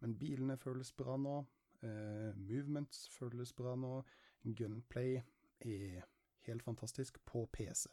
Men 0.00 0.16
bilene 0.18 0.56
føles 0.56 0.92
bra 0.92 1.16
nå, 1.20 1.44
Uh, 1.84 2.32
movements 2.40 3.02
føles 3.12 3.52
bra 3.52 3.74
nå, 3.76 3.98
gunplay 4.42 5.20
er 5.60 6.06
helt 6.46 6.62
fantastisk 6.62 7.18
på 7.24 7.46
PC. 7.52 7.88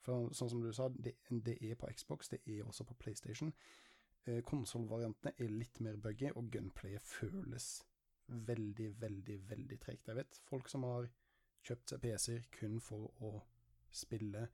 For 0.00 0.32
sånn 0.32 0.50
som 0.50 0.62
du 0.64 0.72
sa, 0.72 0.88
det, 0.88 1.14
det 1.28 1.58
er 1.60 1.76
på 1.76 1.90
Xbox, 1.92 2.30
det 2.32 2.40
er 2.46 2.64
også 2.64 2.86
på 2.88 2.96
PlayStation. 3.02 3.52
Eh, 4.24 4.40
Konsollvariantene 4.46 5.34
er 5.36 5.52
litt 5.52 5.80
mer 5.84 5.96
buggy, 6.00 6.30
og 6.36 6.50
gunplayet 6.52 7.04
føles 7.04 7.70
veldig, 8.30 9.00
veldig, 9.00 9.38
veldig 9.50 9.78
tregt. 9.80 10.08
Jeg 10.08 10.16
vet 10.16 10.40
folk 10.48 10.68
som 10.70 10.86
har 10.88 11.08
kjøpt 11.66 11.92
seg 11.92 12.02
PC-er 12.04 12.46
kun 12.54 12.78
for 12.80 13.10
å 13.26 13.32
spille 13.90 14.46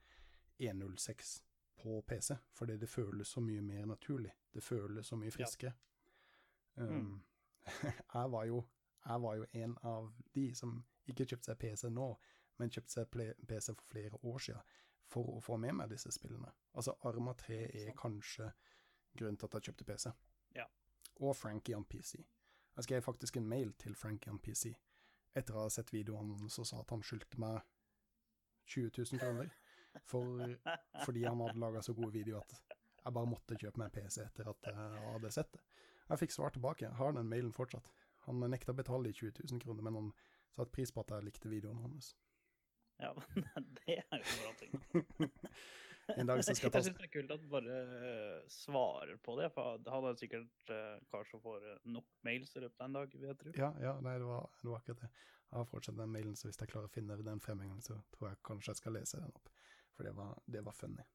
106 0.58 1.36
på 1.76 2.00
PC, 2.08 2.34
fordi 2.56 2.78
det 2.80 2.88
føles 2.88 3.28
så 3.28 3.42
mye 3.44 3.62
mer 3.62 3.86
naturlig. 3.86 4.32
Det 4.52 4.64
føles 4.64 5.06
så 5.06 5.18
mye 5.20 5.34
friskere. 5.34 5.74
Um, 6.76 7.22
jeg, 7.82 8.30
var 8.32 8.44
jo, 8.48 8.62
jeg 9.04 9.22
var 9.22 9.36
jo 9.36 9.46
en 9.52 9.76
av 9.82 10.12
de 10.34 10.48
som 10.54 10.78
ikke 11.06 11.26
kjøpte 11.26 11.50
seg 11.50 11.58
PC 11.60 11.90
nå, 11.92 12.08
men 12.58 12.72
kjøpte 12.72 12.92
seg 12.92 13.18
PC 13.46 13.72
for 13.72 13.90
flere 13.90 14.20
år 14.22 14.42
siden 14.48 14.76
for 15.06 15.36
å 15.36 15.42
få 15.42 15.58
med 15.62 15.76
meg 15.78 15.90
disse 15.92 16.10
spillene. 16.14 16.50
Altså 16.74 16.96
Arma 17.06 17.34
3 17.38 17.58
er 17.82 17.92
kanskje 17.98 18.50
grunnen 19.16 19.38
til 19.38 19.48
at 19.48 19.58
jeg 19.58 19.68
kjøpte 19.68 19.86
PC. 19.88 20.10
Ja. 20.56 20.66
Og 21.22 21.36
Frankie 21.38 21.76
on 21.76 21.86
PC. 21.86 22.18
Jeg 22.76 22.84
skrev 22.84 23.04
faktisk 23.06 23.38
en 23.38 23.48
mail 23.48 23.72
til 23.80 23.94
Frankie 23.96 24.32
on 24.32 24.42
PC 24.42 24.74
etter 25.36 25.56
å 25.56 25.66
ha 25.66 25.72
sett 25.72 25.92
videoen 25.92 26.34
hans 26.40 26.58
og 26.60 26.68
sa 26.68 26.80
at 26.80 26.92
han 26.92 27.04
skyldte 27.04 27.38
meg 27.40 27.60
20 28.72 28.90
000 28.96 29.20
kroner 29.22 29.52
for, 30.08 30.42
fordi 31.04 31.24
han 31.24 31.40
hadde 31.44 31.60
laga 31.60 31.82
så 31.84 31.94
gode 31.96 32.12
videoer 32.16 32.42
at 32.42 32.76
jeg 33.06 33.14
bare 33.14 33.30
måtte 33.30 33.58
kjøpe 33.60 33.80
meg 33.80 33.90
en 33.90 33.94
PC 33.94 34.24
etter 34.24 34.48
at 34.50 34.68
jeg 34.68 35.02
hadde 35.12 35.32
sett 35.32 35.52
det. 35.54 35.62
Jeg 36.06 36.20
fikk 36.22 36.34
svar 36.34 36.54
tilbake. 36.54 36.86
Jeg 36.86 36.98
har 36.98 37.14
den 37.14 37.28
mailen 37.30 37.52
fortsatt. 37.54 37.88
Han 38.26 38.42
nekta 38.50 38.74
å 38.74 38.78
betale 38.78 39.10
de 39.10 39.14
20 39.14 39.44
000 39.52 39.62
kroner, 39.62 39.86
men 39.86 39.98
han 39.98 40.08
satte 40.54 40.72
pris 40.74 40.92
på 40.92 41.02
at 41.02 41.16
jeg 41.16 41.26
likte 41.26 41.50
videoen 41.50 41.82
hans. 41.82 42.14
Ja, 43.02 43.12
men 43.42 43.66
det 43.80 43.98
er 43.98 44.20
jo 44.20 44.22
en 44.22 44.38
bra 44.44 44.54
ting. 44.62 45.34
En 46.14 46.28
dag 46.28 46.38
så 46.44 46.54
skal 46.54 46.68
jeg 46.68 46.72
ta 46.72 46.78
Jeg 46.78 46.86
syns 46.86 46.98
det 47.00 47.06
er 47.08 47.10
kult 47.10 47.32
at 47.34 47.40
du 47.42 47.46
bare 47.50 47.76
eh, 48.08 48.42
svarer 48.52 49.16
på 49.26 49.34
det. 49.40 49.48
For 49.56 49.80
han 49.90 50.04
er 50.06 50.18
sikkert 50.20 50.70
uh, 50.70 51.00
kar 51.10 51.26
som 51.26 51.42
får 51.42 51.64
eh, 51.66 51.80
nok 51.96 52.06
mails 52.28 52.52
i 52.54 52.62
løpet 52.62 52.78
av 52.78 52.86
en 52.86 52.98
dag, 52.98 53.16
vil 53.16 53.26
jeg 53.26 53.38
tro. 53.40 53.54
Ja, 53.58 53.72
ja, 53.82 53.96
nei, 54.06 54.12
det 54.22 54.28
var, 54.28 54.46
det 54.60 54.70
var 54.70 54.84
akkurat 54.84 55.02
det. 55.02 55.10
Jeg 55.46 55.58
har 55.58 55.66
fortsatt 55.72 55.98
den 55.98 56.14
mailen, 56.14 56.38
så 56.38 56.46
hvis 56.46 56.60
jeg 56.62 56.70
klarer 56.70 56.86
å 56.86 56.94
finne 56.94 57.18
den 57.26 57.42
frem 57.42 57.64
en 57.64 57.74
gang, 57.74 57.82
så 57.82 57.98
tror 58.14 58.30
jeg 58.30 58.38
kanskje 58.46 58.70
jeg 58.70 58.82
skal 58.84 58.96
lese 59.00 59.18
den 59.18 59.34
opp. 59.34 59.50
For 59.96 60.06
det 60.06 60.14
var, 60.14 60.38
det 60.46 60.62
var 60.68 60.78
funny. 60.78 61.06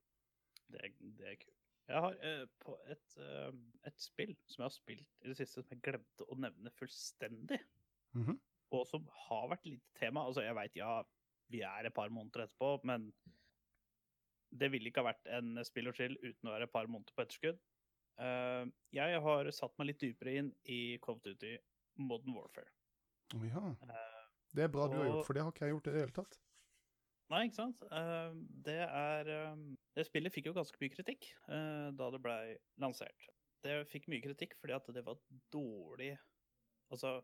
Det, 0.67 0.91
det 1.21 1.31
er 1.31 1.39
kult. 1.39 1.57
Jeg 1.91 2.03
har 2.05 2.19
eh, 2.27 2.43
på 2.63 2.75
et, 2.91 3.17
eh, 3.19 3.49
et 3.87 4.03
spill 4.03 4.35
som 4.43 4.61
jeg 4.61 4.67
har 4.67 4.75
spilt 4.75 5.23
i 5.23 5.31
det 5.31 5.39
siste, 5.39 5.63
som 5.63 5.71
jeg 5.71 5.83
glemte 5.87 6.27
å 6.27 6.39
nevne 6.39 6.75
fullstendig, 6.75 7.63
Mhm. 8.11 8.35
Og 8.71 8.88
som 8.88 9.05
har 9.27 9.49
vært 9.51 9.67
litt 9.67 9.84
tema. 9.99 10.25
Altså, 10.27 10.43
jeg 10.45 10.55
veit, 10.57 10.77
ja, 10.79 11.01
vi 11.51 11.62
er 11.67 11.88
et 11.88 11.95
par 11.95 12.12
måneder 12.13 12.45
etterpå, 12.45 12.73
men 12.88 13.10
det 14.51 14.71
ville 14.71 14.91
ikke 14.91 15.03
ha 15.03 15.12
vært 15.12 15.27
en 15.31 15.60
spill 15.67 15.89
og 15.91 15.97
chill 15.97 16.15
uten 16.21 16.49
å 16.49 16.53
være 16.55 16.67
et 16.67 16.73
par 16.73 16.89
måneder 16.91 17.15
på 17.15 17.23
etterskudd. 17.25 17.60
Eh, 18.21 18.63
jeg 18.95 19.19
har 19.25 19.49
satt 19.55 19.75
meg 19.79 19.91
litt 19.91 20.03
dypere 20.03 20.38
inn 20.41 20.53
i 20.69 20.97
of 21.07 21.21
Duty 21.23 21.55
Modern 21.99 22.36
Warfare. 22.36 22.71
Oh, 23.36 23.45
ja. 23.47 23.63
Eh, 23.88 24.23
Det 24.51 24.65
er 24.65 24.71
bra 24.71 24.88
du 24.91 24.97
har 24.99 25.07
gjort, 25.07 25.27
for 25.27 25.38
det 25.38 25.43
har 25.45 25.53
ikke 25.53 25.67
jeg 25.67 25.75
gjort 25.75 25.88
i 25.88 25.93
det 25.95 26.01
hele 26.03 26.15
tatt. 26.15 26.39
Nei, 27.31 27.45
ikke 27.47 27.60
sant? 27.62 27.84
Eh, 27.88 28.34
det 28.67 28.81
er 28.84 29.29
Det 29.95 30.03
spillet 30.07 30.34
fikk 30.36 30.49
jo 30.49 30.55
ganske 30.57 30.81
mye 30.81 30.91
kritikk 30.91 31.29
da 31.47 32.10
det 32.12 32.19
blei 32.23 32.57
lansert. 32.79 33.29
Det 33.63 33.86
fikk 33.88 34.10
mye 34.12 34.23
kritikk 34.25 34.57
fordi 34.60 34.75
at 34.75 34.88
det 34.95 35.05
var 35.05 35.19
dårlig 35.53 36.17
Altså, 36.91 37.21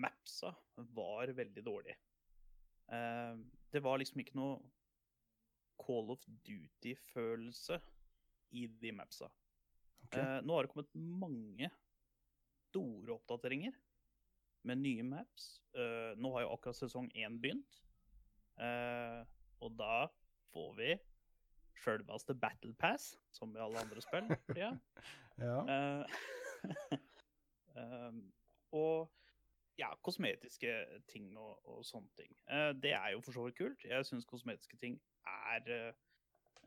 mapsa 0.00 0.54
var 0.96 1.32
veldig 1.36 1.64
dårlig. 1.64 1.96
Eh, 2.92 3.36
det 3.72 3.82
var 3.82 4.00
liksom 4.00 4.22
ikke 4.22 4.38
noe 4.38 4.58
Call 5.80 6.12
of 6.14 6.22
Duty-følelse 6.46 7.80
i 8.54 8.66
de 8.80 8.92
mapsa. 8.94 9.30
Okay. 10.06 10.20
Eh, 10.20 10.40
nå 10.44 10.54
har 10.54 10.66
det 10.66 10.72
kommet 10.72 10.94
mange 10.94 11.70
store 12.68 13.16
oppdateringer 13.16 13.74
med 14.68 14.80
nye 14.80 15.04
maps. 15.06 15.48
Eh, 15.76 16.12
nå 16.20 16.30
har 16.34 16.46
jo 16.46 16.52
akkurat 16.54 16.78
sesong 16.78 17.10
én 17.18 17.40
begynt. 17.40 17.80
Eh, 18.62 19.24
og 19.64 19.74
da 19.78 20.06
får 20.54 20.70
vi 20.78 20.94
sjølveste 21.82 22.36
Battle 22.38 22.74
Pass, 22.78 23.14
som 23.34 23.54
i 23.56 23.62
alle 23.62 23.82
andre 23.82 24.04
spill. 24.04 24.30
Ja. 24.54 24.70
Eh, 25.66 26.04
um, 27.74 28.20
og 28.84 29.10
ja, 29.80 29.90
kosmetiske 30.06 30.72
ting 31.10 31.32
og, 31.38 31.58
og 31.68 31.84
sånne 31.86 32.10
ting. 32.18 32.32
Uh, 32.50 32.70
det 32.78 32.92
er 32.94 33.14
jo 33.14 33.22
for 33.24 33.36
så 33.36 33.46
vidt 33.46 33.58
kult. 33.58 33.84
Jeg 33.88 34.06
syns 34.06 34.26
kosmetiske 34.30 34.78
ting 34.82 35.00
er, 35.26 35.94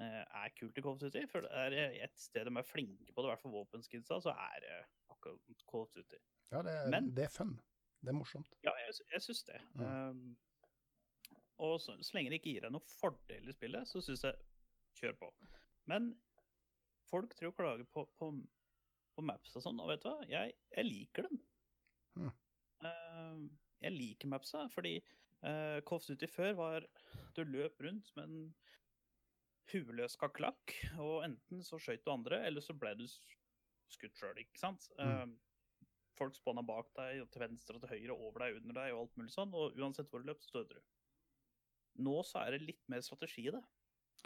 uh, 0.02 0.24
er 0.43 0.54
kult 0.60 0.78
i 0.78 0.84
Call 0.84 0.98
of 0.98 1.00
Duty. 1.04 1.24
For 1.32 1.46
det 1.48 1.80
er 1.86 1.96
et 2.08 2.20
sted 2.20 2.46
de 2.50 2.54
er 2.60 2.67
flinke 2.67 3.13
på 3.13 3.24
det, 3.24 3.30
i 3.30 3.34
hvert 3.34 3.43
fall 3.46 3.56
våpenskidsa, 3.56 4.20
så 4.26 4.36
er 4.36 4.60
det 4.65 4.76
akkurat 5.13 5.63
Call 5.72 5.88
of 5.88 5.96
Duty. 5.96 6.20
ja, 6.52 6.62
det 6.67 6.76
er, 6.76 6.89
Men- 6.91 7.13
det 7.15 7.24
er 7.30 7.34
fun. 7.39 7.56
Det 8.02 8.12
er 8.13 8.13
morsomt. 8.20 8.52
Ja, 8.63 8.72
jeg, 8.86 8.93
jeg 9.12 9.22
syns 9.26 9.43
det. 9.43 9.58
Mm. 9.74 9.86
Um, 9.88 10.38
og 11.65 11.80
så, 11.82 11.96
så 12.06 12.13
lenge 12.13 12.30
det 12.30 12.38
ikke 12.38 12.52
gir 12.54 12.67
deg 12.67 12.72
noen 12.76 12.91
fordel 13.00 13.50
i 13.50 13.56
spillet, 13.56 13.88
så 13.89 14.02
syns 14.06 14.22
jeg 14.28 14.36
kjør 15.00 15.15
på. 15.24 15.32
Men 15.89 16.12
folk 17.10 17.34
tror 17.36 17.50
å 17.50 17.56
klage 17.58 17.88
på, 17.89 18.04
på, 18.20 18.30
på 19.17 19.26
maps 19.26 19.56
og 19.58 19.65
sånn, 19.65 19.80
og 19.82 19.89
vet 19.89 20.04
du 20.04 20.10
hva? 20.12 20.27
Jeg, 20.29 20.54
jeg 20.75 20.86
liker 20.86 21.25
dem. 21.25 21.40
Um, 22.86 23.48
jeg 23.82 23.94
liker 23.94 24.30
mapsa, 24.30 24.67
fordi 24.73 24.98
uh, 25.46 25.80
uti 25.82 26.13
Duty 26.13 26.30
før 26.30 26.54
var 26.58 26.86
Du 27.36 27.44
løp 27.44 27.82
rundt 27.82 28.12
med 28.15 28.23
en 28.30 28.56
hueløs 29.71 30.15
kakerlakk, 30.15 30.73
og 31.04 31.25
enten 31.25 31.63
så 31.63 31.80
skøyt 31.82 32.06
du 32.06 32.13
andre, 32.13 32.46
eller 32.48 32.63
så 32.63 32.73
ble 32.78 32.94
du 32.96 33.06
skutt 33.08 34.15
sjøl, 34.19 34.38
ikke 34.40 34.60
sant? 34.62 34.88
Mm. 35.00 35.23
Um, 35.23 35.34
folk 36.17 36.38
spåna 36.38 36.63
bak 36.65 36.90
deg, 36.98 37.21
og 37.23 37.32
til 37.32 37.44
venstre 37.44 37.78
og 37.78 37.84
til 37.84 37.92
høyre, 37.94 38.15
over 38.15 38.46
deg, 38.46 38.62
under 38.62 38.80
deg, 38.80 38.94
og 38.94 39.04
alt 39.04 39.19
mulig 39.19 39.34
sånn. 39.34 39.52
Og 39.58 39.75
uansett 39.78 40.10
hvor 40.10 40.23
du 40.23 40.30
løp, 40.30 40.42
så 40.44 40.62
døde 40.62 40.80
du. 40.80 40.94
Nå 42.08 42.15
så 42.25 42.44
er 42.46 42.56
det 42.56 42.65
litt 42.65 42.84
mer 42.92 43.04
strategi 43.06 43.48
i 43.50 43.54
det. 43.54 43.63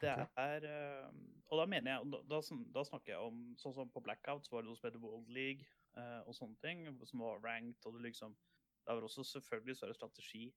Det 0.02 0.12
er 0.40 0.66
eh, 0.66 1.08
Og 1.52 1.60
da 1.60 1.66
mener 1.68 1.92
jeg 1.92 2.12
da, 2.14 2.22
da, 2.32 2.40
da 2.76 2.84
snakker 2.88 3.14
jeg 3.14 3.28
om 3.28 3.42
sånn 3.60 3.76
som 3.76 3.92
på 3.92 4.04
Blackout, 4.04 4.46
så 4.48 4.56
var 4.56 4.64
det 4.64 4.70
noe 4.70 4.80
som 4.80 4.88
heter 4.88 5.04
World 5.04 5.32
League 5.36 5.68
eh, 5.98 6.22
og 6.28 6.36
sånne 6.36 6.60
ting, 6.64 6.86
som 7.08 7.24
var 7.26 7.42
ranked, 7.44 7.86
og 7.86 7.98
det 7.98 8.10
liksom 8.10 8.38
Det 8.82 8.96
var 8.98 9.04
også 9.06 9.24
selvfølgelig 9.24 9.76
større 9.78 9.94
strategi 9.94 10.48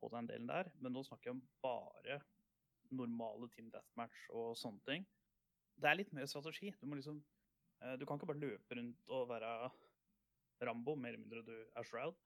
på 0.00 0.08
den 0.14 0.28
delen 0.30 0.48
der, 0.48 0.70
men 0.80 0.94
nå 0.94 1.02
snakker 1.04 1.28
jeg 1.28 1.36
om 1.36 1.42
bare 1.62 2.16
normale 2.90 3.48
team 3.52 3.68
deathmatch 3.72 4.24
og 4.30 4.56
sånne 4.56 4.80
ting. 4.88 5.04
Det 5.76 5.88
er 5.88 5.98
litt 5.98 6.12
mer 6.16 6.28
strategi. 6.30 6.72
Du 6.80 6.86
må 6.88 6.98
liksom 6.98 7.20
eh, 7.82 7.94
Du 8.00 8.06
kan 8.06 8.18
ikke 8.18 8.30
bare 8.32 8.42
løpe 8.42 8.78
rundt 8.78 9.12
og 9.12 9.28
være 9.30 9.52
Rambo, 10.62 10.94
mer 10.94 11.14
eller 11.14 11.24
mindre 11.24 11.44
du 11.46 11.54
er 11.54 11.88
Shroud. 11.88 12.18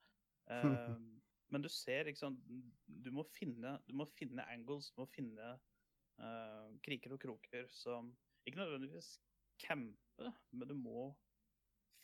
Eh, 0.51 0.95
men 1.51 1.63
du 1.63 1.69
ser, 1.71 2.07
ikke 2.07 2.23
sant 2.23 2.41
Du 2.87 3.11
må 3.15 3.27
finne, 3.35 3.77
du 3.87 3.95
må 3.99 4.07
finne 4.17 4.47
angles, 4.51 4.91
du 4.91 5.01
må 5.03 5.07
finne 5.11 5.53
eh, 5.53 6.67
kriker 6.87 7.15
og 7.15 7.23
kroker 7.23 7.69
som 7.71 8.13
Ikke 8.47 8.63
nødvendigvis 8.63 9.17
campe, 9.59 10.31
men 10.51 10.69
du 10.69 10.75
må 10.77 11.09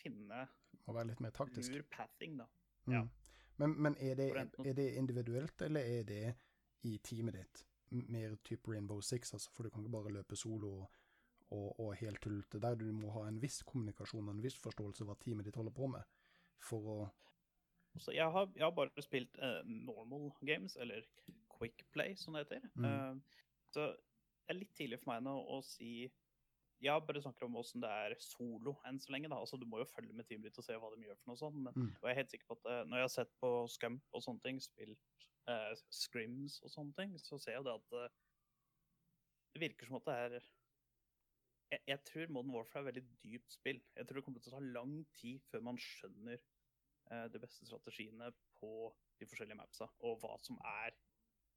finne 0.04 0.46
Må 0.84 0.96
være 0.96 1.14
litt 1.14 1.22
mer 1.24 1.34
taktisk. 1.36 1.72
lur 1.72 1.86
pathing, 1.92 2.40
da. 2.42 2.48
Mm. 2.86 2.96
ja. 2.98 3.04
Men, 3.62 3.76
men 3.82 3.96
er, 4.00 4.16
det, 4.18 4.28
er 4.66 4.74
det 4.74 4.88
individuelt, 4.98 5.62
eller 5.62 5.82
er 5.82 6.04
det 6.04 6.36
i 6.90 6.98
teamet 7.06 7.38
ditt? 7.38 7.64
Mer 8.10 8.36
type 8.44 8.72
Rainbow 8.72 9.02
Six, 9.02 9.34
altså, 9.34 9.52
for 9.54 9.64
du 9.64 9.70
kan 9.70 9.84
ikke 9.84 9.94
bare 9.94 10.14
løpe 10.14 10.36
solo 10.36 10.72
og, 10.82 10.96
og, 11.50 11.68
og 11.80 11.92
helt 12.00 12.22
tullete 12.22 12.62
der. 12.62 12.76
Du 12.76 12.88
må 12.92 13.12
ha 13.14 13.28
en 13.30 13.38
viss 13.42 13.62
kommunikasjon 13.70 14.26
og 14.26 14.34
en 14.34 14.42
viss 14.44 14.58
forståelse 14.62 15.06
av 15.06 15.12
hva 15.12 15.18
teamet 15.22 15.46
ditt 15.46 15.60
holder 15.60 15.76
på 15.78 15.92
med, 15.94 16.18
for 16.70 16.90
å 16.96 16.98
Så 18.02 18.12
jeg 18.12 18.26
har, 18.26 18.50
jeg 18.56 18.66
har 18.66 18.74
bare 18.74 19.06
spilt 19.06 19.38
uh, 19.38 19.62
normal 19.70 20.32
games, 20.42 20.76
eller 20.82 21.06
quick 21.54 21.86
play, 21.94 22.16
som 22.18 22.34
det 22.34 22.48
heter. 22.48 22.66
Mm. 22.74 22.90
Uh, 22.90 23.44
så 23.70 23.92
det 23.94 24.56
er 24.56 24.60
litt 24.60 24.74
tidlig 24.76 25.00
for 25.04 25.14
meg 25.14 25.22
nå 25.28 25.36
å 25.38 25.62
si 25.64 26.10
Jeg 26.84 27.04
bare 27.08 27.22
snakker 27.24 27.48
om 27.48 27.56
åssen 27.62 27.84
det 27.84 27.90
er 27.90 28.16
solo 28.20 28.76
enn 28.88 29.00
så 29.00 29.14
lenge. 29.14 29.30
da. 29.32 29.40
Altså, 29.40 29.58
Du 29.60 29.66
må 29.70 29.80
jo 29.80 29.90
følge 29.90 30.14
med 30.14 30.28
teamet 30.28 30.50
ditt 30.50 30.60
og 30.60 30.66
se 30.66 30.76
hva 30.76 30.90
de 30.94 31.06
gjør 31.06 31.20
for 31.22 31.32
noe 31.32 31.40
sånt. 31.40 31.56
Men, 31.56 31.74
Mm. 31.74 31.92
Og 32.02 32.04
jeg 32.04 32.12
er 32.12 32.22
helt 32.22 32.34
sikker 32.34 32.50
på 32.50 32.58
at 32.60 32.66
uh, 32.72 32.90
når 32.90 32.98
jeg 32.98 33.08
har 33.08 33.14
sett 33.16 33.32
på 33.40 33.52
Scump 33.68 34.04
og 34.12 34.24
sånne 34.24 34.44
ting, 34.44 34.60
spilt 34.62 35.28
uh, 35.50 35.72
scrims 35.90 36.60
og 36.62 36.70
sånne 36.70 36.94
ting, 36.98 37.16
så 37.20 37.40
ser 37.40 37.56
jeg 37.56 37.64
jo 37.64 37.70
det 37.70 37.78
at 37.80 37.94
uh, 37.94 38.10
det 39.54 39.62
virker 39.62 39.88
som 39.88 39.96
at 40.02 40.10
det 40.10 40.18
er 40.26 40.36
jeg, 41.72 41.80
jeg 41.88 42.04
tror 42.04 42.34
Modern 42.34 42.54
Warfare 42.54 42.84
er 42.84 42.92
veldig 42.92 43.06
dypt 43.24 43.52
spill. 43.52 43.80
Jeg 43.96 44.06
tror 44.06 44.20
det 44.20 44.26
kommer 44.26 44.44
til 44.44 44.54
å 44.54 44.58
ta 44.58 44.66
lang 44.76 44.98
tid 45.16 45.42
før 45.50 45.64
man 45.66 45.80
skjønner 45.80 46.44
de 47.30 47.40
beste 47.42 47.66
strategiene 47.68 48.30
på 48.58 48.70
de 49.20 49.26
forskjellige 49.28 49.58
mapsa, 49.60 49.86
og 50.08 50.22
hva 50.22 50.38
som 50.42 50.56
er 50.66 50.94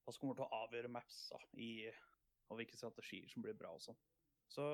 hva 0.06 0.14
som 0.14 0.22
kommer 0.22 0.38
til 0.38 0.46
å 0.46 0.60
avgjøre 0.62 0.90
mapsa 0.92 1.38
i, 1.58 1.88
og 2.46 2.60
hvilke 2.60 2.78
strategier 2.78 3.30
som 3.30 3.42
blir 3.42 3.56
bra 3.58 3.72
og 3.74 3.82
sånn. 3.82 3.98
Så 4.46 4.66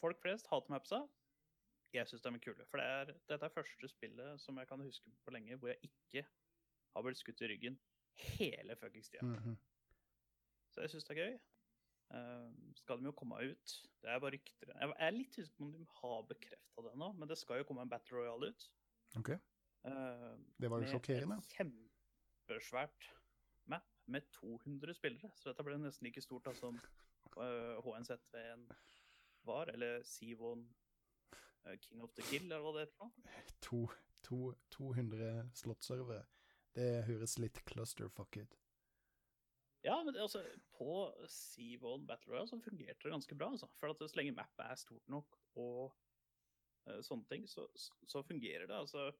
folk 0.00 0.20
flest 0.22 0.48
hater 0.52 0.72
mapsa. 0.72 1.02
Jeg 1.94 2.08
syns 2.10 2.22
de 2.24 2.32
er 2.34 2.42
kule. 2.44 2.66
For 2.70 2.80
det 2.80 2.86
er, 2.86 3.12
dette 3.30 3.46
er 3.46 3.54
første 3.54 3.88
spillet 3.88 4.40
som 4.42 4.58
jeg 4.60 4.68
kan 4.68 4.82
huske 4.84 5.12
på 5.24 5.32
lenge 5.34 5.56
hvor 5.56 5.72
jeg 5.72 5.78
ikke 5.88 6.26
har 6.96 7.04
blitt 7.04 7.20
skutt 7.20 7.40
i 7.44 7.50
ryggen 7.52 7.78
hele 8.36 8.76
fuckings 8.80 9.08
tida. 9.12 9.24
Mhm. 9.24 9.56
Så 10.72 10.80
jeg 10.84 10.92
syns 10.92 11.04
det 11.08 11.16
er 11.16 11.22
gøy. 11.22 11.36
Uh, 12.06 12.52
skal 12.78 13.00
de 13.00 13.08
jo 13.08 13.12
komme 13.18 13.38
ut. 13.42 13.76
Det 14.02 14.10
er 14.10 14.20
bare 14.22 14.36
rykter. 14.36 14.72
Jeg 14.78 14.92
er 14.98 15.14
litt 15.14 15.38
usikker 15.38 15.56
på 15.58 15.64
om 15.64 15.72
de 15.74 15.86
har 16.00 16.26
bekrefta 16.28 16.84
det 16.86 16.92
nå, 17.00 17.12
men 17.18 17.28
det 17.28 17.38
skal 17.40 17.62
jo 17.62 17.66
komme 17.66 17.82
en 17.82 17.90
Battle 17.90 18.18
Royale 18.18 18.52
ut. 18.52 18.66
OK. 19.18 19.30
Uh, 19.86 20.36
Det 20.60 20.70
var 20.70 20.78
jo 20.78 20.84
med 20.84 20.92
sjokkerende. 20.92 21.40
Kjempesvært 21.56 23.08
map 23.72 23.88
med 24.06 24.28
200 24.38 24.94
spillere. 24.94 25.32
Så 25.34 25.50
dette 25.50 25.66
ble 25.66 25.80
nesten 25.80 26.06
like 26.06 26.22
stort 26.22 26.46
da, 26.46 26.54
som 26.54 26.78
uh, 27.40 27.80
HNZ1 27.82 28.68
var, 29.46 29.70
eller 29.72 30.02
Sivon 30.06 30.66
uh, 31.66 31.76
King 31.82 32.02
of 32.04 32.14
the 32.16 32.24
Kill, 32.26 32.46
eller 32.50 32.64
hva 32.64 32.74
det 32.76 32.86
heter. 32.86 33.02
noe. 33.02 33.42
To, 33.66 33.82
to, 34.26 34.40
200 34.76 35.32
slottservere. 35.62 36.24
Det 36.76 36.88
høres 37.08 37.38
litt 37.40 37.62
clusterfuck 37.68 38.36
ut. 38.42 38.56
Ja, 39.86 40.00
men 40.02 40.14
det, 40.14 40.20
altså, 40.20 40.42
på 40.74 40.96
Sivon 41.30 42.06
Battle 42.06 42.32
Royale 42.32 42.50
så 42.50 42.58
fungerte 42.60 43.06
det 43.06 43.12
ganske 43.14 43.38
bra. 43.38 43.52
Altså. 43.54 43.68
For 43.80 43.94
at 43.94 44.02
så 44.02 44.18
lenge 44.18 44.34
mappet 44.36 44.64
er 44.66 44.80
stort 44.80 45.12
nok 45.12 45.38
og 45.62 45.94
uh, 46.88 47.00
sånne 47.06 47.28
ting, 47.30 47.46
så, 47.48 47.68
så 47.78 48.24
fungerer 48.26 48.66
det. 48.66 48.74
Altså, 48.74 49.12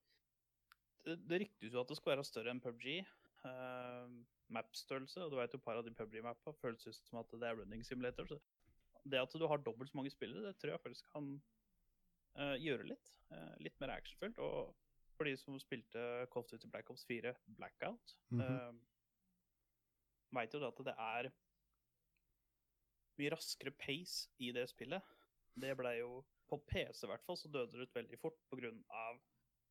det, 1.07 1.21
det 1.31 1.45
ryktes 1.45 1.77
jo 1.77 1.83
at 1.85 1.93
det 1.93 1.99
skal 2.01 2.17
være 2.17 2.27
større 2.27 2.55
enn 2.55 2.63
PubG. 2.65 2.99
Uh, 3.47 4.11
Mapstørrelse, 4.55 5.25
og 5.25 5.31
du 5.31 5.39
vet 5.39 5.55
jo 5.55 5.59
et 5.59 5.65
par 5.65 5.79
av 5.79 5.87
de 5.87 5.95
PubG-mappa 5.95 6.53
føles 6.61 6.87
ut 6.87 6.99
som 7.09 7.19
at 7.23 7.33
det 7.35 7.49
er 7.49 7.57
running 7.59 7.83
simulator. 7.87 8.29
Så 8.31 8.39
det 9.11 9.21
at 9.23 9.37
du 9.39 9.47
har 9.47 9.63
dobbelt 9.63 9.91
så 9.91 9.99
mange 9.99 10.13
spillere, 10.13 10.49
det 10.49 10.59
tror 10.61 10.75
jeg 10.75 10.83
faktisk 10.83 11.13
kan 11.13 11.31
uh, 12.39 12.57
gjøre 12.61 12.91
litt. 12.91 13.13
Uh, 13.31 13.55
litt 13.63 13.79
mer 13.83 13.95
actionfullt. 13.97 14.41
Og 14.43 14.75
for 15.17 15.29
de 15.29 15.37
som 15.41 15.59
spilte 15.61 16.03
of 16.27 16.49
Duty 16.51 16.69
Black 16.73 16.91
Ops 16.93 17.07
4 17.09 17.35
Blackout, 17.59 18.17
mm 18.31 18.41
-hmm. 18.41 18.69
uh, 18.69 18.75
veit 20.37 20.55
jo 20.55 20.67
at 20.67 20.85
det 20.85 20.95
er 20.99 21.31
mye 23.19 23.31
raskere 23.33 23.71
pace 23.71 24.29
i 24.39 24.53
det 24.53 24.69
spillet. 24.69 25.03
Det 25.55 25.77
blei 25.77 25.99
jo 25.99 26.25
På 26.49 26.57
PC 26.57 27.05
i 27.05 27.07
hvert 27.07 27.25
fall 27.27 27.37
så 27.37 27.49
døde 27.49 27.73
det 27.73 27.83
ut 27.83 27.95
veldig 27.95 28.19
fort 28.19 28.39
pga. 28.51 28.71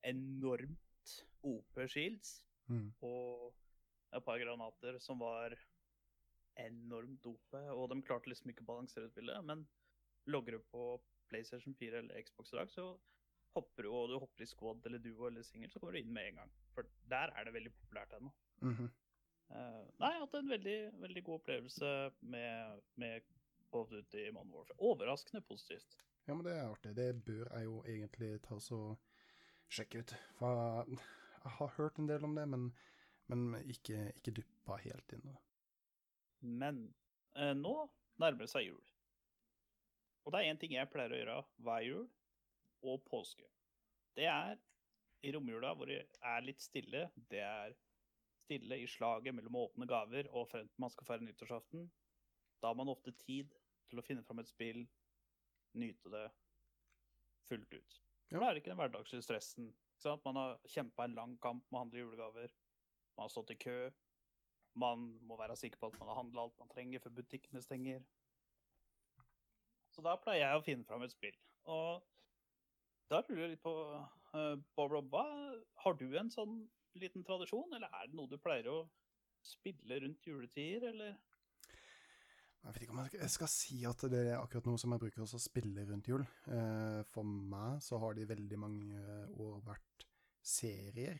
enormt 0.03 1.23
OP 1.41 1.87
shields 1.87 2.45
Mm. 2.67 2.93
og 3.05 3.53
et 4.15 4.25
par 4.25 4.39
granater 4.41 4.97
som 5.03 5.19
var 5.21 5.53
enormt 6.61 7.23
dope, 7.23 7.61
og 7.71 7.89
de 7.91 8.01
klarte 8.05 8.31
liksom 8.31 8.51
ikke 8.51 8.63
å 8.65 8.69
balansere 8.69 9.09
spillet. 9.11 9.43
Men 9.45 9.65
logger 10.31 10.57
du 10.57 10.67
på 10.71 10.85
PlayStation 11.29 11.75
4 11.79 12.03
eller 12.03 12.21
Xbox 12.27 12.53
i 12.53 12.59
dag, 12.59 12.71
så 12.71 12.89
hopper 13.55 13.87
du, 13.87 13.89
og 13.89 14.09
du 14.11 14.17
hopper 14.19 14.43
i 14.43 14.49
squad 14.49 14.85
eller 14.85 15.01
duo 15.03 15.29
eller 15.29 15.45
singel, 15.47 15.71
så 15.71 15.79
kommer 15.79 15.95
du 15.95 16.01
inn 16.01 16.13
med 16.13 16.29
en 16.29 16.41
gang. 16.41 16.53
For 16.75 16.87
der 17.11 17.33
er 17.33 17.47
det 17.47 17.55
veldig 17.55 17.73
populært 17.73 18.13
ennå. 18.17 18.31
Mm 18.61 18.75
-hmm. 18.75 18.89
uh, 19.49 19.83
nei, 19.99 20.11
jeg 20.11 20.19
har 20.19 20.25
hatt 20.25 20.39
en 20.39 20.49
veldig, 20.49 20.79
veldig 21.01 21.23
god 21.23 21.35
opplevelse 21.39 22.11
med, 22.19 22.81
med 22.95 23.21
Call 23.71 23.81
of 23.81 23.89
Duty 23.89 24.29
Modern 24.31 24.51
Warfare. 24.51 24.79
Overraskende 24.79 25.41
positivt. 25.41 25.97
Ja, 26.27 26.33
men 26.33 26.45
det 26.45 26.53
er 26.53 26.69
artig. 26.69 26.95
Det 26.95 27.25
bør 27.25 27.57
jeg 27.57 27.63
jo 27.63 27.83
egentlig 27.83 28.41
ta 28.41 28.59
så 28.59 28.95
sjekke 29.69 29.99
ut. 29.99 30.15
For 30.39 30.47
jeg, 30.89 30.99
har 31.43 31.73
hørt 31.77 31.99
en 31.99 32.09
del 32.09 32.23
om 32.23 32.35
det, 32.35 32.47
men, 32.49 32.77
men 33.27 33.55
ikke, 33.69 34.11
ikke 34.15 34.31
dyppa 34.31 34.75
helt 34.75 35.13
inn. 35.13 35.37
Men 36.41 36.87
eh, 37.37 37.53
nå 37.57 37.75
nærmer 38.21 38.45
det 38.45 38.51
seg 38.51 38.69
jul. 38.69 38.83
Og 40.25 40.33
det 40.33 40.41
er 40.41 40.51
én 40.51 40.59
ting 40.61 40.73
jeg 40.73 40.89
pleier 40.89 41.13
å 41.13 41.19
gjøre 41.19 41.41
hver 41.65 41.85
jul 41.85 42.05
og 42.85 43.03
påske. 43.09 43.45
Det 44.17 44.27
er 44.29 44.57
i 45.25 45.33
romjula 45.33 45.73
hvor 45.77 45.89
det 45.89 46.01
er 46.21 46.45
litt 46.45 46.61
stille. 46.61 47.07
Det 47.29 47.41
er 47.45 47.75
stille 48.45 48.79
i 48.81 48.87
slaget 48.89 49.35
mellom 49.35 49.57
åpne 49.63 49.87
gaver 49.89 50.29
og 50.31 50.49
frem 50.51 50.67
til 50.69 50.81
man 50.81 50.93
skal 50.93 51.07
feire 51.09 51.25
nyttårsaften. 51.25 51.87
Da 52.61 52.71
har 52.71 52.77
man 52.77 52.91
ofte 52.93 53.13
tid 53.25 53.53
til 53.89 54.01
å 54.01 54.05
finne 54.05 54.25
fram 54.25 54.41
et 54.41 54.49
spill, 54.49 54.85
nyte 55.77 56.11
det 56.13 56.25
fullt 57.49 57.73
ut. 57.73 57.97
Ja. 58.31 58.39
Da 58.39 58.47
er 58.47 58.55
det 58.55 58.63
ikke 58.63 58.73
den 58.73 58.79
hverdagslige 58.81 59.25
stressen. 59.25 59.73
Man 60.25 60.39
har 60.39 60.57
kjempa 60.69 61.05
en 61.05 61.17
lang 61.17 61.35
kamp 61.41 61.65
med 61.69 61.77
å 61.77 61.83
handle 61.83 62.01
julegaver. 62.01 62.53
Man 63.15 63.27
har 63.27 63.33
stått 63.33 63.53
i 63.53 63.59
kø. 63.59 63.77
Man 64.75 65.07
må 65.23 65.37
være 65.39 65.55
sikker 65.59 65.79
på 65.79 65.89
at 65.91 65.99
man 66.01 66.11
har 66.11 66.19
handla 66.19 66.45
alt 66.45 66.59
man 66.59 66.71
trenger 66.73 67.03
før 67.03 67.15
butikkene 67.21 67.61
stenger. 67.63 68.03
Så 69.95 70.03
da 70.03 70.17
pleier 70.19 70.49
jeg 70.49 70.59
å 70.59 70.65
finne 70.65 70.87
fram 70.87 71.05
et 71.05 71.13
spill. 71.13 71.37
Og 71.71 72.03
da 73.11 73.21
lurer 73.29 73.45
jeg 73.45 73.53
litt 73.53 73.63
på 73.63 73.75
uh, 74.35 74.55
Bob 74.75 74.91
Rob, 74.91 75.15
har 75.83 75.95
du 75.99 76.07
en 76.19 76.31
sånn 76.33 76.57
liten 76.99 77.23
tradisjon, 77.27 77.71
eller 77.75 77.91
er 77.91 78.09
det 78.09 78.17
noe 78.17 78.31
du 78.31 78.37
pleier 78.41 78.67
å 78.71 78.81
spille 79.45 79.99
rundt 80.01 80.27
juletider, 80.27 80.89
eller? 80.91 81.15
Jeg 82.65 82.73
vet 82.73 82.85
ikke 82.87 82.95
om 82.95 83.01
jeg 83.05 83.29
skal 83.29 83.49
si 83.51 83.75
at 83.85 84.03
det 84.09 84.23
er 84.23 84.39
akkurat 84.39 84.65
noe 84.65 84.81
som 84.81 84.95
jeg 84.95 85.03
bruker 85.03 85.21
å 85.21 85.39
spille 85.41 85.83
rundt 85.85 86.07
jul. 86.09 86.23
Eh, 86.49 87.01
for 87.11 87.27
meg 87.27 87.77
så 87.85 87.99
har 88.01 88.15
det 88.15 88.23
i 88.25 88.29
veldig 88.31 88.57
mange 88.57 89.17
år 89.37 89.59
vært 89.67 90.05
serier 90.41 91.19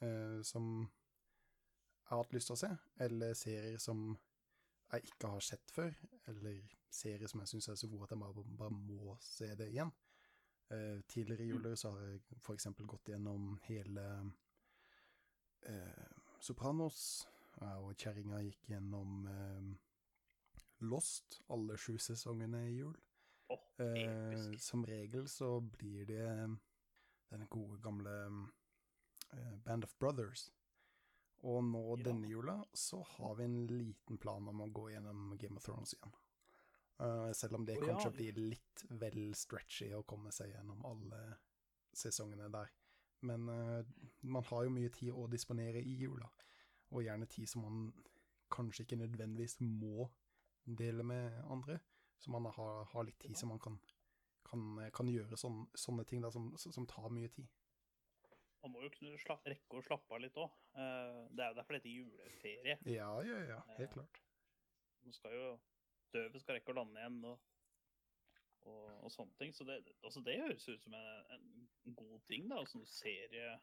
eh, 0.00 0.38
som 0.40 0.86
jeg 2.06 2.14
har 2.14 2.22
hatt 2.22 2.34
lyst 2.36 2.50
til 2.50 2.54
å 2.56 2.60
se, 2.60 2.72
eller 3.02 3.34
serier 3.34 3.78
som 3.82 4.02
jeg 4.92 5.08
ikke 5.10 5.30
har 5.32 5.42
sett 5.42 5.72
før, 5.74 5.94
eller 6.30 6.60
serier 6.94 7.26
som 7.30 7.42
jeg 7.42 7.50
syns 7.50 7.68
er 7.72 7.78
så 7.80 7.88
gode 7.90 8.06
at 8.06 8.14
jeg 8.14 8.22
bare, 8.22 8.44
bare 8.60 8.76
må 8.76 9.16
se 9.22 9.48
det 9.58 9.72
igjen. 9.72 9.90
Uh, 10.70 11.02
tidligere 11.06 11.44
i 11.44 11.50
juler 11.50 11.74
så 11.78 11.92
har 11.94 12.04
jeg 12.06 12.20
eksempel 12.54 12.86
gått 12.90 13.10
gjennom 13.12 13.52
hele 13.68 14.06
uh, 15.66 16.14
Sopranos, 16.42 17.26
uh, 17.62 17.78
og 17.82 17.94
kjerringa 17.98 18.42
gikk 18.44 18.70
gjennom 18.70 19.26
eh, 19.30 19.68
Lost, 20.86 21.40
alle 21.50 21.78
sju 21.80 21.96
sesongene 22.02 22.66
i 22.68 22.74
jul. 22.76 22.96
Oh, 23.48 23.62
Eh, 23.78 24.56
som 24.58 24.86
regel 24.86 25.28
så 25.28 25.60
blir 25.60 26.06
det 26.06 26.58
den 27.30 27.46
gode 27.46 27.78
gamle 27.82 28.14
eh, 29.32 29.56
Band 29.64 29.84
of 29.84 29.98
Brothers. 29.98 30.50
Og 31.42 31.64
nå 31.64 31.96
Ja. 31.96 32.02
denne 32.04 32.28
jula 32.28 32.64
så 32.74 33.02
har 33.02 33.34
vi 33.34 33.44
en 33.44 33.66
liten 33.66 34.18
plan 34.18 34.48
om 34.48 34.60
å 34.60 34.72
gå 34.72 34.90
gjennom 34.90 35.36
Game 35.38 35.56
of 35.56 35.64
Thrones 35.64 35.94
igjen. 35.94 36.14
Uh, 37.00 37.32
selv 37.32 37.54
om 37.54 37.66
det 37.66 37.76
ja. 37.76 37.84
kanskje 37.84 38.10
blir 38.10 38.32
litt 38.32 38.84
vel 38.88 39.34
stretchy 39.34 39.90
å 39.92 40.02
komme 40.02 40.32
seg 40.32 40.54
gjennom 40.54 40.84
alle 40.88 41.36
sesongene 41.92 42.48
der. 42.48 42.70
Men 43.20 43.48
uh, 43.48 43.84
man 44.22 44.44
har 44.44 44.64
jo 44.64 44.70
mye 44.70 44.88
tid 44.88 45.12
å 45.12 45.26
disponere 45.26 45.82
i 45.82 45.96
jula, 46.00 46.30
og 46.90 47.04
gjerne 47.04 47.26
tid 47.26 47.48
som 47.48 47.62
man 47.62 47.92
kanskje 48.50 48.86
ikke 48.86 48.96
nødvendigvis 48.96 49.60
må 49.60 50.08
dele 50.64 51.02
med 51.02 51.44
andre. 51.44 51.78
Så 52.18 52.30
man 52.30 52.44
har, 52.44 52.84
har 52.84 53.04
litt 53.04 53.20
tid 53.20 53.36
som 53.36 53.52
man 53.52 53.60
kan, 53.60 53.76
kan, 54.48 54.90
kan 54.94 55.08
gjøre 55.08 55.36
sånne, 55.36 55.66
sånne 55.76 56.04
ting 56.08 56.22
da, 56.24 56.30
som, 56.32 56.54
som 56.56 56.86
tar 56.88 57.12
mye 57.12 57.28
tid. 57.28 57.48
Man 58.66 58.74
må 58.74 58.82
jo 58.82 58.90
kunne 58.92 59.38
rekke 59.46 59.78
å 59.78 59.84
slappe 59.86 60.14
av 60.16 60.20
litt 60.24 60.36
òg. 60.42 60.52
det 60.74 61.44
er 61.44 61.52
jo 61.52 61.58
derfor 61.60 61.78
dette 61.78 61.88
er 61.88 62.00
juleferie. 62.00 62.78
Ja, 62.90 63.10
ja, 63.22 63.40
ja. 63.52 63.62
Helt 63.78 63.94
klart. 63.94 64.20
Man 65.06 65.14
skal 65.14 65.34
jo 65.38 65.50
døve 66.14 66.40
skal 66.42 66.58
rekke 66.58 66.72
å 66.72 66.78
lande 66.80 67.00
igjen 67.00 67.18
og, 67.30 67.40
og, 68.66 68.84
og 69.06 69.12
sånne 69.14 69.38
ting. 69.40 69.54
Så 69.54 69.66
det, 69.68 69.78
altså 70.02 70.22
det 70.26 70.38
høres 70.42 70.68
ut 70.68 70.82
som 70.82 70.96
en, 70.98 71.32
en 71.36 71.96
god 71.98 72.18
ting, 72.30 72.48
da. 72.50 72.60
Altså 72.62 72.80
en 72.80 72.88
serie, 72.90 73.56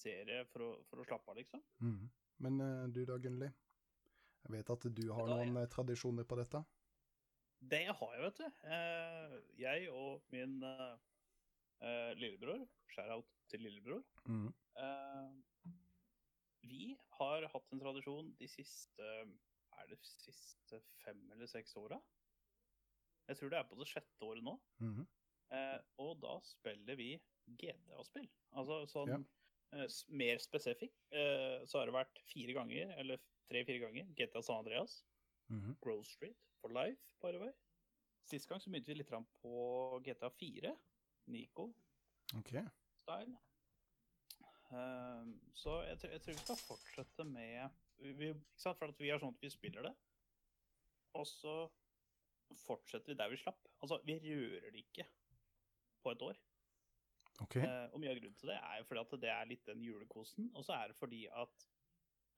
serie 0.00 0.44
for, 0.52 0.66
å, 0.66 0.70
for 0.90 1.02
å 1.02 1.08
slappe 1.08 1.32
av, 1.32 1.40
liksom. 1.40 1.64
Mm. 1.84 2.06
Men 2.44 2.64
eh, 2.64 2.86
du 2.94 3.04
da, 3.08 3.18
Gunnli? 3.22 3.50
Jeg 4.44 4.56
vet 4.58 4.72
at 4.74 4.88
du 4.92 5.04
har 5.08 5.28
Da, 5.28 5.36
noen 5.38 5.60
jeg... 5.62 5.72
tradisjoner 5.72 6.26
på 6.28 6.38
dette. 6.40 6.64
Det 7.64 7.86
har 7.88 8.16
jeg, 8.16 8.24
vet 8.26 8.40
du. 8.42 8.64
Eh, 8.76 9.36
jeg 9.62 9.92
og 9.92 10.24
min 10.34 10.58
eh, 11.80 11.88
eh, 11.88 12.14
lillebror, 12.16 12.66
shout-out 12.94 13.26
til 13.48 13.60
lillebror, 13.60 14.04
Mm. 14.26 14.52
eh, 14.76 15.72
vi 16.64 16.96
har 17.18 17.46
hatt 17.52 17.72
en 17.72 17.80
tradisjon 17.80 18.34
de 18.38 18.46
siste 18.48 19.02
Er 19.74 19.86
det 19.90 19.98
siste 20.06 20.78
fem 21.04 21.18
eller 21.32 21.46
seks 21.46 21.74
åra? 21.76 21.98
Jeg 23.28 23.36
tror 23.36 23.50
det 23.50 23.58
er 23.58 23.64
på 23.68 23.76
det 23.76 23.86
sjette 23.88 24.22
året 24.22 24.42
nå. 24.44 24.54
Mm. 24.80 25.06
Eh, 25.50 25.78
og 25.98 26.20
da 26.22 26.38
spiller 26.46 26.94
vi 26.96 27.20
GTA-spill. 27.58 28.28
Altså 28.54 28.86
sånn 28.88 29.08
Ja. 29.08 29.18
eh, 29.72 29.88
mer 30.08 30.38
spesifikt. 30.38 30.94
Eh, 31.10 31.64
så 31.66 31.78
har 31.80 31.86
det 31.86 31.94
vært 31.94 32.22
fire 32.32 32.54
ganger, 32.54 32.94
eller 32.98 33.18
tre-fire 33.50 33.80
ganger, 33.80 34.06
GTA 34.14 34.42
San 34.42 34.58
Andreas. 34.64 35.02
Mm 35.50 35.74
Grove 35.82 36.04
Street 36.04 36.36
for 36.60 36.70
life, 36.70 37.02
by 37.20 37.32
the 37.32 37.38
way. 37.38 37.52
Sist 38.24 38.48
gang 38.48 38.60
så 38.60 38.70
begynte 38.70 38.86
vi 38.86 38.94
litt 38.94 39.10
på 39.42 40.00
GTA 40.02 40.30
4. 40.30 40.76
Nico 41.32 41.70
OK. 42.36 42.52
style. 43.02 43.36
Um, 44.74 45.34
så 45.54 45.82
jeg, 45.86 45.98
jeg 46.10 46.20
tror 46.22 46.32
vi 46.32 46.42
skal 46.42 46.56
fortsette 46.58 47.24
med 47.28 47.68
vi, 47.98 48.30
ikke 48.32 48.40
sant? 48.58 48.78
For 48.78 48.90
at 48.90 49.00
vi 49.00 49.10
er 49.12 49.20
sånn 49.22 49.34
at 49.36 49.44
vi 49.44 49.50
spiller 49.52 49.86
det, 49.86 49.92
og 51.14 51.26
så 51.30 51.54
fortsetter 52.64 53.12
vi 53.12 53.18
der 53.18 53.30
vi 53.30 53.38
slapp. 53.38 53.68
Altså, 53.82 54.00
vi 54.06 54.18
rører 54.24 54.72
det 54.72 54.82
ikke 54.82 55.06
på 56.02 56.12
et 56.12 56.24
år. 56.26 56.40
Okay. 57.42 57.62
Uh, 57.66 57.86
og 57.92 58.00
mye 58.02 58.12
av 58.12 58.18
grunnen 58.20 58.38
til 58.38 58.50
det 58.52 58.58
er 58.60 58.80
jo 58.80 58.88
fordi 58.88 59.02
at 59.02 59.14
det 59.24 59.30
er 59.34 59.48
litt 59.50 59.64
den 59.68 59.82
julekosen. 59.82 60.50
Og 60.54 60.66
så 60.66 60.76
er 60.76 60.90
det 60.90 60.98
fordi 60.98 61.24
at 61.30 61.68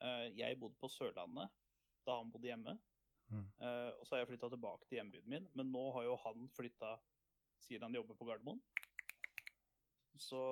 uh, 0.05 0.27
jeg 0.37 0.61
bodde 0.61 0.79
på 0.81 0.93
Sørlandet 0.93 1.53
da 2.07 2.21
han 2.21 2.31
bodde 2.33 2.49
hjemme. 2.49 2.77
Mm. 3.29 3.43
Uh, 3.59 3.91
og 3.99 4.07
så 4.07 4.15
har 4.15 4.23
jeg 4.23 4.31
flytta 4.31 4.53
tilbake 4.53 4.87
til 4.87 5.01
hjembyen 5.01 5.29
min, 5.29 5.49
men 5.59 5.73
nå 5.75 5.85
har 5.97 6.07
jo 6.07 6.19
han 6.23 6.47
flytta 6.55 6.95
siden 7.67 7.89
han 7.89 7.97
jobber 7.99 8.15
på 8.15 8.29
Gardermoen. 8.29 8.61
Så 10.19 10.43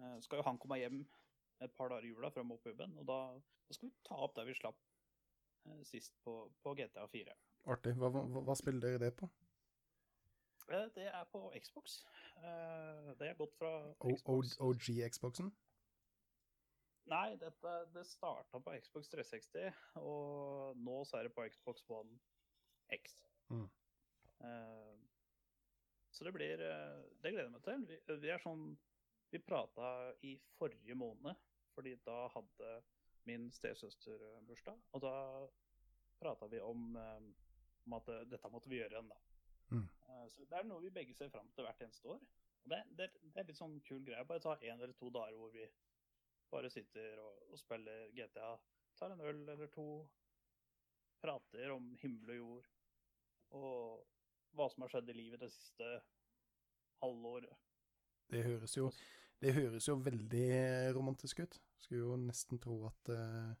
eh, 0.00 0.20
skal 0.24 0.40
jo 0.40 0.46
han 0.46 0.58
komme 0.58 0.78
hjem 0.80 1.02
et 1.64 1.74
par 1.74 1.90
dager 1.92 2.06
i 2.06 2.12
jula 2.12 2.30
må 2.44 2.56
på. 2.62 2.70
Og 2.70 3.06
da, 3.06 3.18
da 3.68 3.74
skal 3.74 3.88
vi 3.88 3.94
ta 4.06 4.14
opp 4.14 4.36
der 4.36 4.48
vi 4.48 4.56
slapp 4.58 4.78
eh, 5.66 5.82
sist 5.84 6.16
på, 6.24 6.40
på 6.62 6.74
GTA 6.78 7.06
4. 7.06 7.36
Artig. 7.66 7.94
Hva, 7.98 8.10
hva, 8.14 8.42
hva 8.46 8.58
spiller 8.58 8.80
dere 8.86 9.04
det 9.06 9.14
på? 9.18 9.30
Eh, 10.68 10.88
det 10.94 11.08
er 11.08 11.24
på 11.32 11.48
Xbox. 11.62 12.02
Det 13.18 13.26
er 13.26 13.38
gått 13.38 13.56
fra 13.58 13.72
Xbox 13.98 14.58
OG 14.62 14.92
Xboxen? 15.10 15.50
Nei, 17.08 17.36
dette, 17.40 17.72
det 17.94 18.04
starta 18.04 18.60
på 18.60 18.74
Xbox 18.84 19.08
360, 19.08 19.78
og 20.04 20.76
nå 20.76 20.98
så 21.08 21.18
er 21.18 21.26
det 21.26 21.32
på 21.32 21.46
Xbox 21.48 21.86
One 21.88 22.18
X. 22.92 23.16
Mm. 23.48 23.64
Så 26.10 26.24
det 26.24 26.32
blir 26.32 26.60
eh, 26.64 27.00
Det 27.22 27.32
gleder 27.32 27.48
jeg 27.48 27.54
meg 27.54 27.64
til. 27.64 27.86
Vi, 27.88 27.98
vi 28.22 28.30
er 28.32 28.42
sånn 28.42 28.64
Vi 29.32 29.40
prata 29.44 30.14
i 30.24 30.34
forrige 30.56 30.96
måned, 30.96 31.36
fordi 31.74 31.94
da 32.06 32.26
hadde 32.32 32.78
min 33.28 33.50
stesøster 33.52 34.22
eh, 34.24 34.42
bursdag, 34.48 34.78
og 34.96 35.02
da 35.04 35.14
prata 36.18 36.48
vi 36.48 36.62
om, 36.64 36.96
eh, 36.96 37.26
om 37.84 37.98
at 37.98 38.08
dette 38.30 38.50
måtte 38.50 38.70
vi 38.72 38.80
gjøre 38.80 38.96
igjen, 38.96 39.10
da. 39.12 39.18
Mm. 39.68 39.84
Så 40.32 40.46
det 40.48 40.56
er 40.56 40.64
noe 40.64 40.80
vi 40.80 40.90
begge 40.96 41.12
ser 41.14 41.28
fram 41.28 41.50
til 41.52 41.66
hvert 41.66 41.82
eneste 41.84 42.08
år. 42.08 42.22
Og 42.64 42.72
det, 42.72 42.78
det, 42.96 43.10
det 43.20 43.42
er 43.42 43.50
litt 43.50 43.60
sånn 43.60 43.76
kul 43.84 44.00
greie. 44.06 44.24
Bare 44.26 44.42
ta 44.42 44.56
en 44.56 44.80
eller 44.80 44.96
to 44.96 45.10
dager 45.12 45.36
hvor 45.36 45.52
vi 45.52 45.66
bare 46.48 46.70
sitter 46.72 47.20
og, 47.20 47.42
og 47.52 47.60
spiller 47.60 48.08
GTA. 48.16 48.54
Tar 48.98 49.12
en 49.14 49.24
øl 49.28 49.42
eller 49.44 49.70
to. 49.72 49.88
Prater 51.20 51.74
om 51.74 51.92
himmel 52.00 52.32
og 52.32 52.40
jord. 52.40 52.68
Og 53.58 54.17
hva 54.56 54.68
som 54.72 54.84
har 54.84 54.92
skjedd 54.92 55.10
i 55.12 55.16
livet 55.16 55.42
det 55.42 55.50
siste 55.52 55.88
halvåret. 57.02 57.54
Det 58.28 58.42
høres 58.44 58.76
jo, 58.76 58.90
det 59.40 59.54
høres 59.56 59.88
jo 59.88 59.96
veldig 60.04 60.48
romantisk 60.96 61.44
ut. 61.44 61.60
Skulle 61.80 62.00
jo 62.00 62.16
nesten 62.20 62.58
tro 62.60 62.80
at 62.88 63.12
uh, 63.14 63.52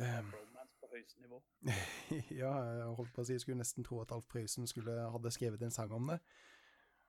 Romance 0.00 0.78
på 0.80 0.88
høyeste 0.94 1.20
nivå. 1.20 1.42
Ja, 2.40 2.52
jeg 2.64 2.94
holdt 2.96 3.12
på 3.14 3.22
å 3.22 3.26
si, 3.28 3.36
skulle 3.42 3.60
nesten 3.60 3.84
tro 3.86 4.00
at 4.02 4.14
Alf 4.14 4.26
Prøysen 4.30 4.66
skulle 4.70 4.94
hadde 5.14 5.32
skrevet 5.34 5.62
en 5.66 5.74
sang 5.74 5.92
om 5.94 6.08
det. 6.12 6.18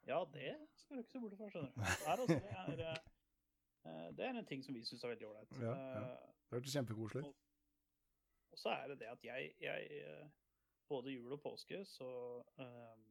Ja, 0.07 0.23
det 0.33 0.55
skal 0.81 0.97
du 0.97 1.03
ikke 1.03 1.13
se 1.13 1.21
bort 1.23 1.37
fra, 1.37 1.49
skjønner 1.53 1.71
du. 1.71 1.79
Det 1.79 1.87
er, 1.87 2.11
altså, 2.11 2.27
det, 2.27 2.89
er, 2.89 2.99
eh, 3.85 4.09
det 4.17 4.25
er 4.25 4.39
en 4.41 4.49
ting 4.49 4.65
som 4.65 4.75
vi 4.75 4.83
syns 4.85 5.05
er 5.05 5.13
veldig 5.13 5.27
ålreit. 5.29 5.57
Ja, 5.61 5.73
ja. 5.77 6.01
Eh, 6.01 6.29
Det 6.49 6.57
hørtes 6.57 6.75
kjempekoselig 6.75 7.23
ut. 7.27 7.41
Og 8.51 8.59
så 8.59 8.73
er 8.75 8.87
det 8.91 8.99
det 8.99 9.11
at 9.13 9.23
jeg, 9.23 9.51
jeg 9.61 10.01
eh, 10.03 10.29
Både 10.91 11.13
jul 11.13 11.31
og 11.31 11.39
påske, 11.39 11.85
så 11.87 12.05
um, 12.59 13.03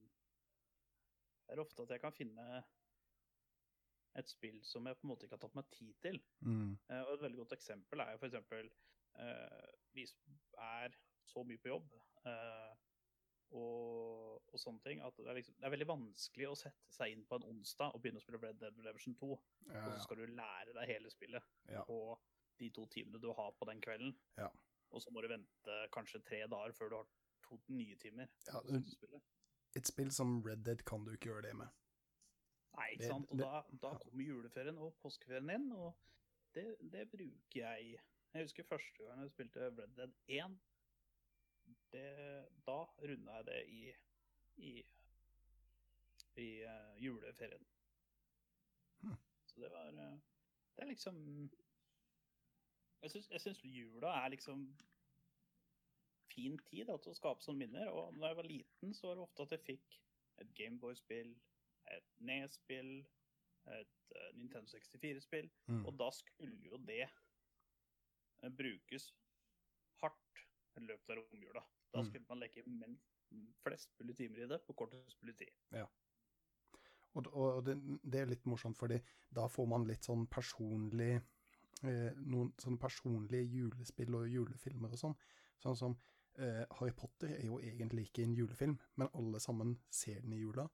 er 1.53 1.63
ofte 1.63 1.85
at 1.85 1.95
jeg 1.95 2.03
kan 2.03 2.15
finne 2.17 2.47
et 4.19 4.31
spill 4.31 4.59
som 4.67 4.87
jeg 4.87 4.99
på 4.99 5.07
en 5.07 5.13
måte 5.13 5.27
ikke 5.27 5.37
har 5.39 5.45
tatt 5.45 5.59
meg 5.59 5.71
tid 5.75 5.95
til. 6.03 6.21
Mm. 6.47 6.75
Eh, 6.91 7.03
og 7.07 7.15
et 7.15 7.25
veldig 7.27 7.43
godt 7.45 7.57
eksempel 7.59 8.03
er 8.03 8.15
jo 8.15 8.23
for 8.23 8.31
eksempel 8.31 8.71
eh, 9.23 9.69
Vi 9.95 10.07
er 10.59 10.97
så 11.31 11.45
mye 11.47 11.61
på 11.63 11.71
jobb 11.71 11.93
uh, 12.27 12.73
og, 13.55 14.41
og 14.51 14.59
sånne 14.59 14.83
ting 14.83 15.03
at 15.03 15.17
det 15.19 15.29
er, 15.29 15.37
liksom, 15.39 15.57
det 15.59 15.67
er 15.67 15.73
veldig 15.75 15.89
vanskelig 15.91 16.49
å 16.51 16.59
sette 16.59 16.95
seg 16.95 17.15
inn 17.15 17.23
på 17.27 17.39
en 17.39 17.47
onsdag 17.51 17.95
og 17.95 18.03
begynne 18.03 18.23
å 18.23 18.25
spille 18.25 18.41
Red 18.43 18.61
Dead 18.63 18.79
Redemption 18.79 19.17
2. 19.19 19.31
Ja, 19.71 19.85
Og 19.85 19.95
så 19.95 20.05
skal 20.05 20.21
du 20.21 20.35
lære 20.39 20.75
deg 20.77 20.91
hele 20.91 21.11
spillet 21.13 21.49
Ja. 21.71 21.83
på 21.87 21.99
de 22.61 22.71
to 22.77 22.87
timene 22.93 23.23
du 23.23 23.31
har 23.35 23.51
på 23.59 23.67
den 23.71 23.83
kvelden. 23.83 24.15
Ja. 24.39 24.49
Og 24.91 25.03
så 25.03 25.11
må 25.15 25.23
du 25.23 25.31
vente 25.31 25.79
kanskje 25.95 26.23
tre 26.27 26.45
dager 26.51 26.75
før 26.79 26.93
du 26.93 26.97
har 27.01 27.11
to 27.47 27.59
nye 27.75 27.99
timer. 27.99 28.31
Ja. 28.47 28.63
Et 29.79 29.87
spill 29.87 30.11
som 30.13 30.41
Red 30.47 30.65
Dead 30.67 30.83
kan 30.87 31.05
du 31.07 31.13
ikke 31.15 31.31
gjøre 31.31 31.47
det 31.49 31.57
med. 31.57 31.69
Nei, 32.77 32.87
ikke 32.95 33.11
sant. 33.13 33.31
Og 33.31 33.39
da, 33.39 33.61
da 33.83 33.93
kommer 34.03 34.25
juleferien 34.25 34.79
og 34.83 34.97
påskeferien 35.03 35.51
inn, 35.55 35.69
og 35.77 35.93
det, 36.55 36.65
det 36.93 37.07
bruker 37.13 37.61
jeg. 37.61 38.01
Jeg 38.33 38.47
husker 38.47 38.67
første 38.67 39.07
gang 39.07 39.23
jeg 39.23 39.31
spilte 39.35 39.69
Red 39.69 39.95
Dead 39.99 40.15
1. 40.27 40.59
Det, 41.93 42.07
da 42.67 42.79
runda 43.03 43.37
jeg 43.39 43.47
det 43.47 43.61
i, 43.69 43.81
i, 44.57 44.73
i 46.43 46.49
uh, 46.67 47.03
juleferien. 47.05 47.67
Hm. 49.03 49.17
Så 49.47 49.61
det 49.63 49.71
var 49.71 49.91
uh, 49.95 50.19
Det 50.77 50.83
er 50.83 50.87
liksom 50.87 51.51
Jeg 53.03 53.11
syns, 53.41 53.65
jula 53.65 54.09
er 54.25 54.29
liksom 54.29 54.67
fin 56.35 56.59
tid 56.71 56.87
da, 56.91 56.97
til 57.03 57.13
å 57.13 57.19
skape 57.19 57.45
sånne 57.45 57.65
minner. 57.67 57.91
Og 57.93 58.19
da 58.21 58.31
jeg 58.31 58.39
var 58.41 58.49
liten, 58.49 58.95
så 58.95 59.11
var 59.11 59.19
det 59.21 59.27
ofte 59.27 59.47
at 59.47 59.55
jeg 59.57 59.65
fikk 59.67 59.99
et 60.41 60.53
Gameboy-spill, 60.57 61.33
et 61.97 62.07
NES-spill, 62.25 62.93
et 63.77 64.15
eh, 64.17 64.31
Nintendo 64.39 64.71
64-spill. 64.73 65.51
Mm. 65.69 65.83
Og 65.87 65.97
da 66.01 66.11
skulle 66.17 66.57
jo 66.65 66.79
det 66.89 67.03
eh, 67.07 68.51
brukes 68.57 69.11
hardt 70.03 70.45
i 70.79 70.85
løpet 70.87 71.17
av 71.17 71.23
romjula. 71.25 71.65
Da 71.91 72.01
Mm. 72.01 72.07
skulle 72.07 72.27
man 72.29 72.39
leke 72.39 72.63
men 72.67 72.99
flest 73.63 73.91
mulig 73.99 74.17
timer 74.17 74.45
i 74.45 74.47
det 74.51 74.61
på 74.67 74.75
kortest 74.79 75.19
mulig 75.23 75.37
tid. 75.39 75.51
Og, 77.15 77.27
og 77.35 77.65
det, 77.67 77.75
det 78.07 78.21
er 78.21 78.31
litt 78.31 78.45
morsomt, 78.47 78.79
fordi 78.79 79.01
da 79.35 79.49
får 79.51 79.67
man 79.67 79.87
litt 79.89 80.07
sånn 80.07 80.29
personlig 80.31 81.17
eh, 81.17 82.13
Noen 82.23 82.53
sånne 82.63 82.79
personlige 82.79 83.49
julespill 83.51 84.15
og 84.15 84.29
julefilmer 84.31 84.95
og 84.95 85.01
sånn. 85.03 85.17
Sånn 85.63 85.77
som 85.77 85.97
eh, 86.39 86.65
Harry 86.79 86.93
Potter 86.97 87.29
er 87.37 87.47
jo 87.47 87.59
egentlig 87.61 88.07
ikke 88.09 88.23
en 88.23 88.35
julefilm, 88.35 88.79
men 88.97 89.09
alle 89.15 89.41
sammen 89.41 89.79
ser 89.91 90.21
den 90.21 90.33
i 90.33 90.41
jula. 90.41 90.69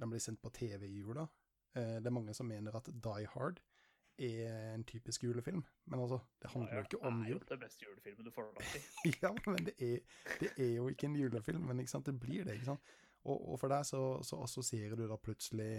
Den 0.00 0.10
blir 0.10 0.20
sendt 0.22 0.40
på 0.42 0.50
TV 0.50 0.86
i 0.88 0.98
jula. 1.00 1.26
Uh, 1.76 1.98
det 2.02 2.06
er 2.06 2.10
mange 2.10 2.34
som 2.34 2.46
mener 2.50 2.74
at 2.74 2.86
Die 2.90 3.26
Hard 3.30 3.60
er 4.18 4.74
en 4.74 4.82
typisk 4.84 5.22
julefilm, 5.22 5.62
men 5.86 6.00
altså, 6.00 6.18
det 6.42 6.50
handler 6.50 6.74
jo 6.74 6.80
ikke 6.80 7.02
om 7.06 7.20
Det 7.22 7.28
er 7.28 7.32
jo 7.32 7.38
det 7.48 7.58
beste 7.60 7.84
julefilmen 7.86 8.24
du 8.26 8.30
får 8.34 8.48
tak 8.58 8.74
i. 8.76 9.12
Ja, 9.22 9.30
men 9.46 9.64
det 9.68 9.74
er, 9.78 9.98
det 10.40 10.50
er 10.58 10.74
jo 10.74 10.88
ikke 10.88 11.06
en 11.06 11.16
julefilm, 11.16 11.60
men 11.68 11.78
det 11.78 12.20
blir 12.20 12.44
det. 12.44 12.54
ikke 12.54 12.64
sant? 12.64 12.80
Og, 13.24 13.48
og 13.52 13.60
for 13.60 13.68
deg 13.68 13.84
så, 13.86 14.00
så 14.22 14.42
assosierer 14.42 14.96
du 14.96 15.06
da 15.08 15.16
plutselig 15.16 15.70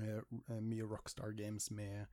eh, 0.00 0.60
mye 0.60 0.84
Rockstar 0.88 1.32
Games 1.36 1.70
med, 1.70 2.06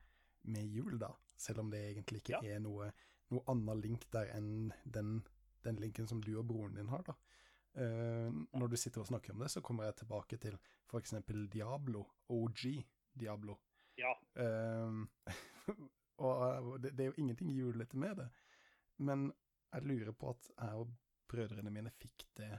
med 0.44 0.66
jul, 0.68 0.98
da. 1.00 1.12
Selv 1.38 1.60
om 1.60 1.72
det 1.72 1.84
egentlig 1.92 2.24
ikke 2.24 2.40
Ja. 2.42 2.56
er 2.56 2.60
noe, 2.60 2.92
noe 3.30 3.44
annen 3.48 3.82
link 3.82 4.08
der 4.12 4.32
enn 4.36 4.72
den, 4.86 5.22
den 5.64 5.80
linken 5.82 6.08
som 6.08 6.22
du 6.24 6.34
og 6.38 6.48
broren 6.48 6.78
din 6.80 6.92
har, 6.92 7.04
da. 7.08 7.18
Uh, 7.72 8.28
når 8.52 8.68
du 8.68 8.76
sitter 8.76 9.02
og 9.02 9.08
snakker 9.08 9.34
om 9.34 9.40
det, 9.40 9.52
så 9.54 9.62
kommer 9.64 9.88
jeg 9.88 10.02
tilbake 10.02 10.38
til 10.38 10.58
f.eks. 10.90 11.14
Diablo, 11.54 12.04
OG 12.30 12.66
Diablo. 13.20 13.60
Ja. 14.00 14.16
Uh, 16.22 16.68
og 16.68 16.76
det, 16.84 16.92
det 16.98 17.04
er 17.04 17.08
jo 17.08 17.22
ingenting 17.22 17.50
julete 17.50 17.98
med 17.98 18.16
det. 18.20 18.28
Men 19.02 19.32
jeg 19.74 19.88
lurer 19.88 20.12
på 20.12 20.30
at 20.30 20.50
jeg 20.52 20.84
og 20.84 20.92
brødrene 21.32 21.72
mine 21.74 21.90
fikk 21.96 22.26
det 22.38 22.52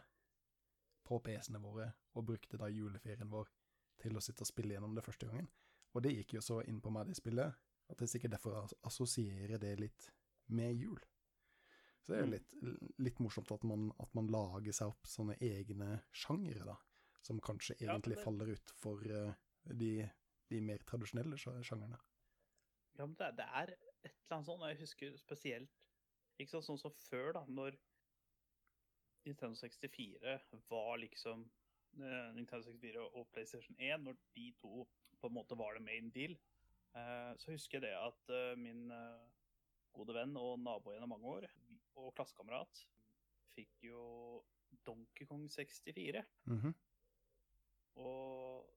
på 1.07 1.19
PC-ene 1.23 1.61
våre, 1.63 1.91
og 2.15 2.27
brukte 2.27 2.59
da 2.59 2.71
juleferien 2.73 3.31
vår 3.31 3.51
til 4.03 4.17
å 4.17 4.23
sitte 4.25 4.47
og 4.47 4.51
spille 4.51 4.75
gjennom 4.75 4.97
det 4.97 5.05
første 5.05 5.29
gangen. 5.29 5.49
Og 5.93 6.05
det 6.05 6.15
gikk 6.17 6.37
jo 6.39 6.45
så 6.45 6.61
inn 6.67 6.81
på 6.83 6.91
meg, 6.95 7.11
det 7.11 7.19
spillet, 7.19 7.59
at 7.89 7.99
det 7.99 8.07
er 8.07 8.13
sikkert 8.15 8.37
derfor 8.37 8.57
jeg 8.57 8.79
assosierer 8.89 9.61
det 9.61 9.75
litt 9.81 10.09
med 10.57 10.73
jul. 10.79 11.01
Så 12.03 12.13
det 12.13 12.17
er 12.17 12.25
jo 12.25 12.27
Mm. 12.27 12.33
litt, 12.33 12.99
litt 12.99 13.19
morsomt 13.21 13.51
at 13.55 13.63
man, 13.65 13.93
at 14.01 14.15
man 14.15 14.27
lager 14.27 14.73
seg 14.73 14.89
opp 14.89 15.05
sånne 15.07 15.37
egne 15.39 16.03
sjangere, 16.13 16.65
da, 16.67 16.77
som 17.23 17.39
kanskje 17.41 17.77
Ja, 17.81 17.97
det- 17.99 18.19
faller 18.25 18.51
ut 18.51 18.71
for 18.75 18.99
uh, 19.07 19.35
de, 19.73 20.11
de 20.51 20.61
mer 20.61 20.79
tradisjonelle 20.79 21.37
sja- 21.39 21.63
sjangerne. 21.63 21.99
Ja, 22.99 23.07
men 23.07 23.15
det, 23.15 23.29
er- 23.29 23.37
det 23.37 23.47
er 23.47 23.73
et 24.05 24.13
eller 24.13 24.37
annet 24.37 24.47
sånt. 24.47 24.63
og 24.63 24.69
Jeg 24.69 24.81
husker 24.81 25.17
spesielt 25.17 25.71
ikke 26.41 26.51
sant, 26.51 26.65
sånn 26.65 26.79
som 26.81 26.91
før, 26.91 27.33
da, 27.35 27.45
når 27.47 27.77
Nintendo 29.25 29.55
64 29.55 30.41
var 30.69 30.97
liksom 30.99 31.45
uh, 32.01 32.33
Nintendo 32.35 32.63
64 32.67 32.99
og 33.15 33.29
PlayStation 33.33 33.77
1, 33.79 34.03
når 34.03 34.17
de 34.35 34.53
to 34.59 34.87
på 35.21 35.29
en 35.31 35.35
måte 35.37 35.57
var 35.57 35.75
det 35.75 35.85
main 35.87 36.11
deal, 36.11 36.35
uh, 36.97 37.31
så 37.39 37.53
husker 37.55 37.79
jeg 37.79 37.83
det 37.87 37.95
at 37.95 38.59
min 38.59 38.91
gode 39.95 40.15
venn 40.17 40.35
og 40.41 40.59
nabo 40.59 40.91
gjennom 40.91 41.13
mange 41.15 41.29
år, 41.37 41.47
og 42.01 42.15
klassekamerat, 42.17 42.85
fikk 43.53 43.85
jo 43.89 44.43
Donkey 44.87 45.27
Kong 45.29 45.49
64. 45.51 46.23
Mhm. 46.49 46.73
Og 48.03 48.71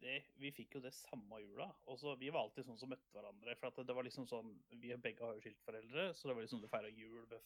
det, 0.00 0.18
vi 0.40 0.50
fikk 0.52 0.76
jo 0.76 0.82
det 0.84 0.92
samme 0.96 1.40
jula. 1.40 1.68
Og 1.88 1.98
så 2.00 2.16
Vi 2.20 2.30
var 2.30 2.44
alltid 2.44 2.66
sånn 2.66 2.78
som 2.80 2.90
møtte 2.92 3.12
hverandre. 3.14 3.56
For 3.56 3.70
at 3.70 3.86
det 3.86 3.96
var 3.96 4.04
liksom 4.04 4.26
sånn, 4.28 4.52
Vi 4.70 4.94
begge 4.96 5.24
har 5.24 5.34
jo 5.36 5.44
skiltforeldre, 5.44 6.10
så 6.14 6.28
det 6.28 6.36
var 6.36 6.42
liksom 6.44 6.60
du 6.60 6.68
feira 6.68 6.88
jul 6.88 7.26
med, 7.30 7.40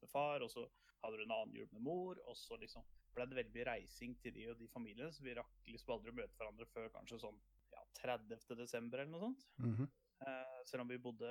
med 0.00 0.10
far, 0.10 0.42
og 0.42 0.50
så 0.50 0.68
hadde 1.02 1.16
du 1.16 1.24
en 1.24 1.36
annen 1.36 1.56
jul 1.56 1.68
med 1.72 1.82
mor. 1.82 2.20
Og 2.26 2.36
så 2.36 2.58
liksom 2.60 2.84
ble 3.14 3.26
det 3.26 3.38
veldig 3.40 3.54
mye 3.54 3.68
reising 3.72 4.14
til 4.22 4.34
de 4.34 4.46
og 4.52 4.58
de 4.58 4.68
familiene, 4.70 5.12
så 5.12 5.24
vi 5.26 5.34
rakk 5.34 5.66
liksom 5.66 5.96
aldri 5.96 6.12
å 6.12 6.18
møte 6.20 6.36
hverandre 6.38 6.66
før 6.70 6.92
kanskje 6.94 7.18
sånn 7.24 7.40
ja, 7.72 7.82
30. 8.02 8.54
desember 8.58 9.02
eller 9.02 9.10
noe 9.10 9.26
sånt. 9.28 9.46
Mhm. 9.58 9.90
Eh, 10.20 10.62
selv 10.68 10.84
om 10.84 10.88
vi 10.88 11.00
bodde 11.00 11.30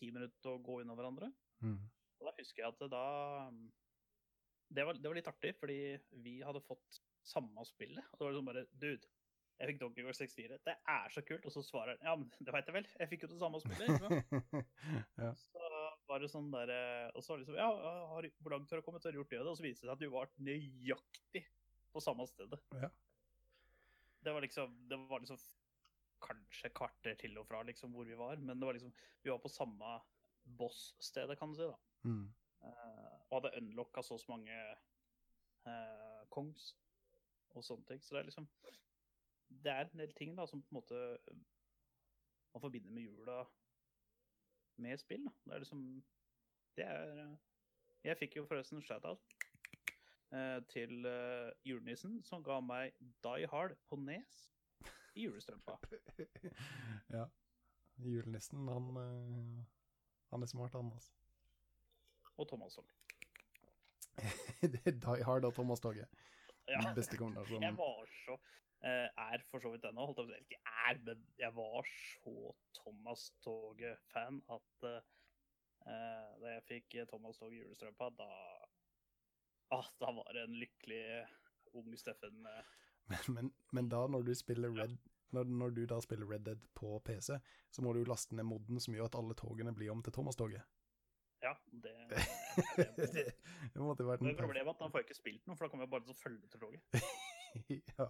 ti 0.00 0.10
minutter 0.10 0.54
å 0.54 0.62
gå 0.62 0.80
unna 0.80 0.96
hverandre. 0.96 1.32
Mhm. 1.60 1.90
Og 2.20 2.28
da 2.28 2.34
husker 2.36 2.62
jeg 2.62 2.72
at 2.72 2.82
det 2.82 2.90
da 2.92 3.04
det 4.70 4.84
var, 4.86 4.94
det 4.94 5.08
var 5.08 5.16
litt 5.18 5.30
artig, 5.30 5.54
fordi 5.58 5.78
vi 6.22 6.36
hadde 6.46 6.62
fått 6.62 7.00
samme 7.26 7.64
spillet. 7.66 8.04
Og 8.12 8.20
det 8.20 8.26
var 8.26 8.36
liksom 8.36 8.50
bare 8.52 8.66
Dude, 8.70 9.08
jeg 9.60 9.68
fikk 9.68 9.80
Donkey 9.82 10.04
Kong 10.04 10.14
64. 10.16 10.58
Det 10.64 10.74
er 10.88 11.12
så 11.12 11.22
kult. 11.26 11.46
Og 11.48 11.52
så 11.52 11.62
svarer 11.64 11.98
han 11.98 12.06
ja, 12.06 12.14
men 12.16 12.46
det 12.46 12.54
veit 12.54 12.70
jeg 12.70 12.76
vel. 12.78 12.86
Jeg 13.02 13.10
fikk 13.10 13.24
jo 13.26 13.30
det 13.32 13.40
samme 13.42 13.60
spillet. 13.60 14.06
ja. 15.24 15.32
Så 15.36 15.72
var 16.08 16.22
det 16.22 16.30
sånn 16.32 16.48
der, 16.54 16.72
eh, 16.74 17.08
Og 17.12 17.24
så 17.24 17.36
det 17.36 17.44
liksom 17.44 17.58
Ja, 17.60 17.68
har, 18.14 18.28
hvor 18.40 18.54
langt 18.54 18.72
har 18.72 18.80
du 18.80 18.86
kommet? 18.86 19.04
Har 19.04 19.12
du 19.12 19.20
gjort 19.20 19.34
det? 19.34 19.42
og 19.42 19.58
så 19.58 19.66
viste 19.66 19.84
det 19.84 19.90
seg 19.90 19.96
at 19.98 20.04
du 20.04 20.14
var 20.14 20.32
nøyaktig 20.40 21.44
på 21.92 22.02
samme 22.04 22.24
stedet. 22.30 22.60
Ja. 22.80 22.88
Det 24.24 24.36
var 24.36 24.46
liksom 24.46 24.78
Det 24.88 25.00
var 25.10 25.20
liksom 25.20 25.42
kanskje 26.20 26.72
kvarter 26.76 27.14
til 27.20 27.36
og 27.40 27.46
fra 27.48 27.62
liksom 27.64 27.92
hvor 27.96 28.08
vi 28.08 28.16
var, 28.16 28.40
men 28.40 28.56
det 28.60 28.66
var 28.66 28.76
liksom 28.76 28.92
Vi 29.24 29.32
var 29.32 29.44
på 29.44 29.52
samme 29.52 30.00
boss-stedet, 30.56 31.36
kan 31.38 31.52
du 31.52 31.60
si, 31.60 31.68
da. 31.68 31.76
Eh, 32.64 33.16
og 33.30 33.36
hadde 33.36 33.56
unlocka 33.60 34.02
så 34.02 34.18
mange 34.28 34.56
uh, 35.66 36.22
kongs 36.30 36.74
og 37.54 37.64
sånne 37.64 37.86
ting. 37.88 38.02
Så 38.02 38.14
det 38.14 38.20
er 38.20 38.28
liksom 38.28 38.50
Det 39.50 39.72
er 39.72 39.88
en 39.88 39.98
del 39.98 40.12
ting 40.14 40.36
da 40.38 40.46
som 40.46 40.62
på 40.62 40.68
en 40.70 40.78
måte 40.78 40.98
man 42.54 42.60
forbinder 42.60 42.90
med 42.90 43.02
jula 43.02 43.44
med 44.76 44.98
spill. 44.98 45.24
da. 45.24 45.30
Det 45.44 45.54
er 45.54 45.58
liksom 45.58 46.04
Det 46.76 46.84
er 46.84 47.18
eh, 47.18 47.36
Jeg 48.04 48.16
fikk 48.16 48.36
jo 48.36 48.46
forresten 48.46 48.78
en 48.78 48.82
shout-out 48.82 49.20
uh, 50.32 50.62
til 50.68 51.06
eh, 51.06 51.52
julenissen, 51.64 52.22
som 52.24 52.42
ga 52.42 52.60
meg 52.60 52.94
Die 53.24 53.48
Hard 53.50 53.74
på 53.88 53.96
nes 53.96 54.38
i 55.14 55.26
julestrømpa. 55.26 55.76
ja. 57.16 57.26
Julenissen, 58.00 58.68
han, 58.68 58.88
eh, 58.96 59.64
han 60.30 60.42
er 60.42 60.46
smart, 60.46 60.72
han, 60.72 60.92
altså. 60.92 61.12
Og 62.40 62.48
Thomas 62.48 62.76
Tog. 62.78 62.88
det 64.72 64.80
er 64.84 64.96
Die 64.96 65.24
Hard 65.24 65.44
og 65.48 65.54
Thomas 65.54 65.80
Toget. 65.80 66.08
Ja. 66.68 66.80
Beste 66.96 67.18
kombinasjonen. 67.18 67.62
Jeg 67.62 67.76
var 67.78 68.10
så 68.24 68.36
eh, 68.86 69.08
Er 69.24 69.44
for 69.50 69.62
så 69.62 69.72
vidt 69.72 69.84
ennå, 69.88 70.06
holdt 70.06 70.20
jeg 70.22 70.28
på 70.28 70.32
å 70.32 70.36
si. 70.36 70.42
Ikke 70.46 70.74
er, 70.88 71.00
men 71.06 71.24
jeg 71.40 71.54
var 71.56 71.90
så 71.92 72.34
Thomas 72.80 73.26
Toget-fan 73.44 74.42
at 74.56 74.88
eh, 74.90 75.00
da 76.40 76.56
jeg 76.56 76.66
fikk 76.68 76.98
Thomas 77.10 77.40
Toget 77.40 77.64
julestrømpa, 77.64 78.10
da 78.18 78.30
ah, 79.76 79.92
Da 80.00 80.12
var 80.20 80.36
det 80.36 80.46
en 80.46 80.58
lykkelig 80.60 81.04
ung 81.78 81.94
Steffen. 81.98 82.44
Men, 83.10 83.24
men, 83.34 83.54
men 83.72 83.88
da, 83.90 84.04
når 84.10 84.28
du 84.28 84.34
spiller 84.38 84.72
Red 84.74 84.98
når, 85.30 85.46
når 85.46 85.70
du 85.70 85.84
da 85.86 86.00
spiller 86.02 86.26
Red 86.26 86.42
Dead 86.48 86.62
på 86.74 86.96
PC, 87.06 87.36
så 87.70 87.82
må 87.86 87.92
du 87.94 88.00
laste 88.02 88.34
ned 88.34 88.48
modden 88.48 88.80
som 88.82 88.96
gjør 88.96 89.06
at 89.06 89.18
alle 89.18 89.36
togene 89.38 89.70
blir 89.74 89.92
om 89.92 90.02
til 90.02 90.14
Thomas-toget. 90.16 90.64
Ja, 91.40 91.54
det, 91.72 91.92
det, 92.10 92.22
det, 92.76 93.06
det, 93.14 93.24
det 93.72 93.80
måtte 93.80 94.04
vært 94.04 94.20
en 94.20 94.36
problemet 94.36 94.68
er 94.68 94.74
at 94.74 94.82
da 94.82 94.90
får 94.92 95.00
jeg 95.00 95.08
ikke 95.08 95.18
spilt 95.18 95.46
noe, 95.48 95.56
for 95.56 95.64
da 95.64 95.72
kommer 95.72 95.86
jeg 95.86 95.92
bare 95.94 96.04
til 96.04 96.12
å 96.12 96.20
følge 96.20 96.50
til 96.52 96.62
toget. 96.64 96.82
ja, 97.96 98.08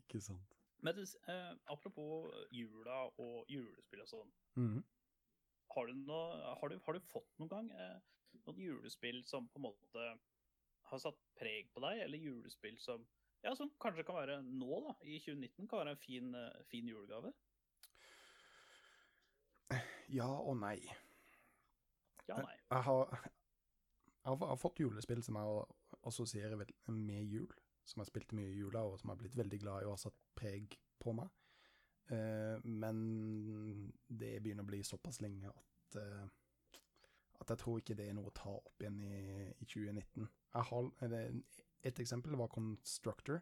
ikke 0.00 0.22
sant. 0.24 0.56
Men 0.84 0.98
eh, 1.00 1.52
apropos 1.72 2.34
jula 2.52 3.04
og 3.22 3.52
julespill 3.52 4.02
og 4.04 4.10
sånn. 4.10 4.34
Mhm. 4.60 4.82
Har 5.74 5.88
du, 5.90 5.94
noe, 6.06 6.54
har, 6.60 6.70
du, 6.70 6.78
har 6.86 6.94
du 6.94 7.06
fått 7.10 7.30
noen 7.40 7.50
gang 7.50 7.70
eh, 7.74 7.96
noen 8.44 8.60
julespill 8.62 9.22
som 9.26 9.48
på 9.50 9.58
en 9.58 9.64
måte 9.64 10.04
har 10.90 11.00
satt 11.02 11.18
preg 11.38 11.70
på 11.74 11.82
deg, 11.82 12.04
eller 12.04 12.20
julespill 12.20 12.76
som 12.82 13.06
ja, 13.44 13.52
som 13.58 13.68
kanskje 13.82 14.06
kan 14.08 14.16
være 14.16 14.38
nå, 14.46 14.78
da, 14.86 14.94
i 15.04 15.18
2019, 15.20 15.66
kan 15.68 15.82
være 15.82 15.92
en 15.92 16.00
fin, 16.00 16.30
eh, 16.38 16.62
fin 16.70 16.86
julegave? 16.88 17.32
Ja 20.12 20.28
og 20.28 20.56
nei. 20.60 20.78
Ja, 22.28 22.40
nei. 22.40 22.56
Jeg 22.70 22.86
har, 22.86 23.16
jeg 24.24 24.40
har, 24.40 24.56
fått 24.60 24.80
julespill 24.80 25.22
som 25.24 25.36
jeg 25.40 25.64
assosierer 26.08 26.56
med 26.88 27.24
jul, 27.28 27.50
som 27.84 28.00
jeg 28.00 28.12
spilte 28.12 28.36
mye 28.38 28.52
i 28.52 28.58
jula, 28.58 28.84
og 28.86 28.98
som 29.00 29.10
jeg 29.10 29.16
har 29.16 29.22
blitt 29.22 29.36
veldig 29.38 29.60
glad 29.60 29.82
i 29.82 29.88
og 29.88 29.96
har 29.96 30.04
satt 30.06 30.22
preg 30.38 30.78
på 31.02 31.12
meg. 31.16 31.28
Eh, 32.12 32.56
men 32.64 32.98
det 34.08 34.38
begynner 34.44 34.64
å 34.64 34.68
bli 34.68 34.82
såpass 34.84 35.22
lenge 35.24 35.48
at, 35.48 35.98
eh, 36.00 36.80
at 37.40 37.52
jeg 37.52 37.60
tror 37.60 37.80
ikke 37.80 37.96
det 37.96 38.08
er 38.10 38.16
noe 38.16 38.28
å 38.28 38.36
ta 38.36 38.52
opp 38.56 38.82
igjen 38.84 39.00
i, 39.04 39.20
i 39.52 39.68
2019. 39.68 40.28
Jeg 40.54 40.68
har, 40.70 40.90
et 41.84 42.00
eksempel 42.00 42.36
var 42.40 42.52
Constructor, 42.52 43.40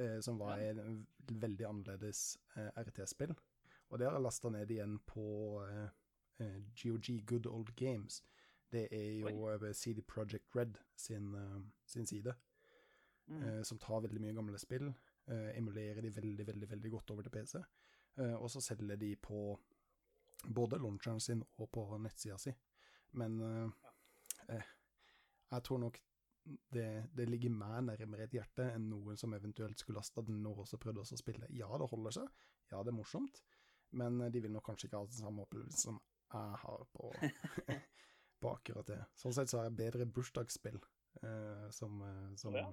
eh, 0.00 0.18
som 0.24 0.40
var 0.40 0.60
et 0.60 0.80
veldig 1.30 1.68
annerledes 1.68 2.38
RTS-spill. 2.56 3.34
Og 3.90 3.98
det 3.98 4.06
har 4.06 4.16
jeg 4.16 4.24
lasta 4.24 4.52
ned 4.52 4.70
igjen 4.70 5.00
på 5.08 5.24
GOG 6.48 7.24
Good 7.26 7.46
Old 7.46 7.74
Games. 7.76 8.22
Det 8.72 8.86
er 8.92 9.18
jo 9.20 9.46
Oi. 9.48 9.72
CD 9.74 10.02
Project 10.06 10.54
Red 10.56 10.78
sin, 10.96 11.34
eh, 11.34 11.60
sin 11.86 12.06
side, 12.06 12.34
Mm. 13.30 13.42
eh, 13.42 13.62
som 13.62 13.78
tar 13.78 14.00
veldig 14.00 14.20
mye 14.20 14.34
gamle 14.34 14.58
spill, 14.58 14.88
eh, 15.28 15.56
emulerer 15.58 16.00
de 16.02 16.10
veldig, 16.10 16.46
veldig 16.46 16.70
veldig 16.70 16.90
godt 16.90 17.10
over 17.10 17.22
til 17.22 17.30
PC, 17.30 17.60
eh, 18.18 18.34
og 18.34 18.50
så 18.50 18.60
selger 18.60 18.96
de 18.98 19.16
på 19.16 19.58
både 20.54 20.78
launcheren 20.78 21.20
sin 21.20 21.42
og 21.58 21.70
på 21.70 21.84
nettsida 21.98 22.38
si. 22.38 22.50
Men 23.12 23.38
ja. 23.40 23.70
eh, 24.48 24.62
jeg 25.52 25.62
tror 25.62 25.78
nok 25.78 26.00
det, 26.72 27.08
det 27.14 27.28
ligger 27.28 27.50
meg 27.50 27.84
nærmere 27.84 28.22
et 28.24 28.32
hjerte 28.32 28.72
enn 28.74 28.88
noen 28.90 29.16
som 29.16 29.34
eventuelt 29.34 29.78
skulle 29.78 29.98
lasta 30.00 30.22
den 30.22 30.42
nå 30.42 30.54
også 30.64 30.78
prøvde 30.78 31.00
å 31.04 31.16
spille. 31.18 31.46
Ja, 31.50 31.68
det 31.78 31.90
holder 31.90 32.10
seg, 32.10 32.28
ja, 32.72 32.82
det 32.82 32.88
er 32.88 32.96
morsomt, 32.98 33.42
men 33.92 34.20
eh, 34.22 34.30
de 34.30 34.40
vil 34.40 34.50
nok 34.52 34.64
kanskje 34.64 34.88
ikke 34.88 34.98
ha 34.98 35.04
den 35.06 35.12
samme 35.22 35.42
opplevelsen 35.46 35.78
som 35.78 36.00
jeg 36.32 36.58
har 36.62 36.84
på, 36.92 37.12
på 38.40 38.52
akkurat 38.54 38.86
det. 38.86 39.00
Sånn 39.20 39.34
sett 39.36 39.50
så 39.50 39.58
har 39.60 39.68
jeg 39.70 39.76
bedre 39.80 40.06
bursdagsspill 40.06 40.78
eh, 41.22 41.66
som, 41.74 42.00
eh, 42.06 42.36
som 42.40 42.54
ja. 42.56 42.66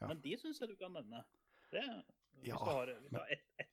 ja. 0.00 0.06
Men 0.10 0.20
de 0.24 0.36
syns 0.38 0.60
jeg 0.60 0.68
du 0.68 0.76
kan 0.76 0.92
nevne. 0.92 1.24
Det, 1.72 1.82
hvis 2.38 2.50
Ja, 2.52 2.58
du 2.60 2.64
har, 2.70 2.92
hvis 3.00 3.10
du 3.10 3.18
har 3.18 3.32
ett 3.32 3.46
et, 3.58 3.66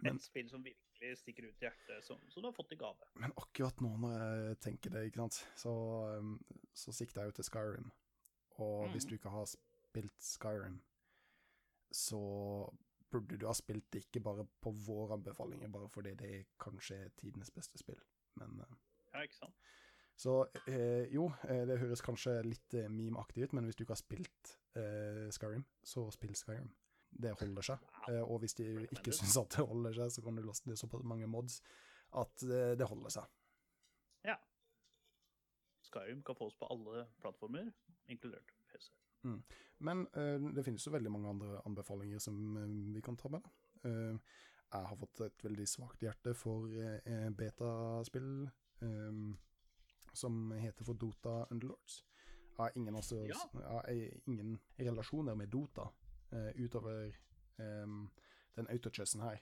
et 0.00 0.06
men- 0.08 0.18
spill 0.18 0.48
som 0.50 0.62
virkelig 0.64 1.18
stikker 1.20 1.46
ut 1.50 1.62
i 1.62 1.66
hjertet, 1.68 2.04
som, 2.04 2.18
som 2.32 2.42
du 2.42 2.48
har 2.48 2.56
fått 2.56 2.72
i 2.72 2.76
gave. 2.80 3.06
Men 3.20 3.32
akkurat 3.36 3.80
nå 3.84 3.90
når 4.00 4.14
jeg 4.48 4.60
tenker 4.64 4.90
det, 4.96 5.06
ikke 5.10 5.20
sant, 5.22 5.38
så, 5.60 5.72
um, 6.18 6.38
så 6.74 6.92
sikter 6.96 7.20
jeg 7.22 7.30
jo 7.32 7.36
til 7.40 7.44
Skyrim. 7.50 7.90
Og 8.60 8.88
hvis 8.92 9.04
Mhm. 9.06 9.08
du 9.10 9.14
ikke 9.16 9.30
har 9.32 9.46
spilt 9.52 10.16
Skyrim, 10.24 10.80
så 11.92 12.18
burde 13.10 13.38
du 13.38 13.46
ha 13.48 13.52
spilt 13.56 13.86
det 13.92 14.04
ikke 14.06 14.20
bare 14.24 14.44
på 14.62 14.70
vår 14.86 15.16
anbefalinger, 15.18 15.68
bare 15.72 15.88
fordi 15.90 16.14
det 16.18 16.30
er 16.38 16.44
kanskje 16.62 17.00
tidenes 17.18 17.50
beste 17.54 17.78
spill. 17.80 18.00
Men 18.40 18.60
eh, 18.64 18.76
Ja, 19.14 19.22
ikke 19.26 19.36
sant? 19.40 19.56
Så 20.20 20.34
eh, 20.68 21.06
jo, 21.14 21.30
eh, 21.48 21.62
det 21.66 21.78
høres 21.80 22.02
kanskje 22.04 22.36
litt 22.44 22.74
eh, 22.76 22.90
meme-aktig 22.92 23.46
ut, 23.48 23.54
men 23.56 23.64
hvis 23.64 23.78
du 23.78 23.82
ikke 23.86 23.94
har 23.96 24.02
spilt 24.02 24.50
eh, 24.76 25.26
Skyrim, 25.32 25.64
så 25.82 26.04
spill 26.12 26.34
Skyrim. 26.36 26.68
det 27.10 27.32
holder 27.40 27.62
seg. 27.66 27.86
Eh, 28.10 28.20
og 28.22 28.38
hvis 28.44 28.54
de 28.60 28.66
ikke 28.92 29.12
syns 29.16 29.36
at 29.40 29.56
det 29.56 29.66
holder 29.66 29.96
seg, 29.96 30.12
så 30.14 30.22
kan 30.22 30.36
du 30.38 30.42
laste 30.46 30.68
ned 30.70 30.78
såpass 30.78 31.02
mange 31.02 31.26
mods 31.26 31.62
at 32.20 32.44
det 32.78 32.86
holder 32.90 33.10
seg. 33.16 33.26
Ja. 34.28 34.36
Skyrim 35.88 36.22
kan 36.22 36.36
fås 36.38 36.54
på 36.58 36.68
alle 36.70 37.06
plattformer, 37.22 37.70
inkludert 38.10 38.52
PC. 38.70 38.92
Men 39.78 40.06
uh, 40.16 40.50
det 40.54 40.64
finnes 40.64 40.86
jo 40.86 40.92
veldig 40.92 41.10
mange 41.12 41.28
andre 41.28 41.60
anbefalinger 41.66 42.20
som 42.22 42.36
uh, 42.56 42.94
vi 42.94 43.02
kan 43.04 43.16
ta 43.16 43.30
med. 43.32 43.46
Eh, 43.84 44.16
jeg 44.70 44.86
har 44.86 44.96
fått 45.00 45.20
et 45.24 45.44
veldig 45.44 45.64
svakt 45.66 46.02
hjerte 46.04 46.34
for 46.36 46.68
betaspill 47.34 48.44
som 50.12 50.52
heter 50.52 50.84
for 50.84 50.98
Dota 51.00 51.32
Underlords. 51.50 51.96
Jeg 52.28 52.58
har 52.58 52.76
ingen, 52.76 52.94
altså, 52.94 53.22
Ja. 53.24 53.40
jeg 53.54 53.64
har 53.64 53.88
ingen 54.28 54.60
relasjoner 54.78 55.34
med 55.34 55.48
Dota 55.48 55.88
utover 56.54 57.10
um, 57.58 58.10
den 58.56 58.68
autochessen 58.70 59.24
her. 59.24 59.40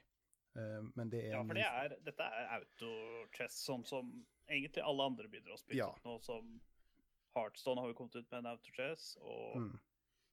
Men 0.95 1.11
det 1.11 1.27
er 1.27 1.35
Ja, 1.35 1.43
for 1.43 1.55
det 1.61 1.67
er, 1.67 1.99
dette 2.07 2.23
er 2.23 2.49
autochess, 2.61 3.59
sånn 3.67 3.85
som 3.85 4.15
egentlig 4.49 4.83
alle 4.87 5.11
andre 5.13 5.29
begynner 5.29 5.59
å 5.59 5.61
spille. 5.61 5.83
Ja. 5.83 5.91
Nå 6.05 6.19
som 6.25 6.61
Heartstone 7.39 7.81
har 7.81 7.89
jo 7.93 7.95
kommet 7.99 8.17
ut 8.19 8.31
med 8.31 8.39
en 8.39 8.47
autochess, 8.53 9.17
og 9.21 9.57
Mm. 9.61 9.79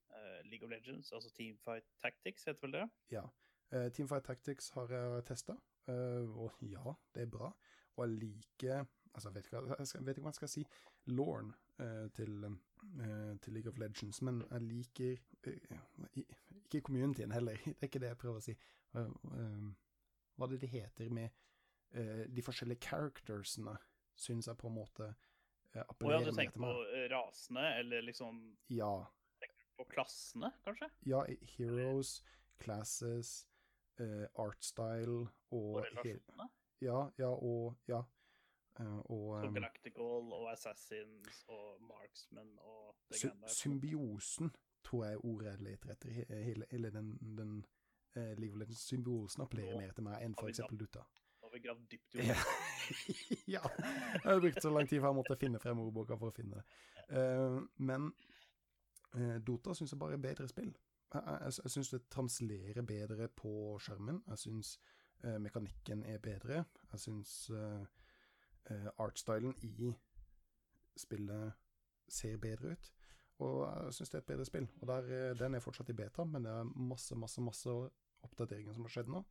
uh, 0.10 0.42
League 0.50 0.66
of 0.66 0.72
Legends, 0.72 1.12
altså 1.12 1.30
Teamfight 1.38 1.86
Tactics, 2.02 2.44
heter 2.46 2.62
vel 2.68 2.74
det? 2.74 2.90
Ja. 3.12 3.24
Uh, 3.76 3.90
Teamfight 3.92 4.24
Tactics 4.26 4.70
har 4.76 4.88
jeg 4.94 5.26
testa, 5.26 5.56
og 5.88 6.52
ja, 6.62 6.94
det 7.16 7.22
er 7.28 7.32
bra. 7.38 7.52
Og 7.98 8.08
jeg 8.10 8.18
liker 8.20 8.86
Altså, 9.16 9.30
jeg 9.30 9.36
vet 9.36 9.46
hva- 9.48 9.76
jeg 9.80 9.88
skal, 9.88 10.02
vet 10.06 10.18
ikke 10.18 10.22
hva 10.26 10.32
jeg 10.34 10.36
skal 10.36 10.48
si. 10.52 10.66
Lauren 11.08 11.54
eh, 11.80 12.10
til, 12.18 12.44
eh, 12.44 13.38
til 13.40 13.54
League 13.54 13.70
of 13.72 13.78
Legends, 13.78 14.22
men 14.22 14.42
jeg 14.52 14.62
liker 14.62 15.18
eh, 15.48 15.78
Ikke 16.66 16.82
communityen 16.82 17.32
heller, 17.32 17.56
det 17.66 17.78
er 17.82 17.88
ikke 17.88 18.00
det 18.04 18.10
jeg 18.10 18.18
prøver 18.18 18.42
å 18.42 18.44
si. 18.44 18.52
Eh, 18.96 19.00
eh, 19.40 19.70
hva 20.36 20.44
er 20.50 20.52
det 20.52 20.60
de 20.66 20.68
heter 20.68 21.10
med 21.16 21.30
eh, 21.94 22.26
de 22.28 22.42
forskjellige 22.44 22.82
charactersene, 22.90 23.78
syns 24.20 24.48
jeg 24.52 24.58
på 24.58 24.68
en 24.68 24.76
måte 24.82 25.14
eh, 25.76 25.82
Og 25.82 25.86
ja, 25.86 25.92
appellerer 25.92 26.26
du 26.32 26.38
tenker 26.38 26.60
på 26.64 26.72
eh, 26.96 27.06
rasene, 27.12 27.66
eller 27.80 28.02
liksom 28.02 28.58
Ja. 28.70 29.06
på 29.78 29.84
klassene, 29.92 30.52
kanskje? 30.64 30.88
Ja, 31.06 31.24
heroes, 31.58 32.24
classes, 32.60 33.48
uh, 34.00 34.26
artstyle 34.40 35.28
og 35.52 35.76
Og 35.76 35.82
relasjonene? 35.84 36.50
Ja, 36.82 37.10
ja, 37.18 37.28
og 37.34 37.76
ja. 37.88 38.02
Uh, 38.80 39.00
og 39.12 39.46
um, 39.48 39.54
Galactical 39.54 40.32
og 40.36 40.52
Assassins 40.52 41.44
og 41.48 41.82
Marksmen 41.82 42.58
og 42.60 42.96
det 43.10 43.20
sy 43.20 43.28
greiene 43.28 43.42
der. 43.42 43.54
symbiosen 43.56 44.56
tror 44.84 45.06
jeg 45.06 45.18
ordet 45.24 45.54
er 45.54 45.62
litt 45.64 45.86
etter. 45.86 46.10
i. 46.10 46.26
Hele, 46.44 46.66
hele 46.72 46.92
den, 46.92 47.14
den 47.38 47.54
uh, 48.18 48.34
League 48.40 48.62
of 48.62 48.74
symbiosen 48.76 49.42
appellerer 49.44 49.80
mer 49.80 49.92
til 49.96 50.04
meg 50.04 50.24
enn 50.26 50.36
f.eks. 50.40 50.60
Dutta. 50.72 51.06
Har 51.56 51.64
gravd 51.64 51.86
dypt 51.92 52.16
i 52.20 52.26
Ja. 52.28 52.36
ordet. 52.36 53.44
ja. 53.56 53.62
Jeg 54.14 54.26
har 54.28 54.42
brukt 54.44 54.62
så 54.62 54.72
lang 54.74 54.90
tid 54.90 55.00
for 55.00 55.10
jeg 55.10 55.20
måtte 55.22 55.38
finne 55.40 55.62
frem 55.64 55.80
ordboka 55.86 56.18
for 56.20 56.34
å 56.34 56.36
finne 56.36 56.60
det. 56.60 56.66
Uh, 57.16 57.62
men 57.88 58.10
uh, 59.16 59.38
Dota 59.40 59.74
syns 59.78 59.96
jeg 59.96 60.02
bare 60.02 60.18
er 60.20 60.24
bedre 60.26 60.48
spill. 60.52 60.74
Jeg, 61.16 61.24
jeg, 61.24 61.58
jeg 61.64 61.72
syns 61.78 61.94
det 61.94 62.02
translerer 62.12 62.84
bedre 62.86 63.30
på 63.32 63.54
skjermen. 63.80 64.20
Jeg 64.34 64.44
syns 64.44 64.76
uh, 65.24 65.38
mekanikken 65.40 66.04
er 66.04 66.20
bedre. 66.20 66.66
Jeg 66.92 67.00
syns 67.08 67.32
eh, 67.56 67.86
eh, 68.72 68.90
artstylen 69.04 69.56
i 69.64 69.94
spillet 70.98 71.54
ser 72.08 72.38
bedre 72.38 72.76
ut. 72.76 72.92
Og 73.44 73.58
jeg 73.68 73.96
syns 73.98 74.12
det 74.12 74.20
er 74.20 74.24
et 74.24 74.30
bedre 74.30 74.46
spill. 74.48 74.68
Og 74.82 74.88
der, 74.88 75.10
eh, 75.12 75.36
Den 75.40 75.56
er 75.56 75.60
fortsatt 75.64 75.90
i 75.90 75.94
beta, 75.98 76.24
men 76.24 76.44
det 76.44 76.52
er 76.52 76.64
masse, 76.64 77.16
masse, 77.16 77.42
masse 77.42 77.70
oppdateringer 78.24 78.74
som 78.74 78.86
har 78.88 78.94
skjedd 78.94 79.12
nå. 79.12 79.24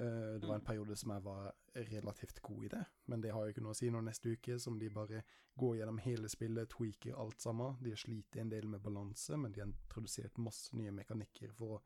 Eh, 0.00 0.38
Det 0.40 0.46
var 0.48 0.54
en 0.54 0.60
Mm. 0.60 0.66
periode 0.66 0.96
som 0.96 1.10
jeg 1.10 1.22
var 1.24 1.52
relativt 1.74 2.40
god 2.42 2.64
i 2.64 2.68
det, 2.68 2.84
men 3.06 3.20
det 3.20 3.32
har 3.32 3.42
jo 3.44 3.52
ikke 3.52 3.60
noe 3.62 3.72
å 3.72 3.76
si 3.76 3.90
når 3.90 4.02
neste 4.02 4.32
uke 4.32 4.58
som 4.58 4.78
de 4.78 4.88
bare 4.88 5.22
går 5.58 5.76
gjennom 5.76 5.98
hele 6.00 6.28
spillet, 6.28 6.68
tweaker 6.70 7.18
alt 7.18 7.40
sammen. 7.40 7.76
De 7.82 7.90
har 7.90 7.96
slitt 7.96 8.36
en 8.36 8.48
del 8.48 8.66
med 8.66 8.80
balanse, 8.82 9.36
men 9.36 9.52
de 9.52 9.60
har 9.60 9.66
introdusert 9.68 10.38
masse 10.38 10.72
nye 10.76 10.90
mekanikker 10.90 11.52
for, 11.52 11.82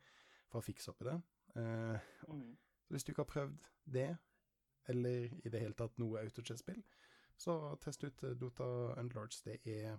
for 0.48 0.60
å 0.60 0.64
fikse 0.64 0.88
opp 0.90 1.00
i 1.02 1.04
det. 1.04 1.22
Eh, 1.56 1.98
Mhm. 2.28 2.56
så 2.86 2.90
hvis 2.94 3.04
du 3.04 3.12
ikke 3.12 3.24
har 3.24 3.34
prøvd 3.34 3.58
det, 3.90 4.16
eller 4.88 5.24
i 5.44 5.48
det 5.50 5.60
hele 5.60 5.74
tatt 5.74 5.98
noe 5.98 6.18
autochess-spill, 6.20 6.82
så 7.36 7.76
test 7.80 8.04
ut 8.04 8.22
eh, 8.22 8.34
Dota 8.34 8.94
Unlarge. 8.96 9.42
Det 9.44 9.60
er, 9.66 9.98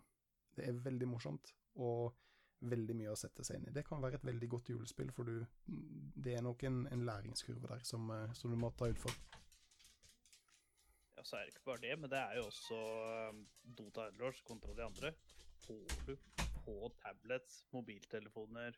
det 0.55 0.67
er 0.69 0.71
veldig 0.73 1.07
morsomt, 1.07 1.53
og 1.75 2.13
veldig 2.59 2.95
mye 2.97 3.13
å 3.13 3.19
sette 3.19 3.43
seg 3.45 3.59
inn 3.59 3.69
i. 3.69 3.73
Det 3.75 3.85
kan 3.87 4.01
være 4.03 4.19
et 4.19 4.27
veldig 4.27 4.49
godt 4.49 4.71
julespill, 4.71 5.11
for 5.15 5.27
du, 5.27 5.43
det 6.25 6.37
er 6.37 6.45
nok 6.45 6.63
en, 6.67 6.83
en 6.91 7.05
læringskurve 7.07 7.71
der 7.71 7.83
som, 7.87 8.09
eh, 8.15 8.31
som 8.37 8.53
du 8.53 8.59
må 8.59 8.71
ta 8.77 8.89
utfor. 8.91 9.15
Ja, 11.15 11.23
så 11.23 11.37
er 11.37 11.45
det 11.45 11.55
ikke 11.55 11.69
bare 11.71 11.83
det, 11.83 11.93
men 11.99 12.11
det 12.11 12.21
er 12.21 12.39
jo 12.39 12.47
også 12.49 12.81
um, 13.29 13.45
Dota 13.77 14.09
Underlords 14.09 14.41
kontra 14.47 14.75
de 14.77 14.85
andre. 14.85 15.13
Får 15.65 16.01
du 16.07 16.15
på 16.65 16.91
tablets, 17.01 17.63
mobiltelefoner 17.73 18.77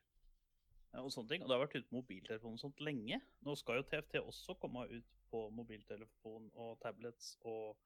og 1.02 1.12
sånne 1.14 1.32
ting. 1.32 1.44
Og 1.44 1.50
det 1.50 1.56
har 1.56 1.64
vært 1.66 1.78
ute 1.78 1.90
på 1.90 2.00
mobiltelefon 2.00 2.58
og 2.58 2.62
sånt 2.62 2.82
lenge. 2.84 3.20
Nå 3.46 3.56
skal 3.60 3.80
jo 3.80 3.88
TFT 3.88 4.20
også 4.22 4.58
komme 4.62 4.86
ut 4.92 5.14
på 5.32 5.44
mobiltelefon 5.56 6.50
og 6.56 6.78
tablets 6.84 7.36
og, 7.44 7.78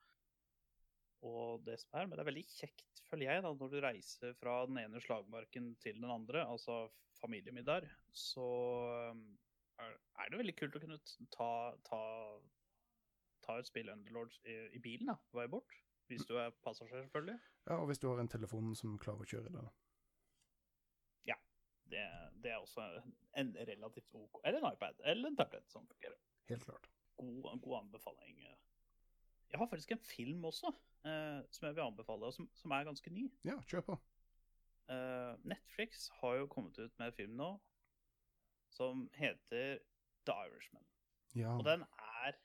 og 1.28 1.66
det 1.66 1.78
som 1.82 2.00
er. 2.00 2.08
Men 2.08 2.18
det 2.18 2.24
er 2.24 2.32
veldig 2.32 2.46
kjekt, 2.50 3.04
føler 3.10 3.28
jeg, 3.28 3.44
da, 3.46 3.54
når 3.54 3.74
du 3.74 3.78
reiser 3.84 4.34
fra 4.40 4.62
den 4.70 4.80
ene 4.82 5.02
slagmarken 5.04 5.74
til 5.84 6.00
den 6.02 6.10
andre, 6.12 6.46
altså 6.48 6.84
familiemiddag, 7.22 7.86
så 8.18 8.48
um, 9.12 9.26
er, 9.82 9.94
er 10.24 10.32
det 10.32 10.42
veldig 10.42 10.58
kult 10.58 10.78
å 10.80 10.82
kunne 10.82 10.98
ta, 11.36 11.52
ta 11.86 12.02
ta 13.46 13.58
et 13.60 13.70
spill 13.70 13.90
Underlords 13.92 14.40
i, 14.46 14.58
i 14.76 14.82
bilen 14.82 15.12
da, 15.12 15.18
på 15.32 15.40
vei 15.42 15.48
bort. 15.52 15.78
Hvis 16.12 16.26
du 16.28 16.36
er 16.40 16.52
passasjer, 16.66 17.06
selvfølgelig. 17.06 17.38
Ja, 17.70 17.78
og 17.78 17.88
hvis 17.90 18.02
du 18.02 18.10
har 18.10 18.20
en 18.20 18.32
telefon 18.32 18.74
som 18.76 18.98
klarer 19.02 19.24
å 19.24 19.30
kjøre 19.32 19.54
det. 19.54 19.64
Ja. 21.30 21.38
Det, 21.94 22.04
det 22.44 22.52
er 22.52 22.60
også 22.60 22.84
en 23.40 23.54
relativt 23.68 24.14
OK 24.16 24.42
Eller 24.44 24.62
en 24.62 24.74
iPad 24.74 25.02
eller 25.12 25.32
en 25.32 25.40
tablet 25.40 25.72
som 25.72 25.88
fungerer. 25.88 26.20
Helt 26.52 26.68
klart. 26.68 26.90
God, 27.20 27.62
god 27.64 27.78
anbefaling. 27.82 28.44
Jeg 29.52 29.60
har 29.60 29.68
faktisk 29.72 29.92
en 29.96 30.04
film 30.08 30.46
også 30.48 30.72
eh, 31.06 31.42
som 31.52 31.66
jeg 31.68 31.76
vil 31.76 31.84
anbefale, 31.84 32.26
og 32.30 32.34
som, 32.34 32.50
som 32.56 32.72
er 32.72 32.84
ganske 32.88 33.10
ny. 33.14 33.28
Ja, 33.48 33.58
kjør 33.68 33.82
på. 33.90 33.98
Eh, 34.92 35.36
Netflix 35.48 36.10
har 36.22 36.36
jo 36.42 36.48
kommet 36.52 36.78
ut 36.80 36.98
med 37.00 37.08
en 37.08 37.14
film 37.18 37.36
nå 37.40 37.52
som 38.72 39.06
heter 39.16 39.80
The 40.26 40.34
Irishman. 40.48 40.86
Ja. 41.36 41.54
Og 41.58 41.64
den 41.66 41.82
er 41.84 42.36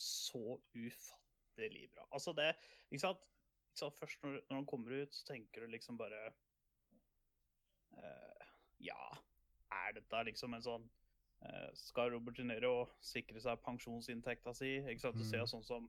så 0.00 0.56
ufattelig 0.74 1.90
bra. 1.94 2.06
Altså, 2.12 2.32
det 2.32 2.54
Ikke 2.90 3.00
sant? 3.06 3.18
Ikke 3.70 3.78
sant? 3.82 3.98
Først 3.98 4.22
når, 4.22 4.38
når 4.50 4.56
den 4.56 4.66
kommer 4.66 5.02
ut, 5.02 5.14
så 5.14 5.26
tenker 5.32 5.60
du 5.60 5.66
liksom 5.74 5.98
bare 6.00 6.20
eh, 7.98 8.46
Ja, 8.80 9.10
er 9.70 9.92
dette 9.98 10.22
liksom 10.30 10.54
en 10.56 10.64
sånn 10.64 10.88
Skal 11.74 12.10
Robert 12.12 12.36
De 12.36 12.44
Niro 12.44 12.86
sikre 13.00 13.40
seg 13.40 13.60
pensjonsinntekta 13.64 14.52
si? 14.56 14.74
Ikke 14.84 15.00
sant? 15.06 15.16
Du 15.16 15.24
ser 15.24 15.40
Mm. 15.46 15.52
sånn 15.54 15.64
som 15.64 15.86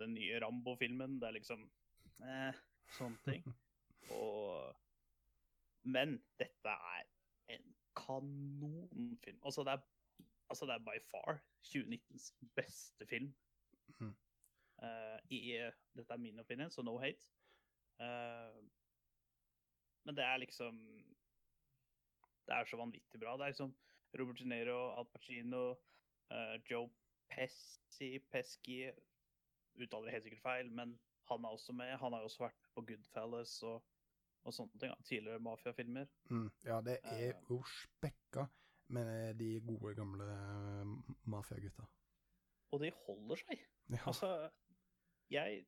den 0.00 0.14
nye 0.14 0.40
Rambo-filmen. 0.42 1.20
Det 1.20 1.28
er 1.28 1.38
liksom 1.38 1.66
eh, 2.22 2.62
Sånne 2.96 3.18
ting. 3.26 3.46
Og 4.16 4.76
Men 5.86 6.16
dette 6.40 6.72
er 6.94 7.06
en 7.54 7.74
kanonfilm. 7.98 9.42
Altså, 9.42 9.64
det 9.66 9.76
er 9.76 9.84
Altså, 10.46 10.66
det 10.66 10.76
er 10.76 10.84
by 10.86 11.00
far 11.10 11.40
2019s 11.66 12.28
beste 12.54 13.06
film. 13.10 13.32
Eh, 14.82 15.18
i, 15.32 15.40
dette 15.96 16.12
er 16.12 16.20
min 16.22 16.38
opinion, 16.38 16.70
så 16.70 16.84
no 16.86 16.98
hate. 17.02 17.26
Uh, 17.96 18.60
men 20.04 20.16
det 20.16 20.24
er 20.24 20.36
liksom 20.36 20.76
Det 22.46 22.54
er 22.54 22.64
så 22.64 22.76
vanvittig 22.76 23.20
bra. 23.20 23.36
Det 23.36 23.42
er 23.42 23.54
liksom 23.54 23.76
Robert 24.18 24.38
De 24.38 24.48
Niro, 24.48 24.98
Al 24.98 25.06
Pacino, 25.06 25.70
uh, 26.30 26.56
Joe 26.70 26.90
Pesci 27.28 28.18
Pesci 28.30 28.90
Uttaler 29.76 30.08
det 30.08 30.16
helt 30.16 30.26
sikkert 30.28 30.44
feil, 30.44 30.72
men 30.72 30.96
han 31.30 31.44
er 31.44 31.54
også 31.56 31.74
med. 31.76 31.96
Han 32.00 32.14
har 32.14 32.22
jo 32.22 32.30
også 32.30 32.44
vært 32.46 32.58
med 32.62 32.72
på 32.76 32.84
Goodfellas 32.90 33.54
og, 33.66 33.84
og 34.46 34.54
sånne 34.54 34.80
ting. 34.82 34.94
Tidligere 35.08 35.42
mafiafilmer. 35.42 36.10
Mm, 36.30 36.48
ja, 36.68 36.80
det 36.86 36.98
er 37.10 37.32
jo 37.48 37.60
uh, 37.60 37.72
spekka 37.82 38.46
med 38.94 39.40
de 39.40 39.48
gode, 39.66 39.96
gamle 39.98 40.26
eh, 40.30 41.14
mafiagutta. 41.26 41.86
Og 42.70 42.82
de 42.82 42.92
holder 43.06 43.42
seg. 43.42 43.64
Ja. 43.90 44.02
Altså, 44.06 44.30
jeg 45.30 45.64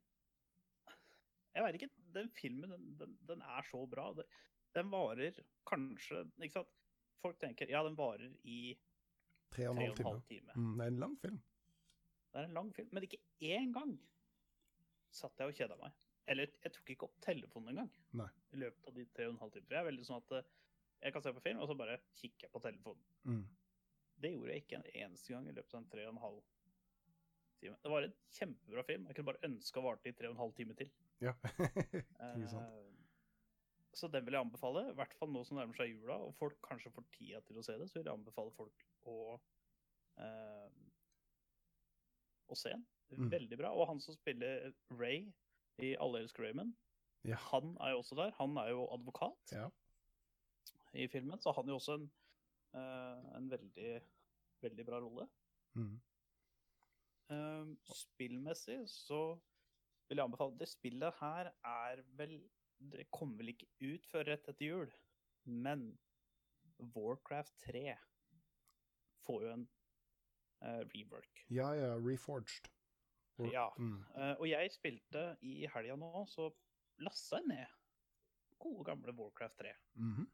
Jeg 1.55 1.65
veit 1.65 1.75
ikke. 1.75 1.91
Den 2.15 2.29
filmen, 2.31 2.71
den, 2.71 2.91
den, 3.01 3.19
den 3.27 3.43
er 3.43 3.67
så 3.67 3.83
bra. 3.91 4.13
Den 4.75 4.91
varer 4.93 5.41
kanskje 5.67 6.23
Ikke 6.39 6.61
sant? 6.61 6.75
Folk 7.19 7.41
tenker 7.43 7.67
ja, 7.71 7.83
den 7.83 7.97
varer 7.99 8.31
i 8.47 8.77
Tre 9.51 9.69
og 9.69 9.79
en 9.81 10.05
halv 10.05 10.23
time. 10.29 10.55
Mm, 10.55 10.75
det 10.77 10.85
er 10.85 10.93
en 10.93 11.01
lang 11.03 11.15
film. 11.19 11.39
Det 12.33 12.41
er 12.43 12.49
en 12.49 12.57
lang 12.59 12.71
film. 12.77 12.89
Men 12.93 13.07
ikke 13.07 13.21
én 13.49 13.73
gang 13.75 13.95
satt 15.15 15.39
jeg 15.41 15.49
og 15.51 15.57
kjeda 15.57 15.77
meg. 15.81 15.95
Eller 16.29 16.51
jeg 16.63 16.73
tok 16.75 16.91
ikke 16.93 17.07
opp 17.09 17.17
telefonen 17.25 17.73
engang 17.73 17.91
Nei. 18.21 18.29
i 18.53 18.59
løpet 18.61 18.89
av 18.91 18.97
de 18.99 19.07
tre 19.17 19.29
og 19.29 19.33
en 19.35 19.41
halv 19.41 19.55
timer. 19.55 19.73
Jeg 19.73 19.81
er 19.81 19.87
veldig 19.89 20.05
sånn 20.11 20.21
at 20.25 20.55
Jeg 21.01 21.13
kan 21.15 21.23
se 21.23 21.31
på 21.33 21.41
film, 21.45 21.61
og 21.63 21.69
så 21.71 21.75
bare 21.79 21.95
kikker 22.19 22.49
jeg 22.49 22.51
på 22.53 22.61
telefonen. 22.65 23.03
Mm. 23.23 23.45
Det 24.19 24.33
gjorde 24.35 24.51
jeg 24.51 24.63
ikke 24.65 24.79
en 24.81 24.89
eneste 25.07 25.31
gang 25.33 25.45
i 25.47 25.53
løpet 25.55 25.75
av 25.77 25.79
en 25.79 25.89
tre 25.93 26.07
og 26.09 26.11
en 26.17 26.23
halv 26.25 26.41
time. 27.63 27.77
Det 27.85 27.93
var 27.93 28.03
en 28.09 28.17
kjempebra 28.35 28.83
film. 28.89 29.05
Jeg 29.07 29.15
kunne 29.15 29.29
bare 29.31 29.47
ønske 29.47 29.79
å 29.79 29.85
varte 29.87 30.11
i 30.11 30.17
tre 30.19 30.27
og 30.27 30.35
en 30.35 30.41
halv 30.43 30.57
time 30.59 30.75
til. 30.81 30.91
Ja. 31.23 31.37
Ikke 32.35 32.51
sant. 32.51 32.67
Eh, 32.67 32.95
Så 33.99 34.11
den 34.11 34.27
vil 34.27 34.35
jeg 34.37 34.43
anbefale, 34.45 34.89
i 34.91 34.97
hvert 34.99 35.15
fall 35.19 35.31
nå 35.33 35.41
som 35.47 35.57
nærmer 35.59 35.79
seg 35.79 35.95
jula, 35.95 36.19
og 36.23 36.35
folk 36.39 36.59
kanskje 36.67 36.91
får 36.95 37.07
tida 37.15 37.41
til 37.47 37.57
å 37.59 37.65
se 37.67 37.79
det, 37.81 37.87
så 37.91 37.99
vil 38.01 38.11
jeg 38.11 38.19
anbefale 38.19 38.53
folk 38.59 38.85
å, 39.11 39.17
eh, 40.19 40.69
å 42.49 42.57
se 42.59 42.73
den. 42.75 42.85
Mm. 43.17 43.31
Veldig 43.33 43.59
bra. 43.61 43.71
Og 43.73 43.89
han 43.89 44.01
som 44.05 44.15
spiller 44.17 44.71
Ray 44.91 45.27
i 45.85 45.95
Alle 46.01 46.23
elsker 46.25 46.45
Raymond, 46.45 46.75
Ja. 47.25 47.37
han 47.51 47.77
er 47.81 47.91
jo 47.95 48.03
også 48.03 48.17
der. 48.17 48.31
Han 48.39 48.57
er 48.59 48.69
jo 48.71 48.87
advokat 48.95 49.53
Ja. 49.53 49.69
i 50.95 51.07
filmen, 51.09 51.39
så 51.41 51.53
han 51.55 51.69
er 51.69 51.73
jo 51.73 51.79
også 51.81 51.95
en, 51.95 52.11
uh, 52.75 53.37
en 53.37 53.49
veldig, 53.51 54.03
veldig 54.63 54.87
bra 54.87 55.01
rolle. 55.01 55.29
Mm. 55.75 56.01
Uh, 57.31 57.77
spillmessig 57.93 58.79
så 58.89 59.39
vil 60.09 60.17
jeg 60.17 60.25
anbefale 60.25 60.57
Det 60.59 60.69
spillet 60.69 61.13
her 61.21 61.51
er 61.63 62.01
vel 62.17 62.39
Det 62.81 63.05
kommer 63.11 63.37
vel 63.43 63.51
ikke 63.53 63.67
ut 63.83 64.07
før 64.07 64.25
rett 64.31 64.49
etter 64.49 64.65
jul, 64.65 64.93
men 65.45 65.99
Warcraft 66.95 67.53
3 67.67 67.97
får 69.27 69.43
jo 69.45 69.53
en 69.53 69.69
rework. 70.63 71.45
ja, 71.51 71.73
ja, 71.75 71.95
Reforged. 71.97 72.69
Or, 73.39 73.47
Ja. 73.53 73.69
Mm. 73.79 74.01
Eh, 74.17 74.35
og 74.41 74.49
jeg 74.49 74.71
spilte 74.73 75.37
i 75.43 75.67
helga 75.75 75.95
nå, 75.97 76.25
så 76.27 76.49
lasta 76.99 77.37
jeg 77.39 77.47
ned 77.47 77.67
gode 78.59 78.85
gamle 78.85 79.13
Warcraft 79.15 79.59
3. 79.59 79.73
Mhm. 79.95 80.27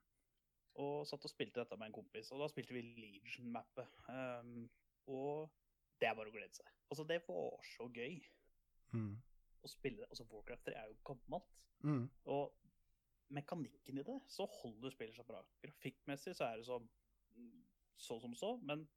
Og 0.77 1.07
satt 1.07 1.25
og 1.25 1.31
spilte 1.31 1.61
dette 1.61 1.77
med 1.79 1.87
en 1.87 1.93
kompis, 1.93 2.33
og 2.33 2.41
da 2.41 2.49
spilte 2.49 2.73
vi 2.75 2.81
Legion-mappet. 2.83 3.87
Um, 4.09 4.71
og 5.07 5.51
det 6.01 6.09
er 6.09 6.15
bare 6.15 6.33
å 6.33 6.35
glede 6.35 6.55
seg. 6.57 6.67
Altså, 6.91 7.05
det 7.07 7.21
var 7.29 7.61
så 7.77 7.87
gøy 7.93 8.25
Mm. 8.95 9.17
å 9.65 9.69
spille 9.69 9.97
det. 10.01 10.09
Altså, 10.11 10.25
Warcraft 10.33 10.65
3 10.65 10.73
er 10.75 10.87
jo 10.89 10.97
gammelt. 11.05 11.45
Mm. 11.85 12.09
Og 12.27 12.55
mekanikken 13.31 13.99
i 13.99 14.03
det, 14.03 14.21
så 14.29 14.47
holder 14.63 14.91
spillet 14.91 15.15
seg 15.17 15.27
bra. 15.27 15.45
Grafikkmessig 15.63 16.35
så 16.35 16.45
er 16.49 16.57
det 16.57 16.67
sånn 16.67 16.89
så 17.99 18.21
som 18.21 18.35
så, 18.35 18.57
men 18.63 18.89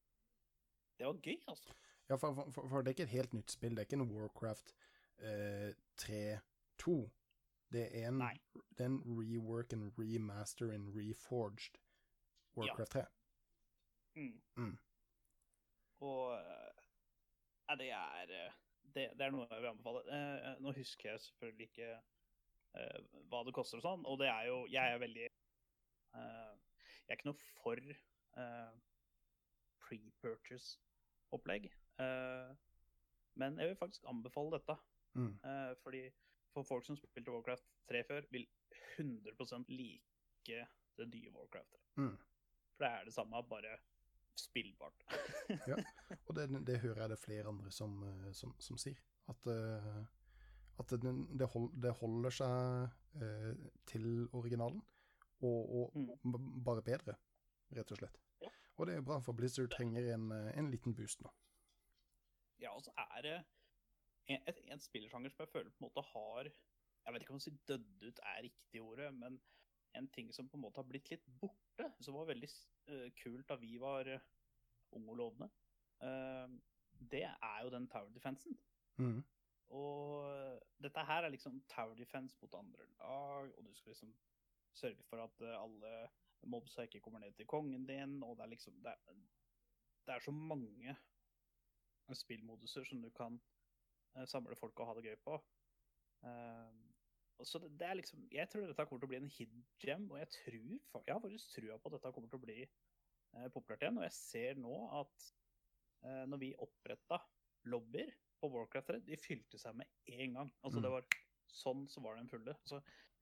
det 0.98 1.08
var 1.08 1.20
gøy, 1.24 1.38
altså. 1.48 1.74
Ja, 2.10 2.16
for, 2.16 2.34
for, 2.34 2.68
for 2.68 2.82
det 2.82 2.92
er 2.92 2.96
ikke 2.96 3.04
et 3.04 3.16
helt 3.16 3.34
nytt 3.34 3.52
spill. 3.52 3.76
Det 3.76 3.84
er 3.84 3.90
ikke 3.90 4.00
en 4.02 4.12
Warcraft 4.16 4.74
eh, 5.20 5.72
3-2. 6.02 6.98
Det 7.72 7.84
er 7.92 8.08
en, 8.08 8.22
det 8.78 8.86
er 8.86 8.86
en 8.86 9.02
rework, 9.06 9.74
and 9.74 9.92
remaster, 10.00 10.72
and 10.72 10.88
reforged 10.96 11.82
Warcraft 12.58 12.92
3. 12.92 13.04
Mm. 14.16 14.42
Mm. 14.56 14.78
Og 16.00 16.34
eh, 16.34 16.84
ja, 17.70 17.76
det 17.76 17.92
er 17.92 18.32
eh, 18.40 18.54
det, 18.96 19.10
det 19.18 19.26
er 19.26 19.34
noe 19.34 19.48
jeg 19.50 19.62
vil 19.62 19.70
anbefale. 19.70 20.04
Eh, 20.14 20.52
nå 20.64 20.74
husker 20.78 21.12
jeg 21.12 21.22
selvfølgelig 21.22 21.70
ikke 21.70 21.90
eh, 21.92 23.00
hva 23.30 23.44
det 23.46 23.54
koster 23.58 23.82
og 23.82 23.86
sånn, 23.86 24.06
og 24.10 24.20
det 24.22 24.30
er 24.32 24.48
jo 24.50 24.64
Jeg 24.72 24.94
er 24.94 25.02
veldig 25.04 25.26
eh, 25.28 26.54
Jeg 27.04 27.10
er 27.12 27.20
ikke 27.20 27.30
noe 27.30 27.42
for 27.62 27.82
eh, 27.82 28.72
pre-purchase-opplegg. 29.86 30.87
Eh, 31.34 32.56
men 33.38 33.58
jeg 33.60 33.68
vil 33.72 33.76
faktisk 33.80 34.06
anbefale 34.10 34.58
dette. 34.58 34.76
Mm. 35.18 35.34
Eh, 35.44 35.74
fordi 35.84 36.04
for 36.54 36.64
folk 36.64 36.86
som 36.86 36.98
spilte 36.98 37.32
Warcraft 37.34 37.66
3 37.90 38.04
før, 38.08 38.26
vil 38.32 38.48
100 38.98 39.66
like 39.70 40.68
det 40.98 41.08
nye 41.12 41.32
Warcraft 41.36 41.72
3. 41.72 41.80
Mm. 41.98 42.18
For 42.78 42.86
det 42.86 42.92
er 42.94 43.06
det 43.06 43.14
samme, 43.14 43.44
bare 43.50 43.78
spillbart. 44.38 45.04
Og 46.28 46.36
det, 46.36 46.48
det 46.68 46.80
hører 46.80 47.02
jeg 47.02 47.10
det 47.10 47.20
flere 47.20 47.48
andre 47.50 47.72
som, 47.72 48.04
eh, 48.04 48.32
som, 48.34 48.54
som 48.60 48.78
sier. 48.78 49.00
At, 49.28 49.48
at 50.80 50.90
det, 51.04 51.12
det, 51.40 51.48
hold, 51.52 51.72
det 51.84 51.92
holder 52.00 52.32
seg 52.32 52.94
til 53.90 54.06
originalen, 54.32 54.80
og, 55.42 55.74
og 55.76 55.98
Mm. 56.24 56.64
bare 56.64 56.82
bedre, 56.86 57.16
rett 57.76 57.92
og 57.92 57.98
slett. 58.00 58.16
Og 58.78 58.88
det 58.88 58.96
er 58.96 59.06
bra, 59.06 59.18
for 59.26 59.34
Blizzard 59.34 59.72
trenger 59.74 60.14
en, 60.14 60.32
en 60.32 60.72
liten 60.72 60.96
boost 60.96 61.22
nå. 61.26 61.32
Ja, 62.62 62.74
og 62.74 62.84
så 62.86 62.94
er 62.98 63.22
det 63.26 63.36
en, 64.28 64.42
en 64.74 64.82
spillersjanger 64.82 65.34
som 65.34 65.44
jeg 65.44 65.52
føler 65.52 65.70
på 65.72 65.82
en 65.82 65.88
måte 65.88 66.04
har 66.14 66.50
Jeg 66.50 67.14
vet 67.14 67.24
ikke 67.24 67.36
om 67.36 67.40
å 67.40 67.46
si 67.46 67.54
dødd 67.70 68.04
ut 68.04 68.20
er 68.34 68.42
riktig 68.44 68.82
ordet, 68.84 69.14
men 69.16 69.38
en 69.96 70.10
ting 70.12 70.34
som 70.36 70.50
på 70.50 70.58
en 70.58 70.66
måte 70.66 70.82
har 70.82 70.88
blitt 70.90 71.10
litt 71.10 71.24
borte, 71.40 71.88
som 72.04 72.18
var 72.18 72.28
veldig 72.28 72.50
uh, 72.92 73.08
kult 73.22 73.48
da 73.48 73.56
vi 73.62 73.78
var 73.80 74.10
uh, 74.12 74.26
unge 74.98 75.14
og 75.14 75.20
lovende, 75.22 75.48
uh, 76.04 76.52
det 77.14 77.24
er 77.30 77.62
jo 77.64 77.72
den 77.72 77.88
tower 77.88 78.12
defensen. 78.12 78.58
Mm. 79.00 79.22
Og 79.78 80.60
dette 80.84 81.06
her 81.08 81.24
er 81.24 81.32
liksom 81.32 81.62
tower 81.72 81.96
defense 81.96 82.36
mot 82.42 82.60
andre 82.60 82.90
lag, 83.00 83.56
og 83.56 83.64
du 83.64 83.72
skal 83.76 83.96
liksom 83.96 84.12
sørge 84.76 85.08
for 85.08 85.24
at 85.24 85.48
alle 85.56 85.94
mobsa 86.46 86.86
ikke 86.86 87.02
kommer 87.02 87.20
ned 87.24 87.34
til 87.38 87.48
kongen 87.50 87.86
din, 87.88 88.22
og 88.24 88.38
det 88.38 88.44
er 88.46 88.52
liksom 88.54 88.82
Det 88.84 88.92
er, 88.94 89.14
det 90.08 90.16
er 90.16 90.20
så 90.24 90.32
mange 90.32 90.96
spillmoduser 92.14 92.86
som 92.88 93.02
du 93.04 93.10
kan 93.12 93.40
eh, 94.16 94.26
samle 94.26 94.56
folk 94.56 94.80
og 94.80 94.88
ha 94.88 94.94
det 94.98 95.10
gøy 95.10 95.18
på. 95.24 95.38
Eh, 96.24 96.78
så 97.46 97.60
det, 97.62 97.72
det 97.80 97.88
er 97.88 97.94
liksom 98.00 98.28
Jeg 98.32 98.50
tror 98.50 98.66
dette 98.68 98.86
kommer 98.88 99.02
til 99.04 99.10
å 99.10 99.14
bli 99.14 99.20
en 99.22 99.30
hidden 99.34 99.66
gem, 99.84 100.08
og 100.12 100.18
jeg 100.20 100.30
tror 100.34 101.04
Jeg 101.06 101.14
har 101.14 101.22
faktisk 101.22 101.56
trua 101.58 101.78
på 101.78 101.90
at 101.90 101.98
dette 101.98 102.14
kommer 102.16 102.30
til 102.32 102.40
å 102.40 102.46
bli 102.46 102.60
eh, 102.64 103.50
populært 103.54 103.84
igjen. 103.84 104.00
Og 104.00 104.08
jeg 104.08 104.18
ser 104.20 104.62
nå 104.62 104.78
at 105.02 105.34
når 106.30 106.38
vi 106.38 106.52
oppretta 106.62 107.18
lobbyer 107.66 108.12
på 108.38 108.50
Warcraft 108.54 108.88
3, 108.92 109.00
de 109.08 109.18
fylte 109.18 109.58
seg 109.58 109.74
med 109.80 109.90
én 110.06 110.36
gang. 110.38 110.52
Altså 110.62 110.78
Mm. 110.78 110.84
det 110.86 110.92
var 110.94 111.08
sånn 111.50 111.88
så 111.90 112.04
var 112.06 112.16
den 112.20 112.30
fulle. 112.30 112.54
Så 112.70 112.78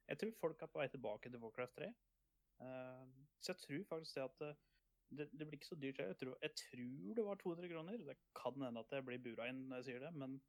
jeg 0.06 0.18
tror 0.20 0.32
folk 0.36 0.62
er 0.62 0.68
på 0.68 0.78
vei 0.82 0.88
tilbake 0.92 1.30
til 1.32 1.40
Warcraft 1.40 1.74
3. 1.80 1.88
Eh, 2.60 3.06
så 3.40 3.52
jeg 3.52 3.62
tror 3.62 3.84
faktisk 3.88 4.14
det 4.14 4.22
at 4.22 4.44
eh, 4.48 4.58
det, 5.18 5.28
det 5.32 5.46
blir 5.46 5.58
ikke 5.58 5.70
så 5.70 5.78
dyrt. 5.82 5.98
Jeg 5.98 6.16
tror, 6.16 6.38
jeg 6.42 6.54
tror 6.62 7.14
det 7.14 7.24
var 7.24 7.40
200 7.42 7.68
kroner. 7.72 7.96
Det 7.96 8.16
kan 8.42 8.62
hende 8.62 8.80
at 8.80 8.92
jeg 8.92 9.06
blir 9.06 9.22
bura 9.22 9.48
inn 9.48 9.66
når 9.68 9.82
jeg 9.82 9.88
sier 9.90 10.04
det, 10.06 10.12
men 10.14 10.40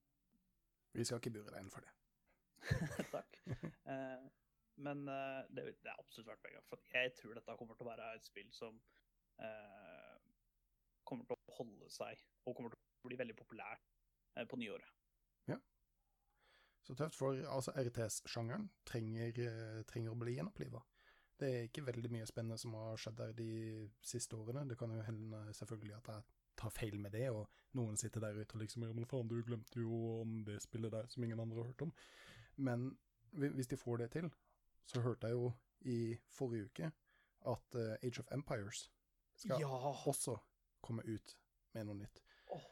Vi 0.93 1.05
skal 1.05 1.22
ikke 1.22 1.36
bure 1.38 1.53
deg 1.53 1.62
inn 1.62 1.74
for 1.74 1.86
det. 1.86 1.93
takk. 3.16 3.39
Eh, 3.93 4.28
men 4.88 5.08
eh, 5.10 5.41
det, 5.49 5.66
det 5.84 5.91
er 5.91 5.99
absolutt 5.99 6.32
verdt 6.32 6.45
penga. 6.45 6.64
For 6.70 6.93
jeg 6.93 7.14
tror 7.20 7.38
dette 7.38 7.58
kommer 7.60 7.78
til 7.78 7.88
å 7.88 7.91
være 7.91 8.12
et 8.18 8.30
spill 8.30 8.49
som 8.55 8.80
eh, 9.41 10.16
kommer 11.08 11.28
til 11.28 11.38
å 11.38 11.58
holde 11.60 11.89
seg, 11.93 12.24
og 12.45 12.55
kommer 12.55 12.74
til 12.74 12.82
å 12.82 13.10
bli 13.10 13.20
veldig 13.20 13.38
populært 13.38 13.86
eh, 14.36 14.47
på 14.49 14.60
nyåret. 14.60 14.93
Så 16.88 16.95
tøft, 16.95 17.18
for 17.20 17.36
altså 17.51 17.74
RTS-sjangeren 17.76 18.70
trenger, 18.88 19.39
eh, 19.43 19.80
trenger 19.89 20.14
å 20.14 20.20
bli 20.22 20.38
gjenoppliva. 20.38 20.80
Det 21.40 21.48
er 21.54 21.66
ikke 21.68 21.86
veldig 21.86 22.10
mye 22.12 22.26
spennende 22.26 22.58
som 22.58 22.74
har 22.74 22.98
skjedd 22.98 23.18
der 23.20 23.34
de 23.38 23.48
siste 24.02 24.38
årene. 24.38 24.64
Det 24.70 24.78
kan 24.80 24.92
jo 24.96 25.02
hende 25.06 25.42
selvfølgelig 25.54 25.96
at 26.00 26.08
jeg 26.14 26.24
tar 26.58 26.74
feil 26.74 26.98
med 27.00 27.12
det, 27.14 27.28
og 27.30 27.46
noen 27.78 27.98
sitter 27.98 28.24
der 28.24 28.40
ute 28.40 28.56
og 28.58 28.62
liksom 28.64 28.84
Ja, 28.88 28.94
men 28.98 29.06
faen, 29.06 29.28
du 29.30 29.36
glemte 29.46 29.80
jo 29.84 30.00
om 30.24 30.40
det 30.48 30.62
spillet 30.64 30.92
der 30.92 31.06
som 31.14 31.24
ingen 31.24 31.40
andre 31.40 31.58
har 31.62 31.70
hørt 31.70 31.82
om. 31.86 31.94
Men 32.56 32.88
hvis 33.32 33.68
de 33.70 33.78
får 33.78 33.98
det 34.02 34.12
til, 34.12 34.30
så 34.90 35.02
hørte 35.06 35.28
jeg 35.28 35.38
jo 35.38 35.52
i 35.86 36.18
forrige 36.34 36.66
uke 36.72 36.92
at 37.48 37.76
eh, 37.78 37.98
Age 38.04 38.20
of 38.20 38.32
Empires 38.34 38.88
skal 39.38 39.60
Ja! 39.62 39.68
også 40.10 40.38
komme 40.82 41.04
ut 41.06 41.36
med 41.74 41.86
noe 41.86 42.00
nytt. 42.00 42.24
Oh. 42.50 42.64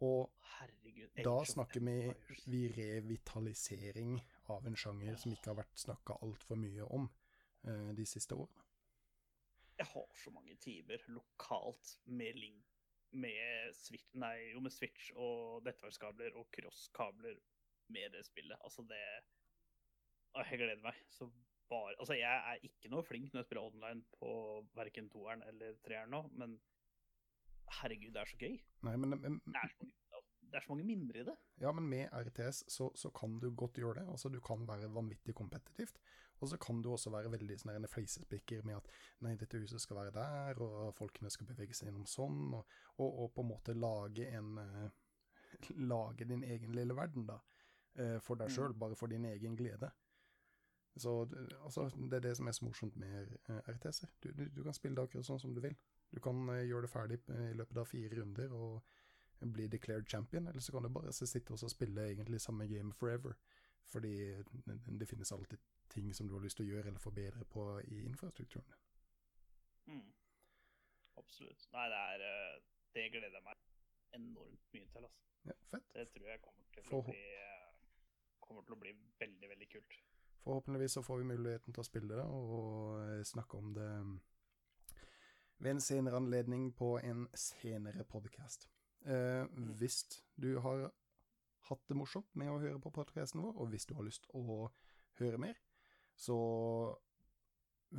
Og 0.00 0.32
Herregud. 0.58 1.20
da 1.24 1.34
snakker 1.44 1.80
vi, 1.84 1.98
vi 2.46 2.62
revitalisering 2.72 4.16
av 4.48 4.66
en 4.66 4.76
sjanger 4.76 5.16
som 5.20 5.32
ikke 5.34 5.52
har 5.52 5.58
vært 5.60 5.78
snakka 5.78 6.16
altfor 6.24 6.56
mye 6.60 6.86
om 6.88 7.10
de 7.64 8.06
siste 8.06 8.36
årene. 8.36 8.62
Jeg 9.78 9.88
har 9.90 10.10
så 10.14 10.30
mange 10.30 10.54
timer 10.62 11.02
lokalt 11.10 11.96
med 12.06 12.36
link 12.38 12.74
med 13.14 13.74
Switch, 13.78 14.06
nei, 14.18 14.50
jo, 14.52 14.60
med 14.62 14.74
Switch 14.74 15.10
og 15.14 15.64
nettverkskabler 15.66 16.36
og 16.38 16.48
crosskabler 16.54 17.38
med 17.94 18.14
det 18.14 18.24
spillet. 18.26 18.58
Altså, 18.64 18.82
det 18.90 19.00
Jeg 20.34 20.58
gleder 20.58 20.82
meg. 20.82 20.94
Så 21.10 21.30
bare 21.68 21.94
Altså, 21.98 22.14
jeg 22.14 22.52
er 22.52 22.62
ikke 22.62 22.90
noe 22.92 23.06
flink 23.06 23.32
når 23.32 23.40
jeg 23.40 23.48
spiller 23.48 23.68
online 23.68 24.02
på 24.18 24.30
verken 24.74 25.10
toeren 25.10 25.42
eller 25.48 25.76
treeren 25.86 26.10
nå, 26.10 26.22
men 26.32 26.56
herregud, 27.80 28.12
det 28.12 28.20
er 28.20 28.30
så 28.30 28.40
gøy. 28.40 28.58
Nei, 28.86 28.96
men, 28.96 29.20
men, 29.20 29.40
Det 29.44 29.60
er 29.62 29.70
så 29.70 29.78
mange, 29.80 29.94
det 30.54 30.60
er 30.60 30.66
så 30.68 30.70
mange 30.70 30.86
minner 30.86 31.16
i 31.18 31.24
det. 31.26 31.34
ja, 31.60 31.72
men 31.74 31.88
med 31.90 32.12
RTS 32.14 32.60
så, 32.70 32.86
så 32.94 33.10
kan 33.10 33.40
du 33.42 33.48
godt 33.50 33.80
gjøre 33.80 34.00
det. 34.00 34.04
Altså, 34.12 34.30
du 34.30 34.38
kan 34.40 34.62
være 34.68 34.92
vanvittig 34.94 35.34
kompetitivt. 35.34 35.98
Og 36.42 36.48
så 36.50 36.58
kan 36.62 36.82
du 36.82 36.90
også 36.92 37.10
være 37.10 37.30
veldig 37.32 37.56
sånn 37.58 37.86
fleisespikker 37.90 38.62
med 38.66 38.76
at 38.76 38.88
nei, 39.24 39.32
dette 39.40 39.58
huset 39.58 39.82
skal 39.82 39.98
være 39.98 40.12
der, 40.14 40.60
og 40.62 40.94
folkene 40.94 41.30
skal 41.32 41.48
bevege 41.48 41.74
seg 41.74 41.88
gjennom 41.88 42.06
sånn, 42.10 42.54
og, 42.54 42.70
og, 42.98 43.18
og 43.24 43.32
på 43.34 43.42
en 43.42 43.50
måte 43.50 43.74
lage 43.74 44.28
en 44.30 44.58
uh, 44.58 44.88
Lage 45.90 46.26
din 46.28 46.44
egen 46.46 46.74
lille 46.74 46.94
verden, 46.98 47.26
da. 47.30 47.40
Uh, 47.98 48.18
for 48.22 48.38
deg 48.38 48.50
Mm. 48.50 48.78
bare 48.78 48.98
for 48.98 49.10
din 49.10 49.24
egen 49.24 49.56
glede. 49.56 49.90
Så 50.96 51.26
altså, 51.64 51.88
det 51.96 52.20
er 52.20 52.20
det 52.28 52.36
som 52.36 52.46
er 52.46 52.54
så 52.54 52.64
morsomt 52.64 52.96
med 52.96 53.34
uh, 53.48 53.58
RTS-er. 53.74 54.10
Du, 54.22 54.30
du, 54.30 54.44
du 54.50 54.62
kan 54.62 54.74
spille 54.74 54.94
det 54.96 55.08
akkurat 55.08 55.26
sånn 55.26 55.42
som 55.42 55.54
du 55.54 55.60
vil. 55.64 55.74
Du 56.14 56.20
kan 56.22 56.48
eh, 56.54 56.66
gjøre 56.68 56.86
det 56.86 56.90
ferdig 56.92 57.18
eh, 57.34 57.48
i 57.50 57.56
løpet 57.58 57.80
av 57.80 57.88
fire 57.90 58.20
runder 58.20 58.52
og 58.54 58.84
bli 59.40 59.66
declared 59.66 60.08
champion, 60.08 60.46
eller 60.46 60.60
så 60.60 60.72
kan 60.72 60.82
du 60.82 60.88
bare 60.88 61.12
sitte 61.12 61.52
og 61.52 61.70
spille 61.70 62.08
egentlig 62.10 62.40
samme 62.40 62.66
game 62.68 62.92
forever. 62.92 63.34
Fordi 63.86 64.42
det, 64.98 65.08
finnes 65.08 65.32
alltid 65.32 65.58
ting 65.88 66.14
som 66.14 66.28
du 66.28 66.34
har 66.34 66.40
lyst 66.40 66.56
til 66.56 66.66
å 66.66 66.68
gjøre 66.68 66.88
eller 66.88 67.02
forbedre 67.02 67.44
på 67.44 67.80
i 67.80 68.04
infrastrukturen. 68.04 68.72
Mm. 69.86 70.12
Absolutt. 71.20 71.66
Nei, 71.72 71.88
det 71.92 71.98
er 71.98 72.24
eh, 72.28 72.62
Det 72.94 73.10
gleder 73.10 73.36
jeg 73.36 73.44
meg 73.44 73.60
enormt 74.16 74.72
mye 74.72 74.88
til, 74.92 75.04
altså. 75.04 75.20
Ja, 75.44 75.56
fett. 75.70 75.88
Det 75.94 76.08
tror 76.14 76.28
jeg 76.30 76.40
kommer 76.40 76.64
til 76.72 76.96
å 76.96 77.02
bli 77.10 77.20
eh, 77.20 77.72
Kommer 78.40 78.62
til 78.62 78.76
å 78.76 78.80
bli 78.80 78.92
veldig, 79.20 79.48
veldig 79.48 79.68
kult. 79.72 79.98
Forhåpentligvis 80.44 80.96
så 80.98 81.02
får 81.02 81.20
vi 81.20 81.28
muligheten 81.32 81.74
til 81.74 81.80
å 81.80 81.86
spille 81.86 82.16
det, 82.16 82.24
og 82.24 82.98
eh, 83.02 83.22
snakke 83.24 83.60
om 83.60 83.74
det 83.76 83.90
ved 85.58 85.70
en 85.70 85.80
senere 85.80 86.16
anledning 86.16 86.72
på 86.76 86.98
en 86.98 87.28
senere 87.34 88.04
podcast. 88.04 88.68
Eh, 89.04 89.44
hvis 89.78 90.02
du 90.40 90.54
har 90.64 90.88
hatt 91.68 91.84
det 91.88 91.96
morsomt 91.96 92.28
med 92.36 92.50
å 92.52 92.60
høre 92.60 92.80
på 92.82 92.92
podcasten 92.94 93.42
vår, 93.44 93.54
og 93.60 93.70
hvis 93.72 93.86
du 93.88 93.94
har 93.96 94.06
lyst 94.06 94.28
å 94.36 94.68
høre 95.20 95.38
mer, 95.40 95.56
så 96.16 96.36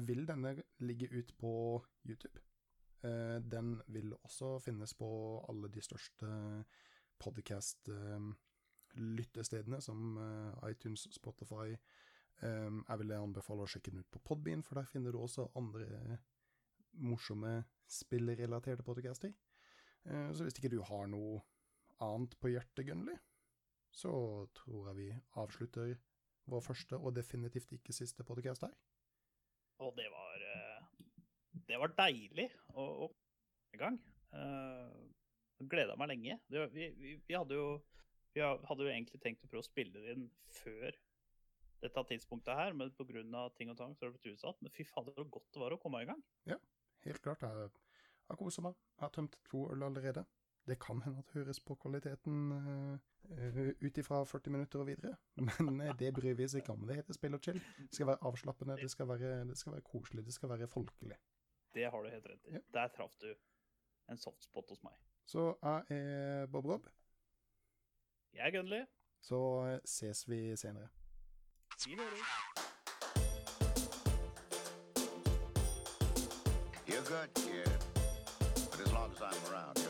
vil 0.05 0.25
denne 0.27 0.55
ligge 0.83 1.07
ut 1.11 1.33
på 1.39 1.51
YouTube. 2.07 2.39
Eh, 3.05 3.37
den 3.41 3.81
vil 3.87 4.13
også 4.23 4.59
finnes 4.63 4.93
på 4.97 5.07
alle 5.49 5.67
de 5.71 5.81
største 5.83 6.27
podcast-lyttestedene, 7.21 9.81
som 9.81 10.17
eh, 10.17 10.69
iTunes, 10.71 11.07
Spotify. 11.13 11.75
Eh, 12.41 12.71
jeg 12.89 12.99
vil 13.01 13.11
anbefale 13.17 13.63
å 13.63 13.67
sjekke 13.69 13.91
den 13.93 14.03
ut 14.03 14.11
på 14.11 14.19
Podbean, 14.31 14.63
for 14.63 14.73
der 14.79 14.85
finner 14.89 15.11
du 15.11 15.17
også 15.21 15.43
andre 15.55 15.85
morsomme 16.95 17.63
spillrelaterte 17.91 18.83
podcaster. 18.83 19.31
Eh, 20.09 20.29
så 20.35 20.45
hvis 20.45 20.57
ikke 20.59 20.73
du 20.73 20.81
har 20.85 21.07
noe 21.11 21.39
annet 22.03 22.35
på 22.41 22.51
hjertet, 22.53 22.85
Gunnli, 22.87 23.15
så 23.95 24.11
tror 24.57 24.89
jeg 24.89 24.99
vi 24.99 25.09
avslutter 25.41 25.95
vår 26.51 26.61
første 26.61 26.99
og 26.99 27.15
definitivt 27.15 27.71
ikke 27.77 27.95
siste 27.95 28.25
podcast 28.27 28.67
her. 28.67 28.75
Og 29.83 29.95
det 29.97 30.07
var 30.13 30.45
eh, 30.51 30.85
Det 31.65 31.79
var 31.81 31.95
deilig 31.97 32.49
å 32.75 33.09
komme 33.09 33.75
i 33.75 33.81
gang. 33.81 33.99
Jeg 34.35 35.69
Gleda 35.71 35.95
meg 35.95 36.09
lenge. 36.11 36.35
Det, 36.51 36.65
vi, 36.73 36.89
vi, 36.99 37.13
vi 37.25 37.35
hadde 37.35 37.55
jo 37.55 37.67
vi 38.35 38.43
hadde 38.43 38.83
jo 38.83 38.91
egentlig 38.91 39.21
tenkt 39.23 39.45
å 39.45 39.47
prøve 39.47 39.63
å 39.63 39.65
spille 39.65 39.95
det 39.95 40.11
inn 40.11 40.25
før 40.51 40.97
dette 41.79 42.01
tidspunktet 42.09 42.57
her, 42.57 42.73
men 42.75 42.91
pga. 42.91 43.45
ting 43.55 43.71
og 43.71 43.77
tang 43.79 43.93
så 43.95 44.03
har 44.03 44.11
det 44.11 44.19
blitt 44.19 44.35
utsatt. 44.35 44.59
Men 44.59 44.73
fy 44.75 44.83
fader, 44.83 45.15
så 45.15 45.23
godt 45.23 45.47
det 45.53 45.61
var 45.61 45.71
å 45.71 45.79
komme 45.79 46.01
i 46.03 46.09
gang. 46.09 46.19
Ja, 46.49 46.59
Helt 47.05 47.21
klart, 47.21 47.43
jeg 47.45 47.69
har 48.29 48.35
kosa 48.39 48.61
meg. 48.65 48.73
Har 48.99 49.09
tømt 49.13 49.37
to 49.49 49.71
øl 49.71 49.83
allerede. 49.83 50.25
Det 50.65 50.79
kan 50.81 51.01
hende 51.01 51.19
at 51.19 51.27
det 51.29 51.43
høres 51.43 51.59
på 51.61 51.75
kvaliteten 51.75 52.51
uh, 52.51 52.97
ut 53.85 53.97
ifra 53.97 54.23
40 54.25 54.49
minutter 54.51 54.79
og 54.79 54.87
videre, 54.87 55.15
men 55.67 55.81
eh, 55.81 55.93
det 55.99 56.13
bryr 56.13 56.33
vi 56.33 56.45
oss 56.45 56.53
ikke 56.57 56.73
om. 56.73 56.87
Det 56.87 56.95
heter 56.95 57.13
spill 57.13 57.37
og 57.37 57.43
chill. 57.43 57.59
Det 57.77 57.93
skal 57.93 58.07
være 58.07 58.17
avslappende, 58.21 58.77
det 58.81 58.91
skal 58.91 59.07
være, 59.07 59.45
det 59.45 59.57
skal 59.57 59.73
være 59.73 59.81
koselig, 59.81 60.25
det 60.25 60.33
skal 60.33 60.49
være 60.49 60.67
folkelig. 60.67 61.17
Det 61.75 61.85
har 61.91 62.01
du 62.01 62.09
helt 62.09 62.25
rett 62.31 62.47
i. 62.49 62.53
Ja. 62.53 62.59
Der 62.73 62.87
traff 62.97 63.15
du 63.21 63.27
en 64.09 64.17
softspot 64.17 64.69
hos 64.69 64.83
meg. 64.83 64.93
Så 65.25 65.53
jeg 65.61 65.83
er 65.89 66.45
Bob 66.47 66.65
Rob, 66.65 66.87
Jeg 68.33 68.47
er 68.47 68.51
Gunnli. 68.51 68.85
så 69.21 69.79
ses 69.85 70.29
vi 70.29 70.55
senere. 70.55 70.87
Vi 71.85 71.95
høres. 71.95 72.19
You're 76.87 77.05
good, 77.09 77.29
kid. 77.35 77.84
I'm 79.21 79.53
around. 79.53 79.84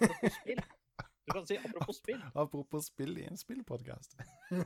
Apropos 0.00 0.36
spill. 0.40 0.62
Du 1.30 1.34
kan 1.36 1.46
si 1.46 1.56
apropos 1.56 1.96
spill. 2.00 2.22
Apropos 2.34 2.86
spill 2.90 3.18
i 3.18 3.24
en 3.28 3.36
spillpodkast. 3.38 4.16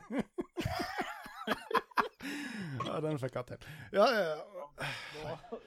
ja, 2.87 2.95
den 3.05 3.19
fikk 3.21 3.35
jeg 3.37 3.45
til. 3.51 3.59
Ja, 3.93 4.05
ja, 4.15 4.23
ja. 4.31 4.39
Nå, 5.19 5.59